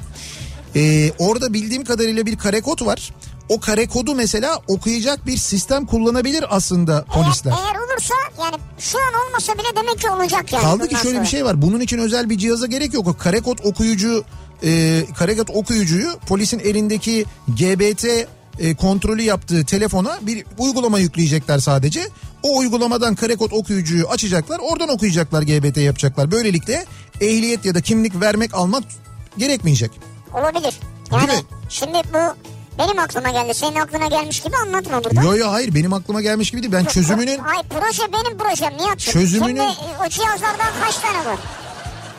[0.75, 3.11] Ee, orada bildiğim kadarıyla bir kare kod var.
[3.49, 7.51] O kare kodu mesela okuyacak bir sistem kullanabilir aslında polisler.
[7.51, 10.63] Eğer, eğer olursa yani şu an olmasa bile demek ki olacak yani.
[10.63, 11.25] Kaldı ki şöyle bir sonra.
[11.25, 11.61] şey var.
[11.61, 13.07] Bunun için özel bir cihaza gerek yok.
[13.07, 14.23] O kare kod okuyucu
[14.63, 18.05] e, kare kod okuyucuyu polisin elindeki GBT
[18.59, 22.09] e, kontrolü yaptığı telefona bir uygulama yükleyecekler sadece.
[22.43, 24.59] O uygulamadan kare kod okuyucuyu açacaklar.
[24.59, 26.31] Oradan okuyacaklar GBT yapacaklar.
[26.31, 26.85] Böylelikle
[27.21, 28.83] ehliyet ya da kimlik vermek almak
[29.37, 29.91] gerekmeyecek.
[30.33, 30.79] Olabilir.
[31.11, 33.53] Yani şimdi bu benim aklıma geldi.
[33.53, 35.21] Senin aklına gelmiş gibi anlatma burada.
[35.23, 36.73] Yo yo hayır benim aklıma gelmiş gibi değil.
[36.73, 39.13] Ben çözümünün Ay proje benim projem Nihat'cığım.
[39.13, 41.37] Çözümünün- Şimdi e, o cihazlardan kaç tane var?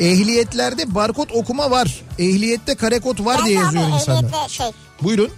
[0.01, 2.01] ehliyetlerde barkod okuma var.
[2.19, 4.49] Ehliyette kare kod var diye Geldi yazıyor abi, insanlar.
[4.49, 4.67] şey.
[5.03, 5.31] Buyurun.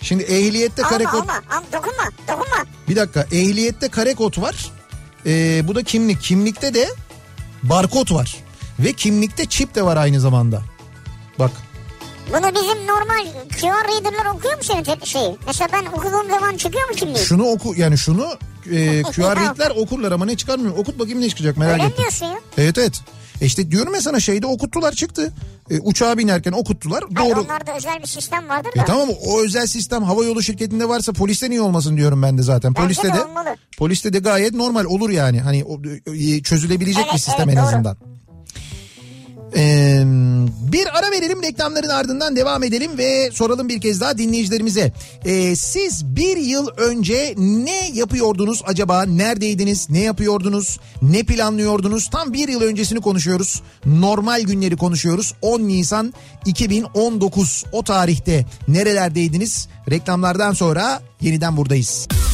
[0.00, 1.18] Şimdi ehliyette Alma kod...
[1.20, 1.32] alma.
[1.32, 2.64] Al, dokunma dokunma.
[2.88, 4.54] Bir dakika ehliyette kare kod var.
[5.26, 6.22] Ee, bu da kimlik.
[6.22, 6.88] Kimlikte de
[7.62, 8.36] barkod var.
[8.78, 10.62] Ve kimlikte çip de var aynı zamanda.
[11.38, 11.50] Bak
[12.32, 13.26] Bunu bizim normal
[13.60, 15.36] QR reader'lar okuyor mu senin şeyi?
[15.46, 17.24] Mesela ben okuduğum zaman çıkıyor mu kimliği?
[17.24, 18.26] şunu oku yani şunu
[18.72, 20.74] e, QR read'ler okurlar ama ne çıkar mı?
[20.76, 21.96] Okut bakayım ne çıkacak merak Öyle ettim.
[21.98, 22.38] diyorsun ya?
[22.58, 23.00] Evet evet.
[23.40, 25.32] E işte diyorum ya sana şeyde okuttular çıktı.
[25.70, 27.04] E, uçağa binerken okuttular.
[27.14, 27.40] Hayır, Doğru.
[27.40, 28.82] onlarda özel bir sistem vardır da.
[28.82, 32.42] E tamam o özel sistem hava yolu şirketinde varsa poliste niye olmasın diyorum ben de
[32.42, 32.74] zaten.
[32.74, 33.56] Bence Poliste de de olmalı.
[33.78, 35.40] poliste de gayet normal olur yani.
[35.40, 35.64] Hani
[36.16, 37.66] e, çözülebilecek Evet, bir sistem evet, en doğru.
[37.68, 37.96] azından.
[39.56, 40.02] Ee,
[40.72, 44.92] bir ara verelim reklamların ardından devam edelim ve soralım bir kez daha dinleyicilerimize.
[45.24, 49.02] Ee, siz bir yıl önce ne yapıyordunuz acaba?
[49.02, 49.90] Neredeydiniz?
[49.90, 50.78] Ne yapıyordunuz?
[51.02, 52.10] Ne planlıyordunuz?
[52.10, 53.62] Tam bir yıl öncesini konuşuyoruz.
[53.86, 55.34] Normal günleri konuşuyoruz.
[55.42, 56.14] 10 Nisan
[56.46, 59.68] 2019 o tarihte nerelerdeydiniz?
[59.90, 62.08] Reklamlardan sonra yeniden buradayız.
[62.10, 62.33] Biz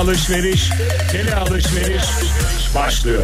[0.00, 0.70] alışveriş,
[1.12, 2.02] tele alışveriş
[2.74, 3.22] başlıyor.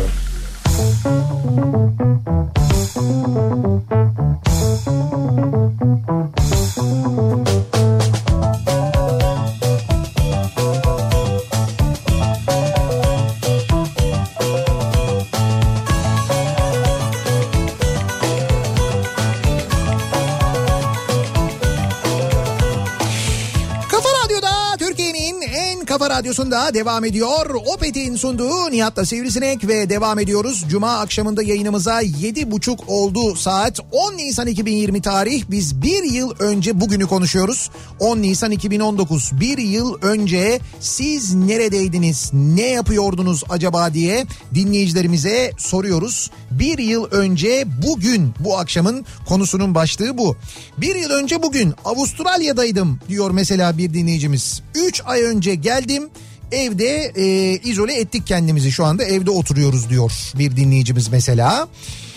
[26.26, 27.54] Radyosunda devam ediyor.
[27.74, 30.64] Opet'in sunduğu Nihat'la Sivrisinek ve devam ediyoruz.
[30.68, 33.80] Cuma akşamında yayınımıza 7.30 oldu saat.
[33.92, 35.44] 10 Nisan 2020 tarih.
[35.50, 37.70] Biz bir yıl önce bugünü konuşuyoruz.
[38.00, 39.30] 10 Nisan 2019.
[39.40, 42.30] Bir yıl önce siz neredeydiniz?
[42.32, 46.30] Ne yapıyordunuz acaba diye dinleyicilerimize soruyoruz.
[46.58, 50.36] Bir yıl önce bugün bu akşamın konusunun başlığı bu.
[50.78, 54.62] Bir yıl önce bugün Avustralya'daydım diyor mesela bir dinleyicimiz.
[54.74, 56.08] 3 ay önce geldim
[56.52, 61.68] evde e, izole ettik kendimizi şu anda evde oturuyoruz diyor bir dinleyicimiz mesela.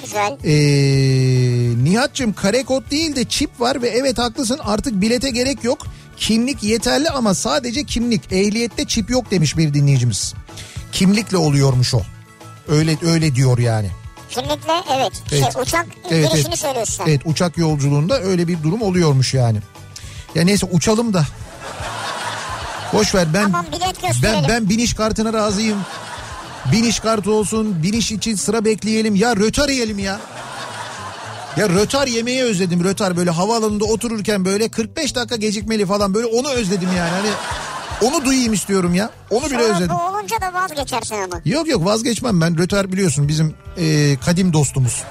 [0.03, 0.37] Güzel.
[0.43, 5.87] Ee, Nihat'cığım kare kod değil de çip var ve evet haklısın artık bilete gerek yok.
[6.17, 8.31] Kimlik yeterli ama sadece kimlik.
[8.31, 10.33] Ehliyette çip yok demiş bir dinleyicimiz.
[10.91, 12.01] Kimlikle oluyormuş o.
[12.67, 13.89] Öyle öyle diyor yani.
[14.29, 15.11] Kimlikle evet.
[15.31, 15.53] Evet.
[15.53, 16.59] Şey, uçak Evet, girişini evet.
[16.59, 17.03] söylüyorsun.
[17.07, 19.59] Evet uçak yolculuğunda öyle bir durum oluyormuş yani.
[20.35, 21.25] Ya neyse uçalım da.
[22.93, 23.65] Boş ver ben Tamam
[24.23, 25.77] ben ben biniş kartına razıyım.
[26.71, 29.15] Biniş kartı olsun, biniş için sıra bekleyelim.
[29.15, 30.19] Ya rötar yiyelim ya.
[31.57, 36.49] Ya rötar yemeği özledim rötar böyle havaalanında otururken böyle 45 dakika gecikmeli falan böyle onu
[36.49, 37.09] özledim yani.
[37.09, 37.29] Hani
[38.01, 39.09] onu duyayım istiyorum ya.
[39.29, 39.95] Onu bile Sonra özledim.
[39.95, 41.41] bu olunca da vazgeçersin ama.
[41.45, 45.03] Yok yok vazgeçmem ben rötar biliyorsun bizim e, kadim dostumuz.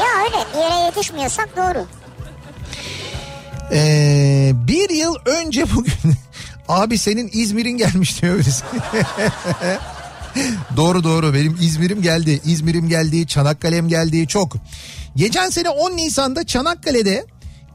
[0.00, 1.86] Ya öyle bir yere yetişmiyorsak doğru.
[3.72, 6.14] Ee, bir yıl önce bugün
[6.68, 8.64] abi senin İzmir'in gelmiş diyor birisi.
[10.76, 12.40] doğru doğru benim İzmir'im geldi.
[12.44, 14.52] İzmir'im geldi, Çanakkale'm geldi çok.
[15.16, 17.26] Geçen sene 10 Nisan'da Çanakkale'de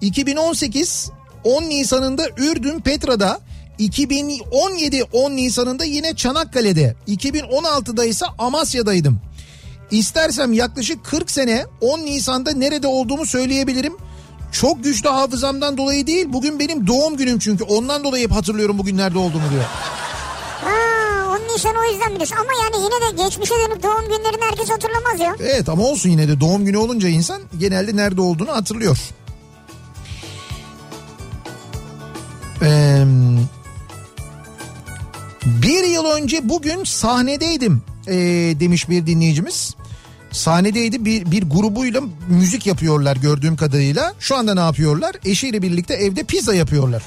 [0.01, 1.11] 2018
[1.43, 3.39] 10 Nisan'ında Ürdün Petra'da
[3.79, 9.19] 2017 10 Nisan'ında yine Çanakkale'de 2016'da ise Amasya'daydım.
[9.91, 13.93] İstersem yaklaşık 40 sene 10 Nisan'da nerede olduğumu söyleyebilirim.
[14.51, 16.25] Çok güçlü hafızamdan dolayı değil.
[16.29, 17.63] Bugün benim doğum günüm çünkü.
[17.63, 19.63] Ondan dolayı hep hatırlıyorum bugün nerede olduğumu diyor.
[20.63, 20.71] Ha,
[21.29, 22.35] onun Nisan o yüzden biliyorsun.
[22.35, 25.35] Ama yani yine de geçmişe dönüp doğum günlerini herkes hatırlamaz ya.
[25.39, 28.97] Evet ama olsun yine de doğum günü olunca insan genelde nerede olduğunu hatırlıyor.
[35.99, 38.13] Yıl önce bugün sahnedeydim ee,
[38.59, 39.75] demiş bir dinleyicimiz.
[40.31, 44.13] Sahnedeydi bir, bir grubuyla müzik yapıyorlar gördüğüm kadarıyla.
[44.19, 45.15] Şu anda ne yapıyorlar?
[45.25, 47.03] Eşiyle birlikte evde pizza yapıyorlar.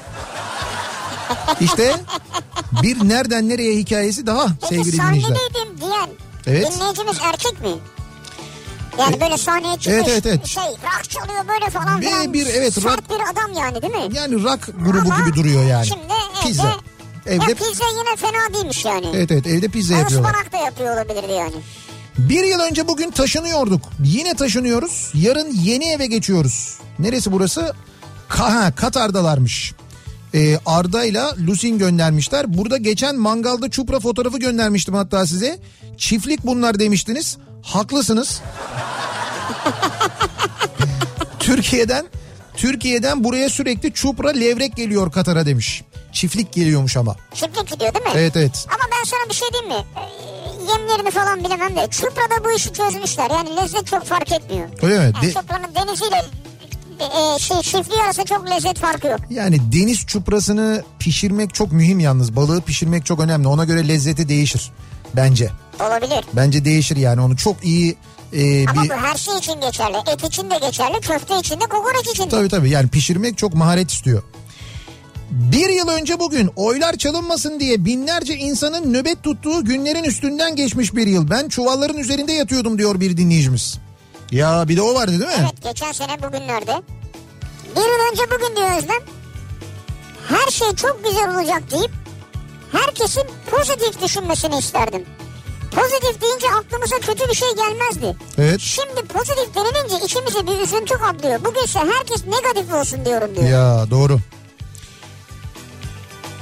[1.61, 1.95] İşte
[2.83, 5.37] bir nereden nereye hikayesi daha Peki sevgili dinleyiciler.
[5.37, 6.09] sahnedeydim diyen
[6.47, 6.73] Evet.
[6.75, 7.69] dinleyicimiz erkek mi?
[8.99, 10.47] Yani böyle sahneye çıkmış Evet, evet, evet.
[10.47, 12.33] şey rock çalıyor böyle falan Bir- filan.
[12.33, 14.17] bir, evet, Sert rock- bir adam yani değil mi?
[14.17, 15.87] Yani rock grubu Ama gibi duruyor yani.
[15.87, 16.03] Şimdi
[16.47, 16.63] Pizza.
[16.69, 16.77] Evde
[17.27, 19.07] Ya pizza yine fena değilmiş yani.
[19.15, 20.29] Evet evet evde pizza Ha, yapıyorlar.
[20.31, 21.55] Ispanak da yapıyor olabilirdi yani.
[22.19, 23.81] Bir yıl önce bugün taşınıyorduk.
[24.05, 25.11] Yine taşınıyoruz.
[25.15, 26.79] Yarın yeni eve geçiyoruz.
[26.99, 27.73] Neresi burası?
[28.29, 29.73] Ka ha, Katar'dalarmış.
[30.35, 32.59] Ee, Arda ile Lusin göndermişler.
[32.59, 35.59] Burada geçen mangalda çupra fotoğrafı göndermiştim hatta size.
[35.99, 37.37] Çiftlik bunlar demiştiniz.
[37.63, 38.41] Haklısınız.
[41.39, 42.07] Türkiye'den
[42.57, 45.83] Türkiye'den buraya sürekli çupra levrek geliyor Katar'a demiş.
[46.13, 47.17] Çiftlik geliyormuş ama.
[47.35, 48.11] Çiftlik gidiyor değil mi?
[48.15, 48.67] Evet evet.
[48.69, 49.85] Ama ben sana bir şey diyeyim mi?
[49.97, 53.31] Ee, yemlerini falan bilemem de Çupra'da bu işi çözmüşler.
[53.31, 54.69] Yani lezzet çok fark etmiyor.
[54.83, 55.05] Öyle mi?
[55.05, 56.25] Yani De- Çupra'nın deniziyle
[57.01, 59.21] e, şey, çiftliği arasında çok lezzet farkı yok.
[59.31, 62.37] Yani deniz çuprasını pişirmek çok mühim yalnız.
[62.37, 63.49] Balığı pişirmek çok önemli.
[63.49, 64.71] Ona göre lezzeti değişir
[65.17, 65.51] bence.
[65.81, 66.25] Olabilir.
[66.33, 67.97] Bence değişir yani onu çok iyi
[68.33, 68.89] e, Ama bir...
[68.91, 69.97] bu her şey için geçerli.
[70.13, 72.29] Et için de geçerli, köfte için de, kokoreç için de.
[72.29, 74.23] Tabii tabii yani pişirmek çok maharet istiyor.
[75.33, 81.07] Bir yıl önce bugün oylar çalınmasın diye binlerce insanın nöbet tuttuğu günlerin üstünden geçmiş bir
[81.07, 81.31] yıl.
[81.31, 83.79] Ben çuvalların üzerinde yatıyordum diyor bir dinleyicimiz.
[84.31, 85.37] Ya bir de o vardı değil mi?
[85.41, 86.83] Evet geçen sene bugünlerde.
[87.77, 89.03] Bir yıl önce bugün diyor Özlem.
[90.29, 91.91] Her şey çok güzel olacak deyip
[92.73, 95.05] herkesin pozitif düşünmesini isterdim.
[95.71, 98.17] Pozitif deyince aklımıza kötü bir şey gelmezdi.
[98.39, 98.61] Evet.
[98.61, 101.45] Şimdi pozitif denilince içimize bir üzüntü kaplıyor.
[101.45, 103.49] Bugünse herkes negatif olsun diyorum diyor.
[103.49, 104.19] Ya doğru.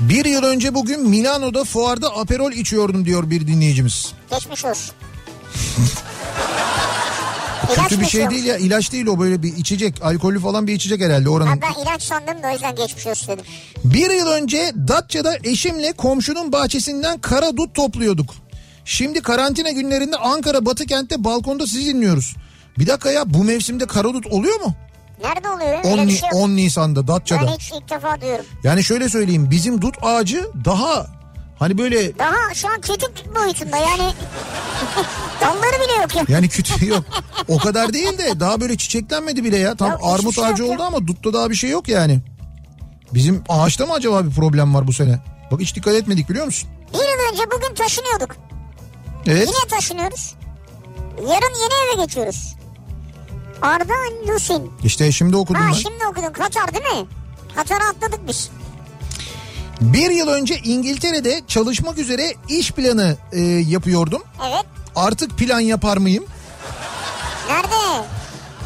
[0.01, 4.13] Bir yıl önce bugün Milano'da fuarda aperol içiyordum diyor bir dinleyicimiz.
[4.31, 4.95] Geçmiş olsun.
[7.75, 11.01] Kötü bir şey değil ya ilaç değil o böyle bir içecek alkollü falan bir içecek
[11.01, 11.61] herhalde Ha, oranın.
[11.63, 13.45] ben ilaç sandım da o yüzden geçmiş olsun dedim.
[13.85, 18.31] Bir yıl önce Datça'da eşimle komşunun bahçesinden kara dut topluyorduk.
[18.85, 22.37] Şimdi karantina günlerinde Ankara Batıkent'te balkonda sizi dinliyoruz.
[22.79, 24.75] Bir dakika ya bu mevsimde kara dut oluyor mu?
[25.23, 25.85] Nerede oluyor?
[25.85, 26.41] 10, Öyle bir Ni- şey yok.
[26.41, 27.51] 10 Nisan'da Ben Datça'da.
[27.55, 28.45] hiç ilk defa duyuyorum.
[28.65, 31.07] Yani şöyle söyleyeyim bizim dut ağacı daha
[31.59, 34.03] hani böyle Daha şu an kütük boyutunda yani
[35.41, 36.25] dalları bile yok ya.
[36.29, 37.05] yani kötü yok.
[37.49, 39.75] O kadar değil de daha böyle çiçeklenmedi bile ya.
[39.77, 40.87] Tam hiçbir armut şey ağacı oldu ya.
[40.87, 42.21] ama dutta daha bir şey yok yani.
[43.15, 45.19] Bizim ağaçta mı acaba bir problem var bu sene?
[45.51, 46.69] Bak hiç dikkat etmedik biliyor musun?
[46.93, 48.37] Bir yıl önce bugün taşınıyorduk.
[49.27, 49.49] Evet.
[49.49, 50.35] Yine taşınıyoruz.
[51.19, 52.55] Yarın yeni eve geçiyoruz.
[53.63, 53.93] Arda
[54.29, 54.71] Lusin.
[54.85, 55.73] İşte şimdi okudum Ha ben.
[55.73, 57.07] şimdi okudun Katar değil mi?
[57.57, 58.51] Katar'a atladık biz.
[59.81, 64.23] Bir yıl önce İngiltere'de çalışmak üzere iş planı e, yapıyordum.
[64.49, 64.65] Evet.
[64.97, 66.25] Artık plan yapar mıyım?
[67.49, 68.07] Nerede?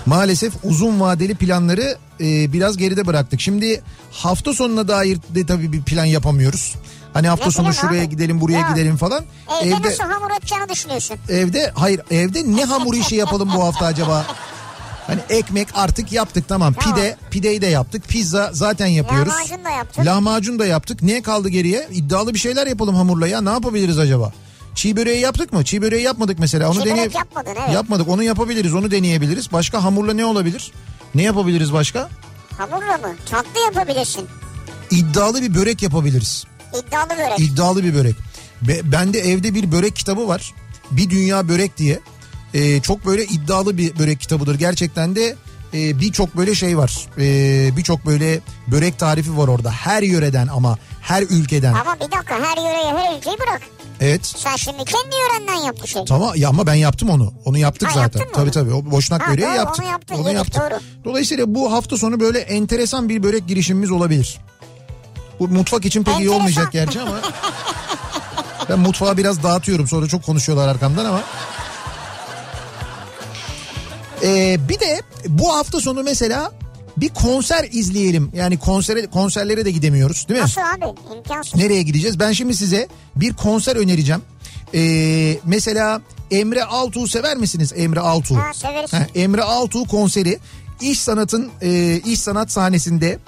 [0.07, 3.41] Maalesef uzun vadeli planları e, biraz geride bıraktık.
[3.41, 6.75] Şimdi hafta sonuna dair de tabii bir plan yapamıyoruz.
[7.15, 8.09] Hani hafta Ne sonu şuraya abi?
[8.11, 8.69] gidelim buraya Ya.
[8.71, 9.25] gidelim falan.
[9.63, 11.17] Evde, Evde nasıl hamur açacağını düşünüyorsun?
[11.29, 14.27] evde hayır evde ne hamur işi yapalım bu hafta acaba?
[15.07, 16.75] Hani ekmek artık yaptık tamam.
[16.75, 16.97] Tamam.
[16.97, 18.09] Pide pideyi de yaptık.
[18.09, 19.33] Pizza zaten yapıyoruz.
[19.33, 20.07] Lahmacun da yaptık.
[20.07, 21.03] Lahmacun da yaptık.
[21.03, 21.89] Ne kaldı geriye?
[21.93, 23.41] İddialı bir şeyler yapalım hamurla ya.
[23.41, 24.33] Ne yapabiliriz acaba?
[24.75, 25.65] Çiğ böreği yaptık mı?
[25.65, 26.71] Çiğ böreği yapmadık mesela.
[26.71, 27.75] Onu Çiğ deneye- yapmadın, evet.
[27.75, 28.09] Yapmadık.
[28.09, 28.75] Onu yapabiliriz.
[28.75, 29.53] Onu deneyebiliriz.
[29.53, 30.73] Başka hamurla ne olabilir?
[31.15, 32.09] Ne yapabiliriz başka?
[32.59, 33.15] Hamurla mı?
[33.31, 34.27] Tatlı yapabilirsin.
[34.91, 36.45] İddialı bir börek yapabiliriz.
[36.87, 37.41] İddialı börek.
[37.41, 38.15] İddialı bir börek.
[38.63, 40.55] Be- bende evde bir börek kitabı var.
[40.91, 42.01] Bir Dünya Börek diye.
[42.55, 44.55] Ee, çok böyle iddialı bir börek kitabıdır.
[44.55, 45.37] Gerçekten de
[45.75, 47.07] e, birçok böyle şey var.
[47.19, 49.71] Ee, birçok böyle börek tarifi var orada.
[49.71, 51.73] Her yöreden ama her ülkeden.
[51.73, 53.61] Ama bir dakika her yöreye her ülkeyi bırak.
[54.01, 54.27] Evet.
[54.27, 56.05] Sen şimdi kendi yörenden yap şey.
[56.05, 57.33] Tamam ya ama ben yaptım onu.
[57.45, 58.23] Onu yaptık Ha, zaten.
[58.33, 58.51] Tabii onu?
[58.51, 58.73] tabii.
[58.73, 59.85] O boşnak Ha, böreği doğru, yaptık.
[59.85, 60.81] onu yaptın, yedik, doğru.
[61.05, 64.39] Dolayısıyla bu hafta sonu böyle enteresan bir börek girişimimiz olabilir.
[65.41, 66.37] Bu mutfak için pek iyi Enteresan.
[66.37, 67.21] olmayacak gerçi ama.
[68.69, 71.23] ben mutfağı biraz dağıtıyorum sonra çok konuşuyorlar arkamdan ama.
[74.25, 76.53] Ee, bir de bu hafta sonu mesela
[76.97, 78.31] bir konser izleyelim.
[78.35, 80.45] Yani konsere konserlere de gidemiyoruz değil mi?
[80.45, 81.17] Nasıl abi?
[81.17, 81.55] İmkansız.
[81.55, 82.19] Nereye gideceğiz?
[82.21, 84.23] Ben şimdi size bir konser önereceğim.
[84.75, 87.73] Ee, mesela Emre Altuğ sever misiniz?
[87.77, 88.37] Emre Altuğ.
[88.37, 88.93] Ha, severiz.
[88.93, 90.39] Heh, Emre Altuğ konseri
[90.81, 93.19] İş Sanat'ın e, İş Sanat sahnesinde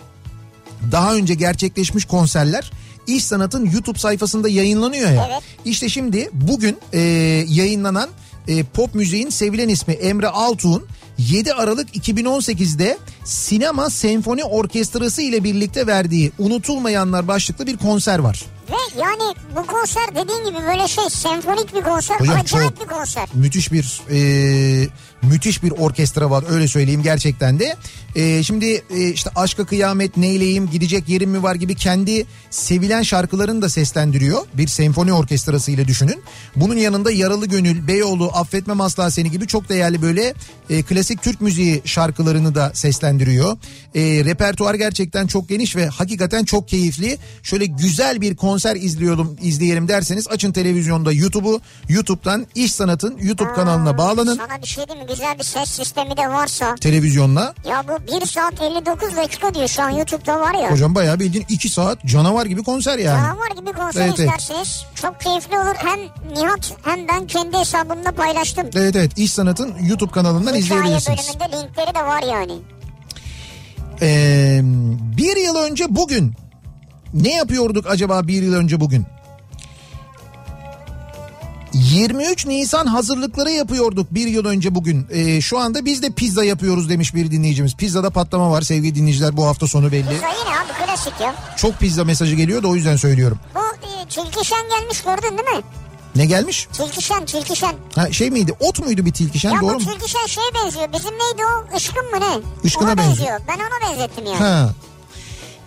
[0.93, 2.73] daha önce gerçekleşmiş konserler
[3.06, 5.28] İş Sanat'ın YouTube sayfasında yayınlanıyor ya.
[5.31, 5.43] Evet.
[5.64, 7.01] İşte şimdi bugün e,
[7.48, 8.09] yayınlanan
[8.48, 10.86] e, pop müziğin sevilen ismi Emre Altuğ'un
[11.18, 18.44] 7 Aralık 2018'de Sinema Senfoni Orkestrası ile birlikte verdiği Unutulmayanlar başlıklı bir konser var.
[18.70, 22.20] Ve yani bu konser dediğin gibi böyle şey senfonik bir konser.
[22.20, 23.28] Hocam acayip bir konser.
[23.35, 24.89] müthiş bir e,
[25.23, 27.77] müthiş bir orkestra var öyle söyleyeyim gerçekten de.
[28.15, 33.62] E, şimdi e, işte Aşka Kıyamet Neyleyim Gidecek Yerim Mi Var gibi kendi sevilen şarkılarını
[33.62, 34.43] da seslendiriyor.
[34.55, 36.23] Bir senfoni orkestrası ile düşünün.
[36.57, 40.35] Bunun yanında Yaralı Gönül, Beyoğlu, Affetmem Asla Seni gibi çok değerli böyle
[40.70, 43.15] e, klasik Türk müziği şarkılarını da seslendiriyor.
[43.94, 47.18] E, repertuar gerçekten çok geniş ve hakikaten çok keyifli.
[47.43, 51.60] Şöyle güzel bir konser izliyorum izleyelim derseniz açın televizyonda YouTube'u.
[51.88, 54.36] YouTube'dan İş Sanat'ın YouTube kanalına bağlanın.
[54.36, 55.12] Sana bir şey diyeyim mi?
[55.14, 56.74] Güzel bir ses sistemi de varsa.
[56.74, 57.55] Televizyonla.
[57.68, 60.70] Ya bu 1 saat 59 dakika diyor şu an YouTube'da var ya.
[60.70, 63.20] Hocam bayağı bildiğin 2 saat canavar gibi konser yani.
[63.22, 64.28] Canavar gibi konser Evet, evet.
[64.28, 64.84] izlersiniz.
[65.02, 65.74] Çok keyifli olur.
[65.76, 65.98] Hem
[66.36, 68.66] Nihat hem ben kendi hesabımda paylaştım.
[68.76, 71.18] Evet evet İş Sanat'ın YouTube kanalından Hikaye izleyebilirsiniz.
[71.40, 72.52] bölümünde linkleri de var yani.
[74.02, 74.60] Ee,
[75.16, 76.35] bir yıl önce bugün
[77.14, 79.06] ne yapıyorduk acaba bir yıl önce bugün?
[81.73, 85.06] 23 Nisan hazırlıkları yapıyorduk bir yıl önce bugün.
[85.10, 87.74] Ee, şu anda biz de pizza yapıyoruz demiş bir dinleyicimiz.
[87.77, 90.09] Pizzada patlama var sevgili dinleyiciler bu hafta sonu belli.
[90.09, 91.35] Pizza yine abi klasik ya.
[91.56, 93.39] Çok pizza mesajı geliyor da o yüzden söylüyorum.
[93.55, 95.62] Bu e, Tilkişen gelmiş gördün değil mi?
[96.16, 96.68] Ne gelmiş?
[96.72, 97.74] Tilkişen Tilkişen.
[97.94, 99.78] Ha, şey miydi ot muydu bir tilkişen Ya doğru bu?
[99.78, 100.93] Tilkişen şeye benziyor.
[100.93, 101.76] Bizim neydi o?
[101.76, 102.40] Işkın mı ne?
[102.64, 103.40] Işkına Ona benziyor.
[103.48, 104.36] Ben ona benzettim yani.
[104.36, 104.70] Ha.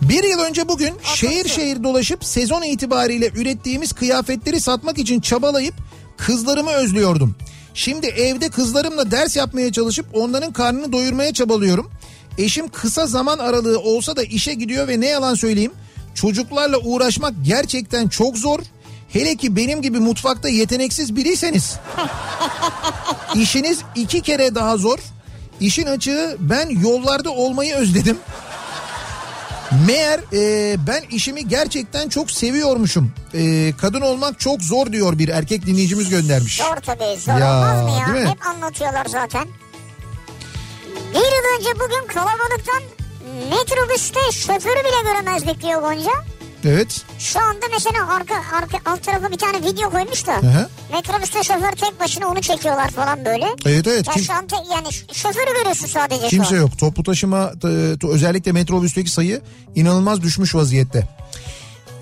[0.02, 1.54] Bir yıl önce bugün şehir çok iyi.
[1.54, 5.74] şehir dolaşıp sezon itibariyle ürettiğimiz kıyafetleri satmak için çabalayıp
[6.16, 7.34] kızlarımı özlüyordum.
[7.74, 11.90] Şimdi evde kızlarımla ders yapmaya çalışıp onların karnını doyurmaya çabalıyorum.
[12.38, 15.72] Eşim kısa zaman aralığı olsa da işe gidiyor ve ne yalan söyleyeyim
[16.14, 18.58] çocuklarla uğraşmak gerçekten çok zor.
[19.12, 21.76] Hele ki benim gibi mutfakta yeteneksiz biriyseniz
[23.34, 24.98] işiniz iki kere daha zor.
[25.60, 28.18] İşin açığı ben yollarda olmayı özledim.
[29.86, 33.12] Meğer e, ben işimi gerçekten çok seviyormuşum.
[33.34, 36.56] E, kadın olmak çok zor diyor bir erkek dinleyicimiz göndermiş.
[36.56, 38.14] Zor tabii zor Ya, olmaz mı ya?
[38.14, 38.30] değil mi?
[38.30, 39.48] Hep anlatıyorlar zaten.
[41.60, 42.82] önce bugün kalabalıktan
[43.50, 46.29] metrobüste şoförü bile göremezdik diyor Gonca.
[46.64, 47.02] Evet.
[47.18, 50.36] Şu anda mesela arka, arka alt tarafa bir tane video koymuş da.
[50.36, 50.68] hı.
[50.92, 53.46] Metrobüste şoför tek başına onu çekiyorlar falan böyle.
[53.66, 54.06] Evet evet.
[54.06, 56.78] Ya Kim- şu an te- yani şoförü görüyorsun sadece Kimse yok.
[56.78, 57.52] Toplu taşıma
[58.08, 59.40] özellikle metrobüsteki sayı
[59.74, 61.08] inanılmaz düşmüş vaziyette.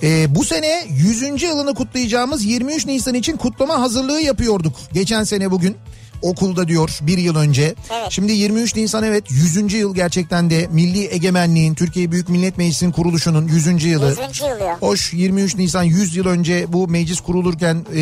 [0.02, 1.42] Ee, bu sene 100.
[1.42, 4.76] yılını kutlayacağımız 23 Nisan için kutlama hazırlığı yapıyorduk.
[4.92, 5.76] Geçen sene bugün
[6.22, 7.62] okulda diyor bir yıl önce.
[7.62, 8.06] Evet.
[8.10, 9.74] Şimdi 23 Nisan evet 100.
[9.74, 13.66] yıl gerçekten de Milli Egemenliğin Türkiye Büyük Millet Meclisi'nin kuruluşunun 100.
[13.84, 14.16] yılı.
[14.28, 14.40] 100.
[14.40, 14.76] yıl ya.
[14.80, 18.00] Hoş 23 Nisan 100 yıl önce bu meclis kurulurken e,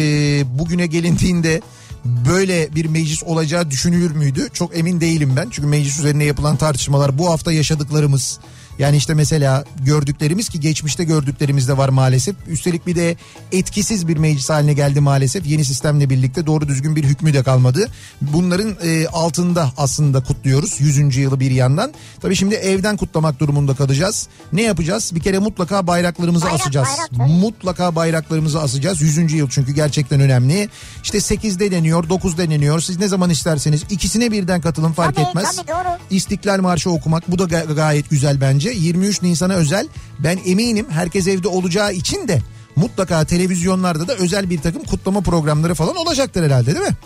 [0.58, 1.60] bugüne gelindiğinde
[2.04, 4.48] böyle bir meclis olacağı düşünülür müydü?
[4.52, 5.48] Çok emin değilim ben.
[5.50, 8.40] Çünkü meclis üzerine yapılan tartışmalar bu hafta yaşadıklarımız
[8.78, 12.36] yani işte mesela gördüklerimiz ki geçmişte gördüklerimiz de var maalesef.
[12.48, 13.16] Üstelik bir de
[13.52, 15.46] etkisiz bir meclis haline geldi maalesef.
[15.46, 17.88] Yeni sistemle birlikte doğru düzgün bir hükmü de kalmadı.
[18.20, 21.16] Bunların e, altında aslında kutluyoruz 100.
[21.16, 21.92] yılı bir yandan.
[22.20, 24.28] Tabii şimdi evden kutlamak durumunda kalacağız.
[24.52, 25.12] Ne yapacağız?
[25.14, 26.88] Bir kere mutlaka bayraklarımızı Bayrak, asacağız.
[27.18, 27.30] bayrak.
[27.30, 29.00] Mutlaka bayraklarımızı asacağız.
[29.02, 29.32] 100.
[29.32, 30.68] yıl çünkü gerçekten önemli.
[31.02, 32.80] İşte 8'de deniyor, 9'da deniyor.
[32.80, 35.56] Siz ne zaman isterseniz ikisine birden katılın fark Tabii, etmez.
[35.56, 35.98] tabii, doğru.
[36.10, 38.65] İstiklal Marşı okumak bu da ga- gayet güzel bence.
[38.70, 39.88] 23 Nisan'a özel
[40.18, 42.42] ben eminim herkes evde olacağı için de
[42.76, 46.96] mutlaka televizyonlarda da özel bir takım kutlama programları falan olacaktır herhalde değil mi?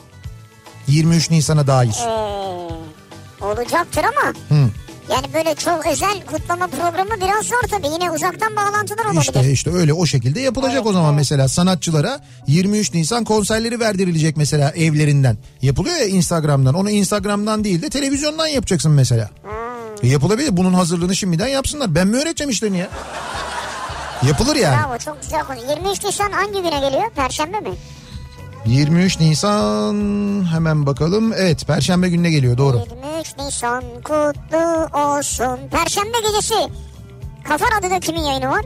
[0.87, 1.97] 23 Nisan'a dair.
[2.07, 4.35] Ee, olacaktır ama.
[4.49, 4.69] Hı.
[5.11, 7.87] Yani böyle çok özel kutlama programı biraz zor tabii.
[7.87, 9.21] Yine uzaktan bağlantılar olabilir.
[9.21, 11.17] İşte işte öyle o şekilde yapılacak Evet, o zaman evet.
[11.19, 15.37] mesela sanatçılara 23 Nisan konserleri verdirilecek mesela evlerinden.
[15.63, 16.75] Yapılıyor ya Instagram'dan.
[16.75, 19.31] Onu Instagram'dan değil de televizyondan yapacaksın mesela.
[20.03, 20.57] E, Yapılabilir.
[20.57, 21.95] Bunun hazırlığını şimdiden yapsınlar.
[21.95, 22.89] Ben mi öğreteceğim işlerini ya?
[24.29, 24.77] Yapılır yani.
[24.83, 25.57] Bravo çok güzel konu.
[25.71, 27.11] 23 Nisan hangi güne geliyor?
[27.17, 27.71] Perşembe mi?
[28.67, 29.95] 23 Nisan
[30.53, 31.33] hemen bakalım.
[31.33, 32.77] Evet Perşembe gününe geliyor doğru.
[32.77, 35.59] 23 Nisan kutlu olsun.
[35.71, 36.55] Perşembe gecesi.
[37.45, 38.65] Kafa Radyo'da kimin yayını var?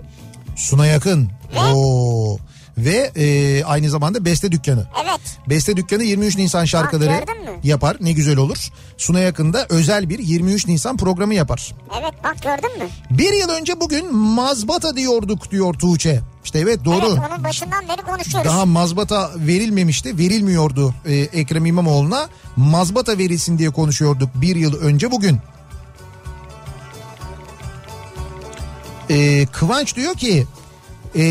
[0.56, 1.28] Suna yakın.
[1.54, 1.74] Ve?
[1.74, 2.38] Oo.
[2.78, 4.86] Ve e, aynı zamanda beste dükkanı.
[5.04, 5.20] Evet.
[5.48, 7.58] Beste dükkanı 23 Nisan şarkıları gördün mü?
[7.62, 7.96] yapar.
[8.00, 8.68] Ne güzel olur.
[8.96, 11.74] Suna yakında özel bir 23 Nisan programı yapar.
[12.00, 12.88] Evet bak gördün mü?
[13.10, 16.20] Bir yıl önce bugün mazbata diyorduk diyor Tuğçe.
[16.44, 17.06] İşte evet doğru.
[17.18, 18.50] Evet onun başından beri konuşuyoruz.
[18.50, 22.28] Daha mazbata verilmemişti, verilmiyordu e, Ekrem İmamoğlu'na.
[22.56, 25.38] Mazbata verilsin diye konuşuyorduk bir yıl önce bugün.
[29.10, 30.46] E, Kıvanç diyor ki
[31.16, 31.24] e,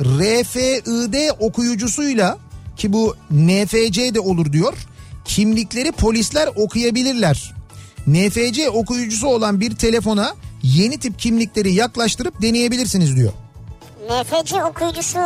[0.00, 2.38] RFID okuyucusuyla
[2.76, 4.74] ki bu NFC de olur diyor.
[5.24, 7.54] Kimlikleri polisler okuyabilirler.
[8.06, 13.32] NFC okuyucusu olan bir telefona yeni tip kimlikleri yaklaştırıp deneyebilirsiniz diyor.
[14.10, 15.18] NFC okuyucusu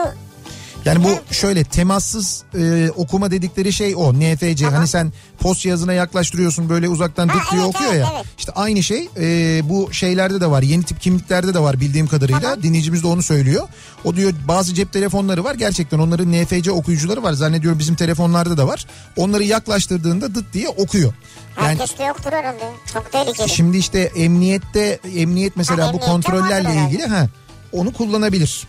[0.84, 4.64] Yani bu şöyle temassız e, okuma dedikleri şey o NFC.
[4.64, 8.12] Hani sen post yazına yaklaştırıyorsun böyle uzaktan Ha, dık diye evet, okuyor evet, ya.
[8.14, 8.26] evet.
[8.38, 10.62] İşte aynı şey e, bu şeylerde de var.
[10.62, 12.62] Yeni tip kimliklerde de var bildiğim kadarıyla.
[12.62, 13.68] Dinleyicimiz de onu söylüyor.
[14.04, 15.54] O diyor bazı cep telefonları var.
[15.54, 17.32] Gerçekten onların NFC okuyucuları var.
[17.32, 18.86] Zannediyorum bizim telefonlarda da var.
[19.16, 21.12] Onları yaklaştırdığında dıt diye okuyor.
[21.56, 22.64] Yani herkeste yoktur herhalde.
[22.92, 23.48] Çok tehlikeli.
[23.48, 27.28] Şimdi işte emniyette emniyet mesela Ha, bu kontrollerle ilgili ha
[27.72, 28.66] onu kullanabilir.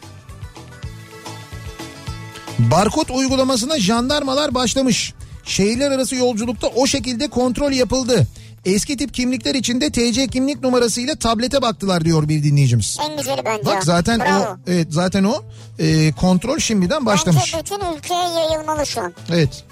[2.72, 5.14] Barkod uygulamasına jandarmalar başlamış.
[5.46, 8.28] Şehirler arası yolculukta o şekilde kontrol yapıldı.
[8.66, 12.98] Eski tip kimlikler içinde TC kimlik numarasıyla tablete baktılar diyor bir dinleyicimiz.
[13.10, 13.66] En güzeli bence.
[13.66, 14.44] Bak zaten Bravo.
[14.44, 15.44] o evet zaten o
[15.80, 17.54] e, kontrol şimdiden başlamış.
[17.54, 19.14] Bence bütün ülkeye yayılmalı şu an.
[19.30, 19.64] Evet.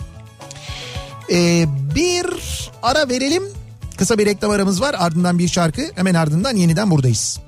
[1.31, 1.65] Ee,
[1.95, 2.25] bir
[2.83, 3.43] ara verelim.
[3.97, 4.95] Kısa bir reklam aramız var.
[4.97, 5.81] Ardından bir şarkı.
[5.95, 7.39] Hemen ardından yeniden buradayız.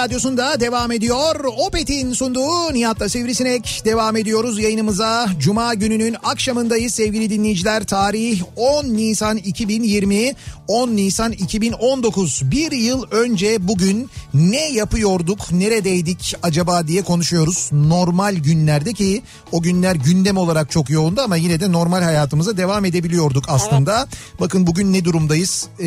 [0.00, 1.44] Radyosu'nda devam ediyor.
[1.44, 5.26] Opet'in sunduğu Nihat'la Sivrisinek devam ediyoruz yayınımıza.
[5.38, 7.86] Cuma gününün akşamındayız sevgili dinleyiciler.
[7.86, 10.32] Tarih 10 Nisan 2020,
[10.68, 12.50] 10 Nisan 2019.
[12.50, 17.68] Bir yıl önce bugün ne yapıyorduk, neredeydik acaba diye konuşuyoruz.
[17.72, 19.22] Normal günlerde ki
[19.52, 24.08] o günler gündem olarak çok yoğundu ama yine de normal hayatımıza devam edebiliyorduk aslında.
[24.40, 25.68] Bakın bugün ne durumdayız?
[25.80, 25.84] Ee,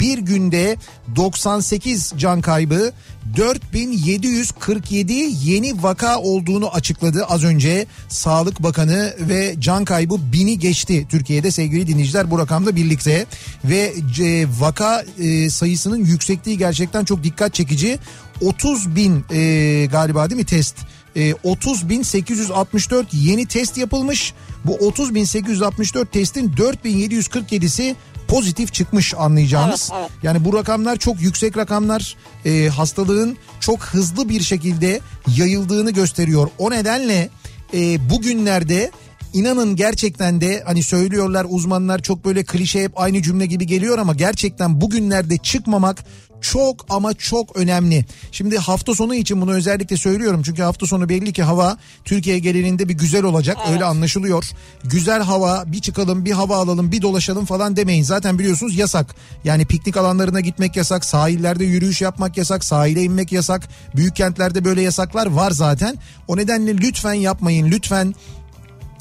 [0.00, 0.76] bir günde
[1.16, 2.92] 98 can kaybı
[3.36, 5.12] 4747
[5.44, 11.86] yeni vaka olduğunu açıkladı az önce Sağlık Bakanı ve can kaybı bini geçti Türkiye'de sevgili
[11.86, 13.26] dinleyiciler bu rakamda birlikte.
[13.64, 17.98] Ve e, vaka e, sayısının yüksekliği gerçekten çok dikkat çekici.
[18.40, 20.76] 30 bin e, galiba değil mi test?
[21.16, 24.34] E, 30.864 yeni test yapılmış.
[24.64, 27.94] Bu 30.864 testin 4.747'si
[28.30, 29.90] pozitif çıkmış anlayacağınız.
[29.92, 30.24] Evet, evet.
[30.24, 32.16] Yani bu rakamlar çok yüksek rakamlar.
[32.44, 35.00] E, hastalığın çok hızlı bir şekilde
[35.36, 36.48] yayıldığını gösteriyor.
[36.58, 37.28] O nedenle
[37.74, 38.90] e, bugünlerde
[39.32, 44.14] inanın gerçekten de hani söylüyorlar uzmanlar çok böyle klişe hep aynı cümle gibi geliyor ama
[44.14, 46.04] gerçekten bugünlerde çıkmamak
[46.40, 48.04] çok ama çok önemli.
[48.32, 52.88] Şimdi hafta sonu için bunu özellikle söylüyorum çünkü hafta sonu belli ki hava Türkiye genelinde
[52.88, 54.50] bir güzel olacak öyle anlaşılıyor.
[54.84, 59.14] Güzel hava bir çıkalım bir hava alalım bir dolaşalım falan demeyin zaten biliyorsunuz yasak.
[59.44, 63.68] Yani piknik alanlarına gitmek yasak sahillerde yürüyüş yapmak yasak sahile inmek yasak.
[63.96, 65.98] Büyük kentlerde böyle yasaklar var zaten.
[66.28, 68.14] O nedenle lütfen yapmayın lütfen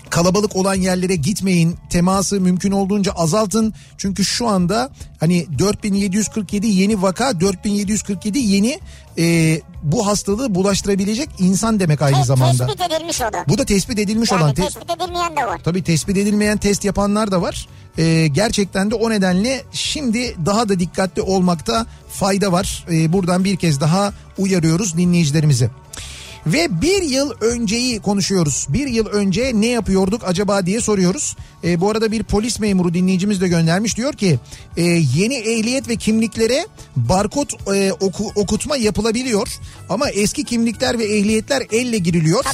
[0.10, 1.77] kalabalık olan yerlere gitmeyin.
[1.90, 3.73] Teması mümkün olduğunca azaltın.
[3.98, 8.80] Çünkü şu anda hani 4747 yeni vaka, 4747 yeni
[9.18, 12.65] e, bu hastalığı bulaştırabilecek insan demek aynı Te- zamanda.
[12.68, 13.45] Tespit edilmiş o da.
[13.48, 15.61] Bu da tespit edilmiş yani olan te- tespit edilmeyen de var.
[15.64, 17.68] Tabii tespit edilmeyen test yapanlar da var.
[17.98, 22.86] Ee, gerçekten de o nedenle şimdi daha da dikkatli olmakta fayda var.
[22.91, 25.69] Ee, buradan bir kez daha uyarıyoruz dinleyicilerimizi.
[26.48, 28.68] Ve bir yıl önceyi konuşuyoruz.
[28.70, 31.36] Bir yıl önce ne yapıyorduk acaba diye soruyoruz.
[31.64, 34.40] Ee, bu arada bir polis memuru dinleyicimiz de göndermiş diyor ki
[34.78, 34.82] e,
[35.16, 39.48] yeni ehliyet ve kimliklere barkod e, oku- okutma yapılabiliyor.
[39.90, 42.45] Ama eski kimlikler ve ehliyetler elle giriliyor.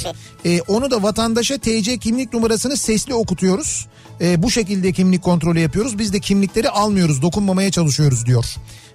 [0.44, 3.86] E, onu da vatandaşa TC kimlik numarasını sesli okutuyoruz.
[4.20, 5.98] E, bu şekilde kimlik kontrolü yapıyoruz.
[5.98, 8.44] Biz de kimlikleri almıyoruz, dokunmamaya çalışıyoruz diyor.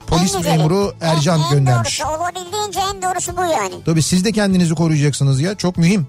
[0.07, 1.99] Polis En memuru Ercan en, en göndermiş.
[2.01, 3.73] doğrusu olabildiğince en doğrusu bu yani.
[3.85, 6.07] Tabii siz de kendinizi koruyacaksınız ya çok mühim.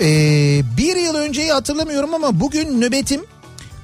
[0.00, 3.24] Ee, bir yıl önceyi hatırlamıyorum ama bugün nöbetim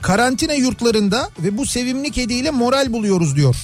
[0.03, 3.57] karantina yurtlarında ve bu sevimli kediyle moral buluyoruz diyor.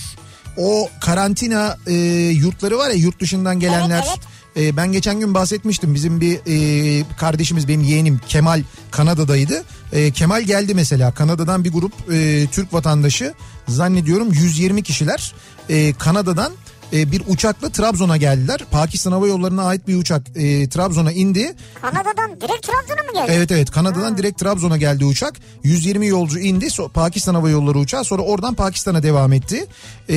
[0.56, 1.92] O karantina e,
[2.34, 4.04] yurtları var ya yurt dışından gelenler.
[4.08, 4.18] Evet,
[4.56, 5.94] E, ben geçen gün bahsetmiştim.
[5.94, 9.64] Bizim bir e, kardeşimiz benim yeğenim Kemal Kanada'daydı.
[9.92, 11.14] E, Kemal geldi mesela.
[11.14, 13.34] Kanada'dan bir grup e, Türk vatandaşı.
[13.68, 15.34] Zannediyorum 120 kişiler
[15.68, 16.52] e, Kanada'dan
[16.92, 18.60] e, bir uçakla Trabzon'a geldiler.
[18.70, 21.54] Pakistan Hava Yolları'na ait bir uçak e, Trabzon'a indi.
[21.82, 23.32] Kanada'dan direkt Trabzon'a mı geldi?
[23.34, 25.34] Evet evet Kanada'dan direkt Trabzon'a geldi uçak.
[25.62, 26.64] 120 yolcu indi.
[26.66, 29.66] So- Pakistan Hava Yolları uçağı sonra oradan Pakistan'a devam etti.
[30.08, 30.14] Ee,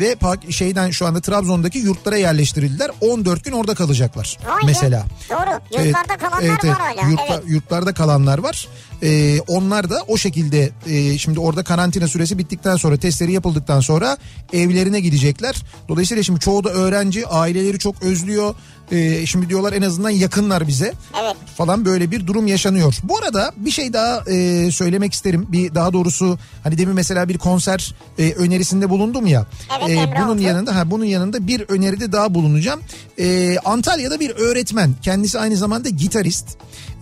[0.00, 2.90] ve Pak- şeyden şu anda Trabzon'daki yurtlara yerleştirildiler.
[3.00, 5.06] 14 gün orada kalacaklar Vay mesela.
[5.30, 5.84] Doğru.
[5.84, 6.74] Yurtlarda kalanlar evet, evet.
[6.74, 7.10] var hala.
[7.10, 7.42] Yurtla- evet.
[7.46, 8.68] Yurtlarda kalanlar var.
[9.02, 14.16] Ee, onlar da o şekilde e, şimdi orada karantina süresi bittikten sonra testleri yapıldıktan sonra
[14.52, 15.62] evlerine gidecekler.
[15.88, 18.54] Dolayısıyla şimdi çoğu da öğrenci aileleri çok özlüyor.
[18.92, 20.92] Ee, şimdi diyorlar en azından yakınlar bize
[21.22, 21.36] Evet.
[21.56, 22.94] falan böyle bir durum yaşanıyor.
[23.02, 25.46] Bu arada bir şey daha e, söylemek isterim.
[25.48, 29.46] Bir daha doğrusu hani demin mesela bir konser e, önerisinde bulundum ya.
[29.80, 30.38] Evet, E, bunun Altun.
[30.38, 32.80] yanında ha bunun yanında bir öneride daha bulunacağım.
[33.18, 34.94] E, Antalya'da bir öğretmen.
[35.02, 36.46] Kendisi aynı zamanda gitarist.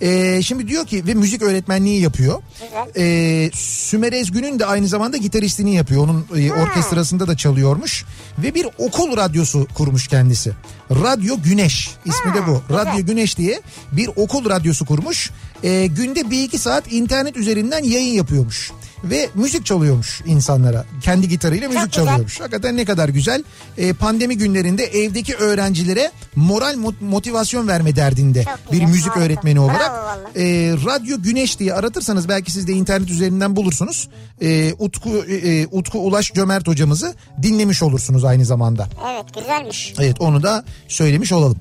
[0.00, 2.42] E, şimdi diyor ki ve müzik öğretmenliği yapıyor.
[2.62, 3.04] Güzel.
[3.04, 6.02] E, Sümer Ezgün'ün de aynı zamanda gitaristliğini yapıyor.
[6.04, 8.04] Onun e, orkestrasında da çalıyormuş.
[8.38, 10.52] Ve bir okul radyosu kurmuş kendisi.
[10.90, 11.73] Radyo Güneş
[12.04, 12.62] ismi de bu.
[12.74, 13.60] Radyo Güneş diye
[13.92, 15.30] bir okul radyosu kurmuş.
[15.62, 18.72] E, günde bir iki saat internet üzerinden yayın yapıyormuş.
[19.10, 20.84] Ve müzik çalıyormuş insanlara.
[21.02, 22.04] Kendi gitarıyla müzik güzel.
[22.04, 22.40] çalıyormuş.
[22.40, 23.44] Hakikaten ne kadar güzel.
[23.78, 29.20] E, pandemi günlerinde evdeki öğrencilere moral mo- motivasyon verme derdinde Çok bir güzel, müzik harika.
[29.20, 29.92] öğretmeni olarak.
[30.36, 30.42] E,
[30.86, 34.08] Radyo Güneş diye aratırsanız belki siz de internet üzerinden bulursunuz.
[34.42, 38.88] E, Utku e, Utku Ulaş Cömert hocamızı dinlemiş olursunuz aynı zamanda.
[39.14, 39.94] Evet güzelmiş.
[39.98, 41.58] Evet onu da söylemiş olalım.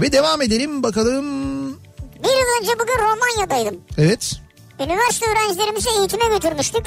[0.00, 1.24] Ve devam edelim bakalım.
[2.22, 3.80] Bir yıl önce bugün Romanya'daydım.
[3.98, 4.40] Evet.
[4.80, 6.86] Üniversite öğrencilerimizi eğitime götürmüştük.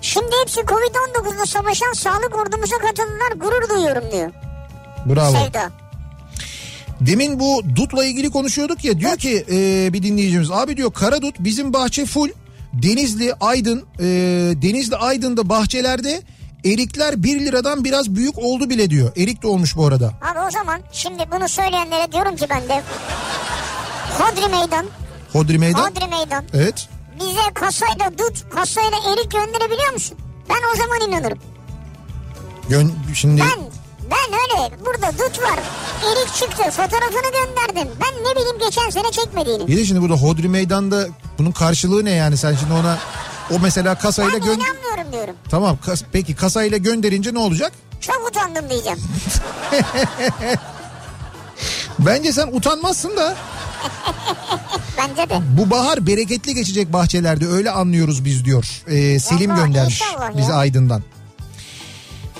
[0.00, 4.32] Şimdi hepsi Covid-19'la savaşan sağlık ordumuza katıldılar gurur duyuyorum diyor.
[5.06, 5.32] Bravo.
[5.32, 5.70] Sevda.
[7.00, 11.72] Demin bu dutla ilgili konuşuyorduk ya diyor ki e, bir dinleyicimiz abi diyor karadut bizim
[11.72, 12.28] bahçe full
[12.72, 14.04] Denizli Aydın e,
[14.62, 16.22] Denizli Aydın'da bahçelerde
[16.64, 19.12] Erikler 1 liradan biraz büyük oldu bile diyor.
[19.16, 20.06] Erik de olmuş bu arada.
[20.06, 22.82] Abi o zaman şimdi bunu söyleyenlere diyorum ki ben de
[24.18, 24.86] Hodri meydan,
[25.32, 25.90] Hodri meydan.
[25.90, 26.88] Hodri meydan Evet.
[27.22, 30.18] Bize kasayla dut, kasayla erik gönderebiliyor musun?
[30.48, 31.38] Ben o zaman inanırım.
[32.68, 33.60] Gön şimdi Ben,
[34.10, 35.58] ben öyle burada dut var,
[36.12, 37.88] erik çıktı, fotoğrafını gönderdim.
[38.00, 39.66] Ben ne bileyim geçen sene çekmediğini.
[39.68, 41.06] bir de şimdi burada Hodri meydanda
[41.38, 42.98] bunun karşılığı ne yani sen şimdi ona
[43.50, 45.34] o mesela kasayla Ben gön inanmıyorum diyorum.
[45.50, 47.72] Tamam kas- peki kasayla gönderince ne olacak?
[48.00, 48.98] Çok utandım diyeceğim.
[51.98, 53.36] Bence sen utanmazsın da
[55.08, 55.40] Bence de.
[55.58, 58.82] bu bahar bereketli geçecek bahçelerde öyle anlıyoruz biz diyor.
[58.86, 60.02] Ee, Selim Vallahi göndermiş
[60.36, 61.02] bize Aydın'dan.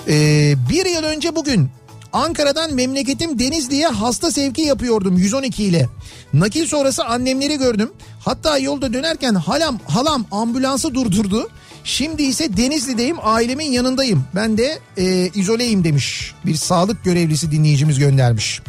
[0.07, 1.69] Ee, bir yıl önce bugün
[2.13, 5.89] Ankara'dan memleketim Denizli'ye hasta sevki yapıyordum 112 ile.
[6.33, 7.91] Nakil sonrası annemleri gördüm.
[8.19, 11.49] Hatta yolda dönerken halam halam ambulansı durdurdu.
[11.83, 14.25] Şimdi ise Denizli'deyim ailemin yanındayım.
[14.35, 16.33] Ben de e, izoleyim demiş.
[16.45, 18.61] Bir sağlık görevlisi dinleyicimiz göndermiş.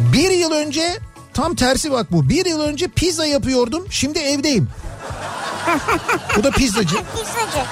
[0.00, 0.98] Bir yıl önce
[1.34, 2.28] tam tersi bak bu.
[2.28, 3.86] Bir yıl önce pizza yapıyordum.
[3.90, 4.68] Şimdi evdeyim.
[6.36, 6.96] Bu da pizzacı.
[7.16, 7.66] Pizzacı.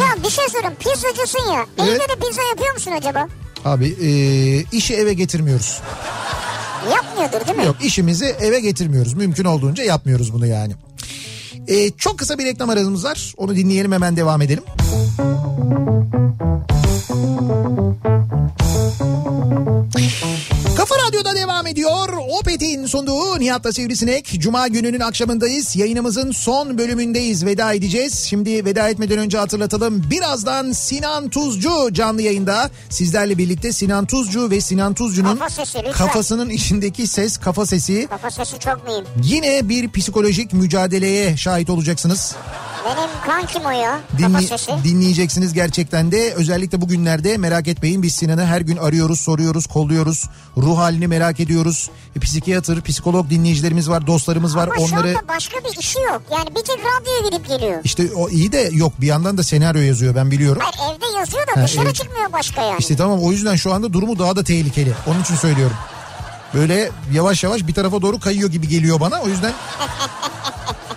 [0.00, 1.66] Ya bir şey sorayım pizzacısın ya.
[1.78, 1.90] Evet.
[1.90, 3.28] Evde de pizza yapıyor musun acaba?
[3.64, 4.10] Abi e,
[4.76, 5.80] işi eve getirmiyoruz.
[6.90, 7.66] Yapmıyordur değil mi?
[7.66, 9.14] Yok işimizi eve getirmiyoruz.
[9.14, 10.72] Mümkün olduğunca yapmıyoruz bunu yani.
[11.68, 13.34] E, çok kısa bir reklam aramız var.
[13.36, 14.64] Onu dinleyelim hemen devam edelim.
[20.78, 22.08] Kafa Radyo'da devam ediyor.
[22.40, 24.26] Opet'in sunduğu Nihat'la Sivrisinek.
[24.40, 25.76] Cuma gününün akşamındayız.
[25.76, 27.46] Yayınımızın son bölümündeyiz.
[27.46, 28.24] Veda edeceğiz.
[28.24, 30.10] Şimdi veda etmeden önce hatırlatalım.
[30.10, 32.70] Birazdan Sinan Tuzcu canlı yayında.
[32.90, 35.92] Sizlerle birlikte Sinan Tuzcu ve Sinan Tuzcu'nun Kafa sesi, lütfen.
[35.92, 38.06] kafasının içindeki ses, kafa sesi.
[38.10, 39.04] Kafa sesi çok mühim.
[39.22, 42.34] Yine bir psikolojik mücadeleye şahit olacaksınız.
[42.84, 44.00] Benim kankim o ya.
[44.18, 44.72] Dinli- sesi.
[44.84, 46.34] dinleyeceksiniz gerçekten de.
[46.34, 50.24] Özellikle bugünlerde merak etmeyin biz Sinan'ı her gün arıyoruz, soruyoruz, kolluyoruz.
[50.68, 51.90] Ruh halini merak ediyoruz.
[52.16, 54.68] E, psikiyatr, psikolog dinleyicilerimiz var, dostlarımız var.
[54.76, 56.22] Ama Onları şu anda başka bir işi yok.
[56.32, 57.80] Yani bir tek radyoya gidip geliyor.
[57.84, 60.62] işte o iyi de yok bir yandan da senaryo yazıyor ben biliyorum.
[60.64, 61.94] Hayır evde yazıyor da Ha, dışarı evet.
[61.94, 62.76] çıkmıyor başka yani.
[62.78, 64.92] İşte tamam o yüzden şu anda durumu daha da tehlikeli.
[65.06, 65.76] Onun için söylüyorum.
[66.54, 69.20] Böyle yavaş yavaş bir tarafa doğru kayıyor gibi geliyor bana.
[69.20, 69.52] O yüzden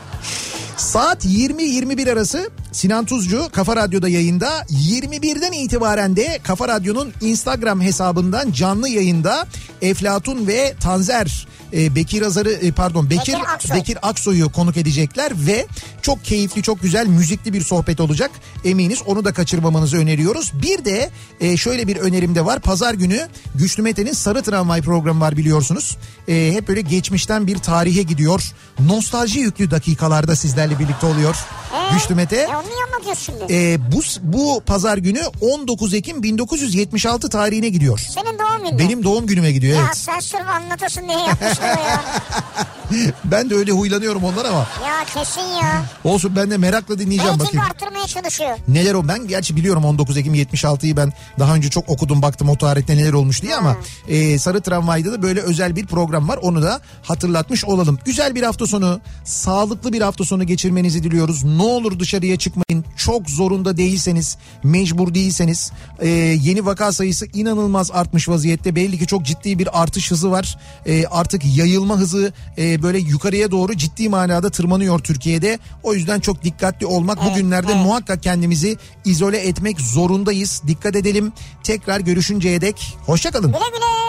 [0.91, 4.61] Saat 20-21 arası Sinan Tuzcu Kafa Radyo'da yayında.
[4.69, 9.47] 21'den itibaren de Kafa Radyo'nun Instagram hesabından canlı yayında
[9.81, 13.77] Eflatun ve Tanzer e, Bekir Azar'ı e, pardon Bekir Bekir Aksoy.
[13.77, 15.67] Bekir Aksoy'u konuk edecekler ve
[16.01, 18.31] çok keyifli çok güzel müzikli bir sohbet olacak.
[18.65, 20.51] Eminiz onu da kaçırmamanızı öneriyoruz.
[20.61, 21.09] Bir de
[21.39, 22.59] e, şöyle bir önerim de var.
[22.59, 25.97] Pazar günü Güçlü Mete'nin Sarı Tramvay programı var biliyorsunuz.
[26.27, 28.51] E, hep böyle geçmişten bir tarihe gidiyor.
[28.79, 31.35] Nostalji yüklü dakikalarda sizlerle birlikte oluyor.
[31.73, 32.35] Ee, Güçlü Mete.
[32.35, 33.53] E onu niye anlatıyorsun şimdi?
[33.53, 37.99] E, bu, bu pazar günü 19 Ekim 1976 tarihine gidiyor.
[37.99, 38.79] Senin doğum günün.
[38.79, 39.97] Benim doğum günüme gidiyor Ya evet.
[39.97, 42.03] sen sırf anlatasın diye yapmışlar o ya.
[43.25, 45.85] Ben de öyle huylanıyorum ondan ama Ya kesin ya.
[46.03, 47.65] olsun ben de merakla dinleyeceğim Reyting bakayım.
[47.71, 48.57] arttırmaya çalışıyor.
[48.67, 52.57] Neler o ben gerçi biliyorum 19 Ekim 76'yı ben daha önce çok okudum baktım o
[52.57, 53.75] tarihte neler olmuş diye ama
[54.07, 57.99] e, Sarı Tramvay'da da böyle özel bir program var onu da hatırlatmış olalım.
[58.05, 61.43] Güzel bir hafta sonu sağlıklı bir hafta sonu geçirmenizi diliyoruz.
[61.43, 66.07] Ne olur dışarıya çıkmayın çok zorunda değilseniz mecbur değilseniz e,
[66.41, 70.57] yeni vaka sayısı inanılmaz artmış vaziyette belli ki çok ciddi bir artış hızı var.
[70.85, 75.59] E, artık yayılma hızı e, böyle yukarıya doğru ciddi manada tırmanıyor Türkiye'de.
[75.83, 80.61] O yüzden çok dikkatli olmak bugünlerde muhakkak kendimizi izole etmek zorundayız.
[80.67, 81.33] Dikkat edelim.
[81.63, 83.51] Tekrar görüşünceye dek hoşçakalın.
[83.51, 84.00] Güle güle.